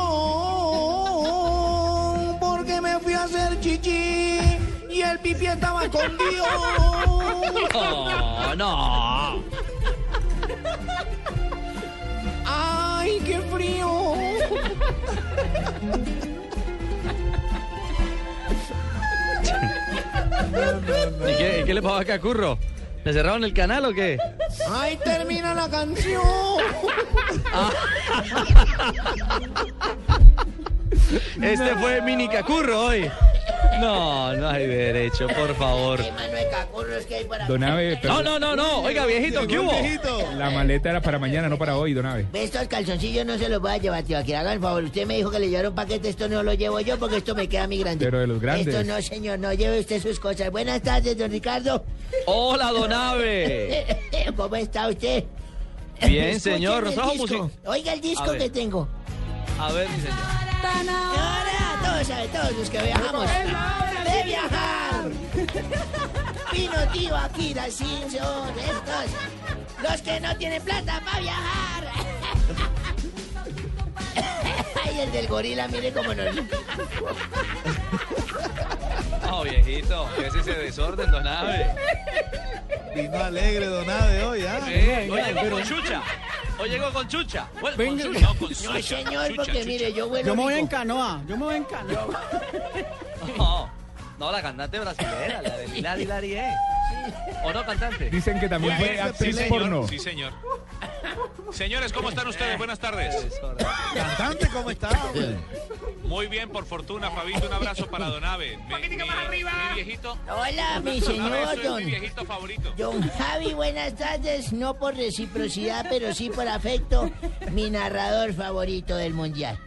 Porque 2.38 2.80
me 2.80 2.98
fui 3.00 3.14
a 3.14 3.24
hacer 3.24 3.58
chichi 3.60 4.38
y 4.90 5.00
el 5.00 5.18
pipí 5.20 5.46
estaba 5.46 5.84
escondido. 5.84 6.44
No, 7.72 8.54
no. 8.56 9.42
¡Ay, 12.44 13.20
qué 13.24 13.38
frío! 13.50 13.90
¿Y 21.28 21.36
qué, 21.36 21.64
qué 21.66 21.74
le 21.74 21.82
pasó 21.82 21.96
a 21.96 22.04
Cacurro? 22.04 22.58
¿Le 23.04 23.12
cerraron 23.12 23.44
el 23.44 23.54
canal 23.54 23.84
o 23.86 23.92
qué? 23.92 24.18
¡Ay, 24.68 24.98
termina 25.02 25.54
la 25.54 25.68
canción! 25.68 26.22
Este 31.42 31.74
fue 31.76 32.00
Mini 32.02 32.28
Cacurro 32.28 32.86
hoy. 32.86 33.10
No, 33.80 34.34
no 34.34 34.48
hay 34.48 34.66
derecho, 34.66 35.26
por 35.28 35.54
favor. 35.56 36.00
Don 37.48 37.64
Abe, 37.64 37.98
pero- 38.00 38.14
No, 38.14 38.22
no, 38.22 38.38
no, 38.38 38.56
no. 38.56 38.80
Oiga, 38.82 39.06
viejito, 39.06 39.46
¿qué 39.46 39.58
hubo? 39.58 39.72
La 40.36 40.50
maleta 40.50 40.90
era 40.90 41.00
para 41.00 41.18
mañana, 41.18 41.48
no 41.48 41.56
para 41.58 41.76
hoy, 41.76 41.92
Don 41.94 42.06
Abe. 42.06 42.26
Estos 42.32 42.68
calzoncillos 42.68 43.24
no 43.26 43.38
se 43.38 43.48
los 43.48 43.60
voy 43.60 43.72
a 43.72 43.76
llevar, 43.78 44.02
tío. 44.02 44.18
Aquí 44.18 44.34
hagan 44.34 44.54
el 44.54 44.60
favor. 44.60 44.84
Usted 44.84 45.06
me 45.06 45.16
dijo 45.16 45.30
que 45.30 45.38
le 45.40 45.48
llevaron 45.48 45.74
paquete. 45.74 46.08
Esto 46.10 46.28
no 46.28 46.42
lo 46.42 46.52
llevo 46.54 46.80
yo 46.80 46.98
porque 46.98 47.16
esto 47.18 47.34
me 47.34 47.48
queda 47.48 47.64
a 47.64 47.66
mí 47.66 47.78
grande. 47.78 48.04
Pero 48.04 48.20
de 48.20 48.26
los 48.26 48.40
grandes. 48.40 48.68
Esto 48.74 48.84
no, 48.84 49.00
señor. 49.02 49.38
No 49.38 49.52
lleve 49.52 49.80
usted 49.80 50.00
sus 50.02 50.20
cosas. 50.20 50.50
Buenas 50.50 50.82
tardes, 50.82 51.16
don 51.16 51.30
Ricardo. 51.30 51.84
Hola, 52.26 52.70
don 52.72 52.92
Abe. 52.92 53.86
¿Cómo 54.36 54.56
está 54.56 54.88
usted? 54.88 55.24
Bien, 56.06 56.38
señor. 56.40 56.84
el 56.86 57.18
disco. 57.18 57.50
Oiga 57.66 57.92
el 57.92 57.98
A 57.98 58.02
disco 58.02 58.30
ver. 58.32 58.38
que 58.38 58.50
tengo. 58.50 58.88
A 59.58 59.72
ver, 59.72 59.88
mi 59.88 59.96
señor. 60.00 60.49
Ahora, 60.62 61.80
todos, 61.82 62.10
a 62.10 62.22
todos 62.26 62.52
los 62.58 62.70
que 62.70 62.82
viajamos. 62.82 63.26
¡De 64.04 64.22
viajar! 64.24 65.10
Vino 66.52 66.88
tío 66.92 67.16
Akira 67.16 67.70
Simpson, 67.70 68.58
estos. 68.58 69.10
Los 69.82 70.02
que 70.02 70.20
no 70.20 70.36
tienen 70.36 70.62
plata 70.62 71.00
para 71.04 71.20
viajar. 71.20 71.84
Ay, 74.84 75.00
el 75.00 75.12
del 75.12 75.28
gorila, 75.28 75.68
mire 75.68 75.92
cómo 75.92 76.12
nos... 76.14 76.34
No, 79.22 79.42
viejito. 79.42 80.08
¿Qué 80.16 80.26
es 80.26 80.34
ese 80.34 80.54
desorden, 80.54 81.10
don 81.10 81.26
Abe? 81.26 81.66
Vino 82.94 83.18
alegre, 83.18 83.66
Donade, 83.66 84.24
hoy, 84.24 84.44
¿ah? 84.44 84.60
Sí, 84.66 85.10
hoy 85.10 85.22
llegó 85.22 85.50
con 85.50 85.62
chucha. 85.62 86.02
Hoy 86.60 86.68
llegó 86.68 86.92
con 86.92 87.08
chucha. 87.08 87.48
Bueno, 87.60 87.76
con 87.76 87.86
Venga. 87.86 88.04
chucha. 88.04 88.20
No, 88.20 88.34
con 88.34 88.48
No, 88.50 88.54
chucha. 88.54 88.82
señor, 88.82 89.26
Chucha, 89.28 89.36
porque 89.36 89.52
chucha. 89.52 89.64
mire, 89.64 89.92
yo 89.92 90.08
vuelo 90.08 90.26
Yo 90.26 90.34
me 90.36 90.42
voy 90.42 90.54
en 90.54 90.66
canoa, 90.66 91.22
yo 91.26 91.36
me 91.36 91.44
voy 91.44 91.54
en 91.56 91.64
canoa. 91.64 92.20
No, 93.36 93.70
no, 94.18 94.32
la 94.32 94.42
cantante 94.42 94.78
brasileña, 94.78 95.42
la 95.42 95.56
de 95.56 95.68
Milari 95.68 96.04
Larie. 96.06 96.44
¿O 97.44 97.52
no, 97.52 97.64
cantante? 97.64 98.10
Dicen 98.10 98.40
que 98.40 98.48
también 98.48 98.76
fue 98.78 99.00
actriz 99.00 99.36
sí, 99.36 99.44
porno. 99.48 99.86
Sí, 99.88 99.98
señor. 99.98 100.32
Señores, 101.52 101.92
¿cómo 101.92 102.08
están 102.10 102.28
ustedes? 102.28 102.56
Buenas 102.58 102.78
tardes. 102.78 103.14
Cantante, 103.94 104.48
¿cómo 104.48 104.70
está? 104.70 104.90
Muy 106.04 106.26
bien, 106.26 106.48
por 106.50 106.64
fortuna, 106.64 107.10
Fabito. 107.10 107.46
Un 107.46 107.52
abrazo 107.52 107.86
para 107.88 108.08
Don 108.08 108.24
Ave. 108.24 108.56
Mi, 108.56 108.88
mi- 108.88 108.96
mi 108.96 109.74
viejito. 109.74 110.16
Hola, 110.28 110.80
mi 110.80 111.00
señor, 111.00 111.62
don. 111.62 111.84
mi 111.84 111.90
viejito 111.90 112.24
favorito. 112.24 112.72
Don 112.76 113.02
Javi, 113.10 113.54
buenas 113.54 113.94
tardes. 113.96 114.52
No 114.52 114.74
por 114.74 114.96
reciprocidad, 114.96 115.86
pero 115.88 116.12
sí 116.14 116.30
por 116.30 116.48
afecto. 116.48 117.10
Mi 117.52 117.70
narrador 117.70 118.32
favorito 118.34 118.96
del 118.96 119.14
mundial. 119.14 119.58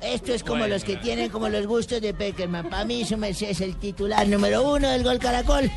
Esto 0.00 0.32
es 0.32 0.42
como 0.42 0.60
Bueno, 0.60 0.74
los 0.74 0.84
que 0.84 0.96
tienen 0.96 1.30
como 1.30 1.48
los 1.48 1.66
gustos 1.66 2.00
de 2.00 2.14
Peckerman. 2.14 2.68
Para 2.68 2.84
mí, 2.84 3.04
su 3.04 3.16
merced 3.16 3.50
es 3.50 3.60
el 3.60 3.76
titular 3.76 4.26
número 4.28 4.72
uno 4.72 4.88
del 4.88 5.02
Gol 5.02 5.18
Caracol. 5.18 5.70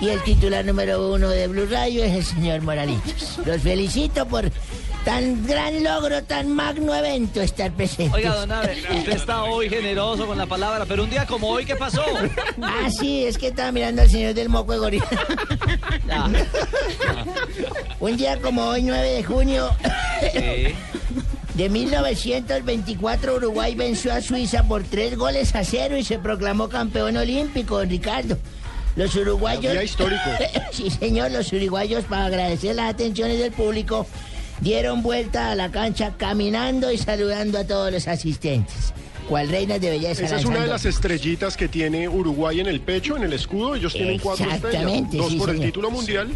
Y 0.00 0.08
el 0.08 0.22
titular 0.24 0.64
número 0.64 1.12
uno 1.12 1.28
de 1.28 1.46
Blue 1.46 1.66
Radio 1.70 2.02
es 2.02 2.12
el 2.12 2.24
señor 2.24 2.60
Moralitos. 2.62 3.38
Los 3.44 3.62
felicito 3.62 4.26
por 4.26 4.50
tan 5.04 5.46
gran 5.46 5.82
logro, 5.84 6.22
tan 6.24 6.52
magno 6.52 6.94
evento 6.94 7.40
estar 7.40 7.70
presente. 7.72 8.14
Oiga, 8.14 8.34
don 8.34 8.50
Abe, 8.50 8.82
usted 8.98 9.12
está 9.12 9.44
hoy 9.44 9.68
generoso 9.68 10.26
con 10.26 10.38
la 10.38 10.46
palabra, 10.46 10.84
pero 10.86 11.04
un 11.04 11.10
día 11.10 11.26
como 11.26 11.48
hoy, 11.48 11.64
¿qué 11.64 11.76
pasó? 11.76 12.04
Ah, 12.60 12.88
sí, 12.90 13.24
es 13.24 13.38
que 13.38 13.48
estaba 13.48 13.70
mirando 13.72 14.02
al 14.02 14.10
señor 14.10 14.34
del 14.34 14.48
moco 14.48 14.72
de 14.72 14.78
gorila. 14.78 15.06
Un 18.00 18.16
día 18.16 18.40
como 18.40 18.64
hoy, 18.64 18.82
9 18.82 19.08
de 19.08 19.22
junio 19.22 19.70
sí. 20.32 20.74
De 21.54 21.68
1924, 21.68 23.36
Uruguay 23.36 23.74
venció 23.74 24.12
a 24.12 24.22
Suiza 24.22 24.62
por 24.64 24.84
tres 24.84 25.16
goles 25.16 25.54
a 25.54 25.64
cero 25.64 25.96
y 25.98 26.02
se 26.02 26.18
proclamó 26.18 26.68
campeón 26.68 27.16
olímpico, 27.16 27.82
Ricardo. 27.82 28.38
Los 28.96 29.14
uruguayos... 29.16 29.72
Día 29.72 29.82
histórico. 29.82 30.22
sí, 30.72 30.90
señor, 30.90 31.30
los 31.30 31.52
uruguayos, 31.52 32.04
para 32.04 32.26
agradecer 32.26 32.74
las 32.76 32.94
atenciones 32.94 33.38
del 33.38 33.52
público, 33.52 34.06
dieron 34.60 35.02
vuelta 35.02 35.50
a 35.50 35.54
la 35.54 35.70
cancha 35.70 36.14
caminando 36.16 36.90
y 36.90 36.98
saludando 36.98 37.58
a 37.58 37.64
todos 37.64 37.92
los 37.92 38.08
asistentes. 38.08 38.94
Cual 39.28 39.48
reinas 39.48 39.80
de 39.80 39.90
belleza. 39.90 40.24
Esa 40.24 40.36
es 40.36 40.44
una 40.44 40.60
de 40.60 40.66
las 40.66 40.84
estrellitas 40.84 41.56
que 41.56 41.68
tiene 41.68 42.08
Uruguay 42.08 42.60
en 42.60 42.66
el 42.66 42.80
pecho, 42.80 43.16
en 43.16 43.22
el 43.22 43.32
escudo. 43.32 43.76
Ellos 43.76 43.92
tienen 43.92 44.18
cuatro 44.18 44.50
estrellas. 44.50 44.82
Exactamente, 44.82 45.16
Dos 45.16 45.32
sí, 45.32 45.38
por 45.38 45.50
el 45.50 45.60
título 45.60 45.90
mundial, 45.90 46.28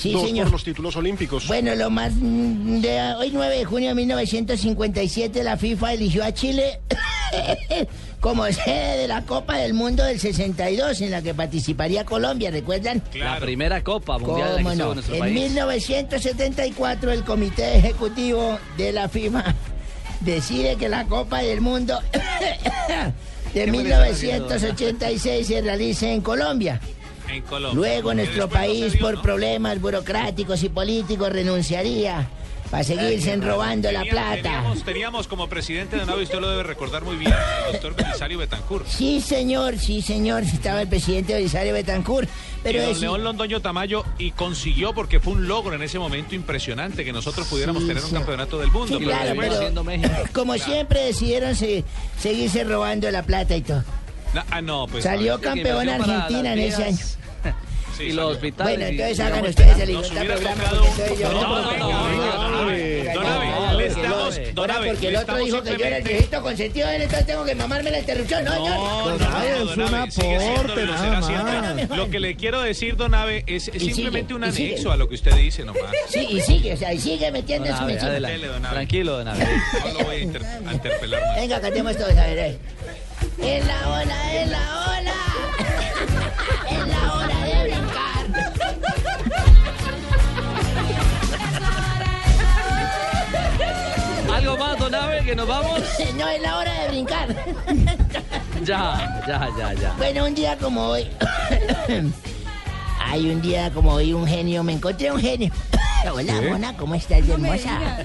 Sí, 0.00 0.12
dos 0.12 0.22
señor. 0.22 0.44
por 0.46 0.52
los 0.52 0.64
títulos 0.64 0.96
olímpicos. 0.96 1.46
Bueno, 1.46 1.74
lo 1.74 1.90
más 1.90 2.12
mm, 2.14 2.80
de 2.80 3.14
hoy 3.18 3.30
9 3.34 3.58
de 3.58 3.64
junio 3.66 3.90
de 3.90 3.94
1957 3.96 5.44
la 5.44 5.58
FIFA 5.58 5.92
eligió 5.92 6.24
a 6.24 6.32
Chile 6.32 6.80
como 8.20 8.46
sede 8.46 8.96
de 8.96 9.08
la 9.08 9.26
Copa 9.26 9.58
del 9.58 9.74
Mundo 9.74 10.02
del 10.02 10.18
62 10.18 11.02
en 11.02 11.10
la 11.10 11.20
que 11.20 11.34
participaría 11.34 12.06
Colombia, 12.06 12.50
¿recuerdan? 12.50 13.02
La 13.14 13.38
primera 13.40 13.84
Copa 13.84 14.16
Mundial 14.16 14.56
de 14.56 14.62
la 14.62 14.72
En 14.72 15.18
país. 15.18 15.34
1974 15.34 17.12
el 17.12 17.22
Comité 17.22 17.76
Ejecutivo 17.76 18.58
de 18.78 18.92
la 18.92 19.06
FIFA 19.06 19.54
decide 20.20 20.76
que 20.76 20.88
la 20.88 21.04
Copa 21.04 21.42
del 21.42 21.60
Mundo 21.60 22.00
de 23.52 23.64
¿Qué 23.64 23.70
me 23.70 23.82
le 23.82 23.90
están 23.90 24.12
haciendo? 24.12 24.46
1986 24.46 25.46
se 25.46 25.60
realice 25.60 26.10
en 26.10 26.22
Colombia. 26.22 26.80
En 27.32 27.42
Colombia. 27.42 27.74
Luego 27.74 28.14
nuestro 28.14 28.48
país, 28.48 28.92
dio, 28.92 29.00
por 29.02 29.14
¿no? 29.14 29.22
problemas 29.22 29.80
burocráticos 29.80 30.62
y 30.62 30.68
políticos, 30.68 31.30
renunciaría 31.30 32.28
para 32.70 32.84
seguirse 32.84 33.34
robando 33.36 33.90
la 33.90 34.04
plata. 34.04 34.42
Teníamos, 34.42 34.84
teníamos 34.84 35.26
como 35.26 35.48
presidente 35.48 35.96
de 35.96 36.06
Nave, 36.06 36.22
usted 36.22 36.38
lo 36.38 36.48
debe 36.50 36.62
recordar 36.62 37.02
muy 37.02 37.16
bien, 37.16 37.32
al 37.32 37.72
doctor 37.72 37.96
Belisario 37.96 38.38
Betancourt. 38.38 38.86
Sí, 38.86 39.20
señor, 39.20 39.76
sí, 39.78 40.02
señor. 40.02 40.44
Estaba 40.44 40.82
el 40.82 40.88
presidente 40.88 41.34
Belisario 41.34 41.72
Betancourt. 41.72 42.28
Pero 42.62 42.78
y 42.78 42.82
don 42.82 42.90
es- 42.92 43.00
León 43.00 43.24
Londoño 43.24 43.60
Tamayo 43.60 44.04
y 44.18 44.30
consiguió 44.32 44.92
porque 44.94 45.18
fue 45.18 45.32
un 45.32 45.48
logro 45.48 45.74
en 45.74 45.82
ese 45.82 45.98
momento 45.98 46.34
impresionante 46.36 47.04
que 47.04 47.12
nosotros 47.12 47.48
pudiéramos 47.48 47.82
Sí, 47.82 47.88
tener 47.88 48.04
un 48.04 48.10
sí. 48.10 48.14
campeonato 48.14 48.58
del 48.60 48.70
mundo. 48.70 48.86
Sí, 48.98 49.04
pero 49.04 49.18
claro, 49.18 49.34
pero 49.82 50.24
como 50.32 50.56
siempre 50.58 51.02
decidieron 51.06 51.56
se- 51.56 51.82
seguirse 52.20 52.62
robando 52.62 53.10
la 53.10 53.24
plata 53.24 53.56
y 53.56 53.62
todo. 53.62 53.82
Ah, 54.52 54.60
no, 54.62 54.86
pues, 54.86 55.02
Salió 55.02 55.40
campeón 55.40 55.88
Argentina 55.88 56.52
en 56.52 56.58
ese 56.60 56.84
año. 56.84 56.98
Sí, 58.00 58.06
y 58.06 58.12
los 58.12 58.32
hospitales. 58.32 58.76
Bueno, 58.76 58.90
entonces 58.90 59.20
hagan 59.20 59.46
ustedes 59.46 59.78
el 59.78 59.90
idiota 59.90 60.22
programa 60.24 60.64
porque 60.70 61.08
soy 61.08 61.18
yo. 61.18 61.32
No, 61.32 61.76
no, 61.76 61.90
don 63.14 63.26
Abe, 63.26 63.76
le 63.76 63.86
estamos, 63.86 64.36
don 64.54 64.70
Ahora 64.70 64.74
Abe, 64.76 64.90
porque 64.90 65.08
el 65.08 65.16
otro 65.16 65.36
dijo 65.36 65.62
que 65.62 65.70
yo 65.76 65.84
era 65.84 65.96
el 65.98 66.02
viejito 66.04 66.42
consentido 66.42 66.88
de 66.88 66.96
él, 66.96 67.02
entonces 67.02 67.26
tengo 67.26 67.44
que 67.44 67.54
mamarme 67.54 67.90
la 67.90 67.98
interrupción. 68.00 68.44
No, 68.44 68.54
No, 68.54 68.68
no, 68.68 69.08
Don 69.10 69.18
no, 69.18 69.36
Abe, 69.36 69.50
don 69.50 69.68
es 69.68 69.76
un 69.76 69.94
aporte, 69.94 70.86
lo 70.86 70.92
nada 70.92 71.22
será 71.22 71.42
más. 71.42 71.74
siempre. 71.76 71.96
Lo 71.96 72.10
que 72.10 72.20
le 72.20 72.36
quiero 72.36 72.60
decir, 72.62 72.96
don 72.96 73.14
Abe, 73.14 73.44
es, 73.46 73.64
simplemente 73.64 74.34
un 74.34 74.44
anexo 74.44 74.92
a 74.92 74.96
lo 74.96 75.08
que 75.08 75.14
usted 75.14 75.34
dice 75.34 75.64
nomás. 75.64 75.82
Sí, 76.08 76.26
y 76.30 76.40
sigue, 76.40 76.74
o 76.74 76.76
sea, 76.76 76.92
y 76.92 76.98
sigue 77.00 77.30
metiendo 77.30 77.68
su 77.68 77.82
Abe. 77.82 77.96
Tranquilo, 78.70 79.18
don 79.18 79.28
Abe. 79.28 79.46
No 79.84 79.98
lo 79.98 80.04
voy 80.04 80.16
a, 80.16 80.18
inter- 80.20 80.42
a 80.66 80.72
interpelar 80.72 81.22
más. 81.26 81.36
Venga, 81.36 81.60
cantemos 81.60 81.96
todos, 81.96 82.10
a 82.16 82.26
ver, 82.26 82.38
eh. 82.38 82.58
En 83.42 83.66
la 83.66 83.88
ola, 83.88 84.34
en 84.42 84.50
la 84.50 84.58
ola. 84.58 84.79
¿Algo 95.20 95.26
más, 95.26 95.26
don 95.26 95.26
Abe, 95.26 95.26
que 95.26 95.36
nos 95.36 95.48
vamos? 95.48 95.80
No, 96.18 96.28
es 96.28 96.42
la 96.42 96.58
hora 96.58 96.82
de 96.82 96.88
brincar. 96.88 97.36
Ya, 98.64 99.22
ya, 99.26 99.48
ya, 99.56 99.72
ya. 99.72 99.94
Bueno, 99.96 100.26
un 100.26 100.34
día 100.34 100.54
como 100.58 100.82
hoy. 100.88 101.06
Hay 103.02 103.30
un 103.30 103.40
día 103.40 103.70
como 103.72 103.94
hoy 103.94 104.12
un 104.12 104.26
genio, 104.26 104.62
me 104.62 104.74
encontré 104.74 105.10
un 105.10 105.18
genio. 105.18 105.50
Hola, 106.12 106.38
¿Sí? 106.38 106.44
mona, 106.46 106.76
¿cómo 106.76 106.94
estás, 106.94 107.24
No 107.24 107.34
hermosa? 107.34 108.04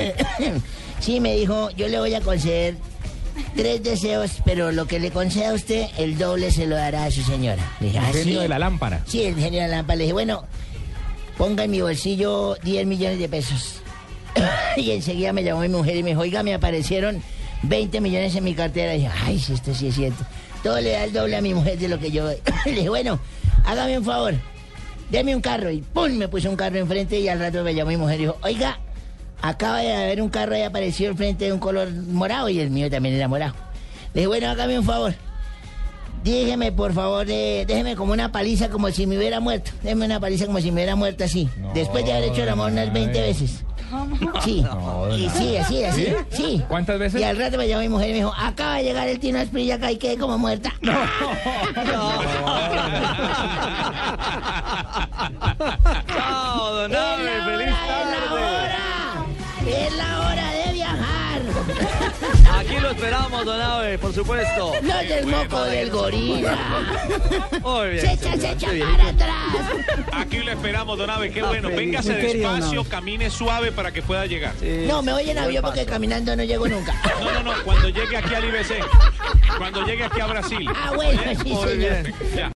sí, 1.00 1.20
me 1.20 1.34
dijo, 1.36 1.68
yo 1.72 1.88
le 1.88 1.98
voy 2.00 2.14
a 2.14 2.22
conceder 2.22 2.76
tres 3.54 3.82
deseos, 3.82 4.30
pero 4.46 4.72
lo 4.72 4.86
que 4.86 4.98
le 4.98 5.10
conceda 5.10 5.50
a 5.50 5.52
usted, 5.52 5.88
el 5.98 6.16
doble 6.16 6.50
se 6.50 6.66
lo 6.66 6.74
dará 6.76 7.04
a 7.04 7.10
su 7.10 7.22
señora. 7.22 7.62
Le 7.80 7.88
dije, 7.88 7.98
El 7.98 8.04
"¿Ah, 8.04 8.08
genio 8.12 8.36
sí?". 8.38 8.42
de 8.44 8.48
la 8.48 8.58
lámpara. 8.58 9.00
Sí, 9.06 9.24
el 9.24 9.34
genio 9.36 9.60
de 9.60 9.68
la 9.68 9.76
lámpara. 9.76 9.96
Le 9.98 10.04
dije, 10.04 10.14
bueno, 10.14 10.44
ponga 11.36 11.64
en 11.64 11.70
mi 11.70 11.82
bolsillo 11.82 12.56
10 12.62 12.86
millones 12.86 13.18
de 13.18 13.28
pesos. 13.28 13.82
y 14.76 14.90
enseguida 14.90 15.32
me 15.32 15.42
llamó 15.42 15.60
mi 15.60 15.68
mujer 15.68 15.96
y 15.96 16.02
me 16.02 16.10
dijo, 16.10 16.22
oiga, 16.22 16.42
me 16.42 16.54
aparecieron 16.54 17.22
20 17.62 18.00
millones 18.00 18.34
en 18.34 18.44
mi 18.44 18.54
cartera. 18.54 18.94
Y 18.94 18.98
dije, 18.98 19.10
ay, 19.24 19.38
si 19.38 19.52
esto 19.54 19.74
sí 19.74 19.88
es 19.88 19.94
cierto. 19.94 20.24
Todo 20.62 20.80
le 20.80 20.92
da 20.92 21.04
el 21.04 21.12
doble 21.12 21.36
a 21.36 21.42
mi 21.42 21.54
mujer 21.54 21.78
de 21.78 21.88
lo 21.88 21.98
que 21.98 22.10
yo 22.10 22.24
doy. 22.24 22.36
le 22.64 22.72
dije, 22.72 22.88
bueno, 22.88 23.18
hágame 23.64 23.98
un 23.98 24.04
favor. 24.04 24.34
Deme 25.10 25.34
un 25.34 25.42
carro. 25.42 25.70
Y 25.70 25.80
¡pum! 25.82 26.12
Me 26.12 26.28
puso 26.28 26.48
un 26.50 26.56
carro 26.56 26.78
enfrente 26.78 27.18
y 27.18 27.28
al 27.28 27.38
rato 27.38 27.62
me 27.62 27.74
llamó 27.74 27.90
mi 27.90 27.96
mujer 27.96 28.16
y 28.16 28.22
dijo, 28.24 28.36
oiga, 28.42 28.78
acaba 29.42 29.78
de 29.78 29.92
haber 29.92 30.22
un 30.22 30.30
carro 30.30 30.54
ahí 30.54 30.62
apareció 30.62 31.10
enfrente 31.10 31.46
de 31.46 31.52
un 31.52 31.58
color 31.58 31.90
morado 31.90 32.48
y 32.48 32.60
el 32.60 32.70
mío 32.70 32.90
también 32.90 33.14
era 33.14 33.28
morado. 33.28 33.54
Le 34.14 34.20
dije, 34.20 34.26
bueno, 34.26 34.48
hágame 34.48 34.78
un 34.78 34.84
favor. 34.84 35.14
Déjeme, 36.24 36.72
por 36.72 36.94
favor, 36.94 37.26
eh, 37.28 37.66
déjeme 37.66 37.96
como 37.96 38.14
una 38.14 38.32
paliza 38.32 38.70
como 38.70 38.90
si 38.90 39.06
me 39.06 39.18
hubiera 39.18 39.40
muerto. 39.40 39.72
Déjeme 39.82 40.06
una 40.06 40.18
paliza 40.18 40.46
como 40.46 40.58
si 40.58 40.70
me 40.70 40.76
hubiera 40.76 40.96
muerto 40.96 41.24
así. 41.24 41.50
Después 41.74 42.06
de 42.06 42.14
haber 42.14 42.30
hecho 42.30 42.42
el 42.44 42.48
amor 42.48 42.72
unas 42.72 42.90
20 42.90 43.20
veces. 43.20 43.62
Sí, 44.42 44.64
y 45.16 45.28
sí, 45.30 45.56
así, 45.56 45.84
así, 45.84 46.06
¿Sí? 46.06 46.14
sí. 46.30 46.62
¿Cuántas 46.68 46.98
veces? 46.98 47.20
Y 47.20 47.24
al 47.24 47.36
rato 47.36 47.56
me 47.58 47.68
llamó 47.68 47.82
mi 47.82 47.88
mujer 47.88 48.08
y 48.08 48.12
me 48.12 48.18
dijo, 48.18 48.32
acaba 48.36 48.76
de 48.76 48.84
llegar 48.84 49.08
el 49.08 49.18
Tino 49.18 49.38
Asprilla 49.38 49.76
acá 49.76 49.90
y 49.90 49.96
quedé 49.96 50.16
como 50.18 50.38
muerta. 50.38 50.72
Chao, 56.06 56.74
don 56.74 56.94
Abe, 56.94 57.42
feliz 57.44 57.74
tarde. 57.86 58.14
Es 58.16 58.53
lo 62.84 62.90
esperamos, 62.90 63.44
don 63.46 63.60
Abe, 63.60 63.98
por 63.98 64.12
supuesto. 64.14 64.72
No 64.82 64.98
del 64.98 65.26
moco 65.26 65.62
del 65.64 65.90
gorila. 65.90 66.58
Muy 67.62 67.88
bien. 67.90 68.00
Se 68.00 68.12
echa, 68.12 68.36
se 68.36 68.50
echa 68.52 68.68
para 68.96 69.08
atrás. 69.08 69.34
Aquí 70.12 70.38
lo 70.38 70.52
esperamos, 70.52 70.98
don 70.98 71.08
Abe. 71.10 71.30
Qué 71.30 71.40
Ah, 71.40 71.46
bueno. 71.48 71.68
feliz. 71.68 71.76
Véngase 71.78 72.12
Muy 72.12 72.20
querido, 72.20 72.52
despacio, 72.54 72.84
camine 72.84 73.30
suave 73.30 73.72
para 73.72 73.90
que 73.92 74.02
pueda 74.02 74.26
llegar. 74.26 74.52
No, 74.62 75.02
me 75.02 75.12
voy 75.12 75.28
en 75.30 75.38
avión 75.38 75.62
porque 75.64 75.86
caminando 75.86 76.36
no 76.36 76.44
llego 76.44 76.68
nunca. 76.68 76.94
No, 77.20 77.32
no, 77.32 77.42
no. 77.42 77.64
Cuando 77.64 77.88
llegue 77.88 78.16
aquí 78.16 78.34
al 78.34 78.44
IBC. 78.44 78.74
Cuando 79.58 79.84
llegue 79.86 80.04
aquí 80.04 80.20
a 80.20 80.26
Brasil. 80.26 80.68
Ah, 80.74 80.92
bueno, 80.94 81.22
sí, 81.42 81.48
Muy 81.52 81.68
señor. 81.68 81.76
bien. 81.76 82.14
Ya. 82.36 82.52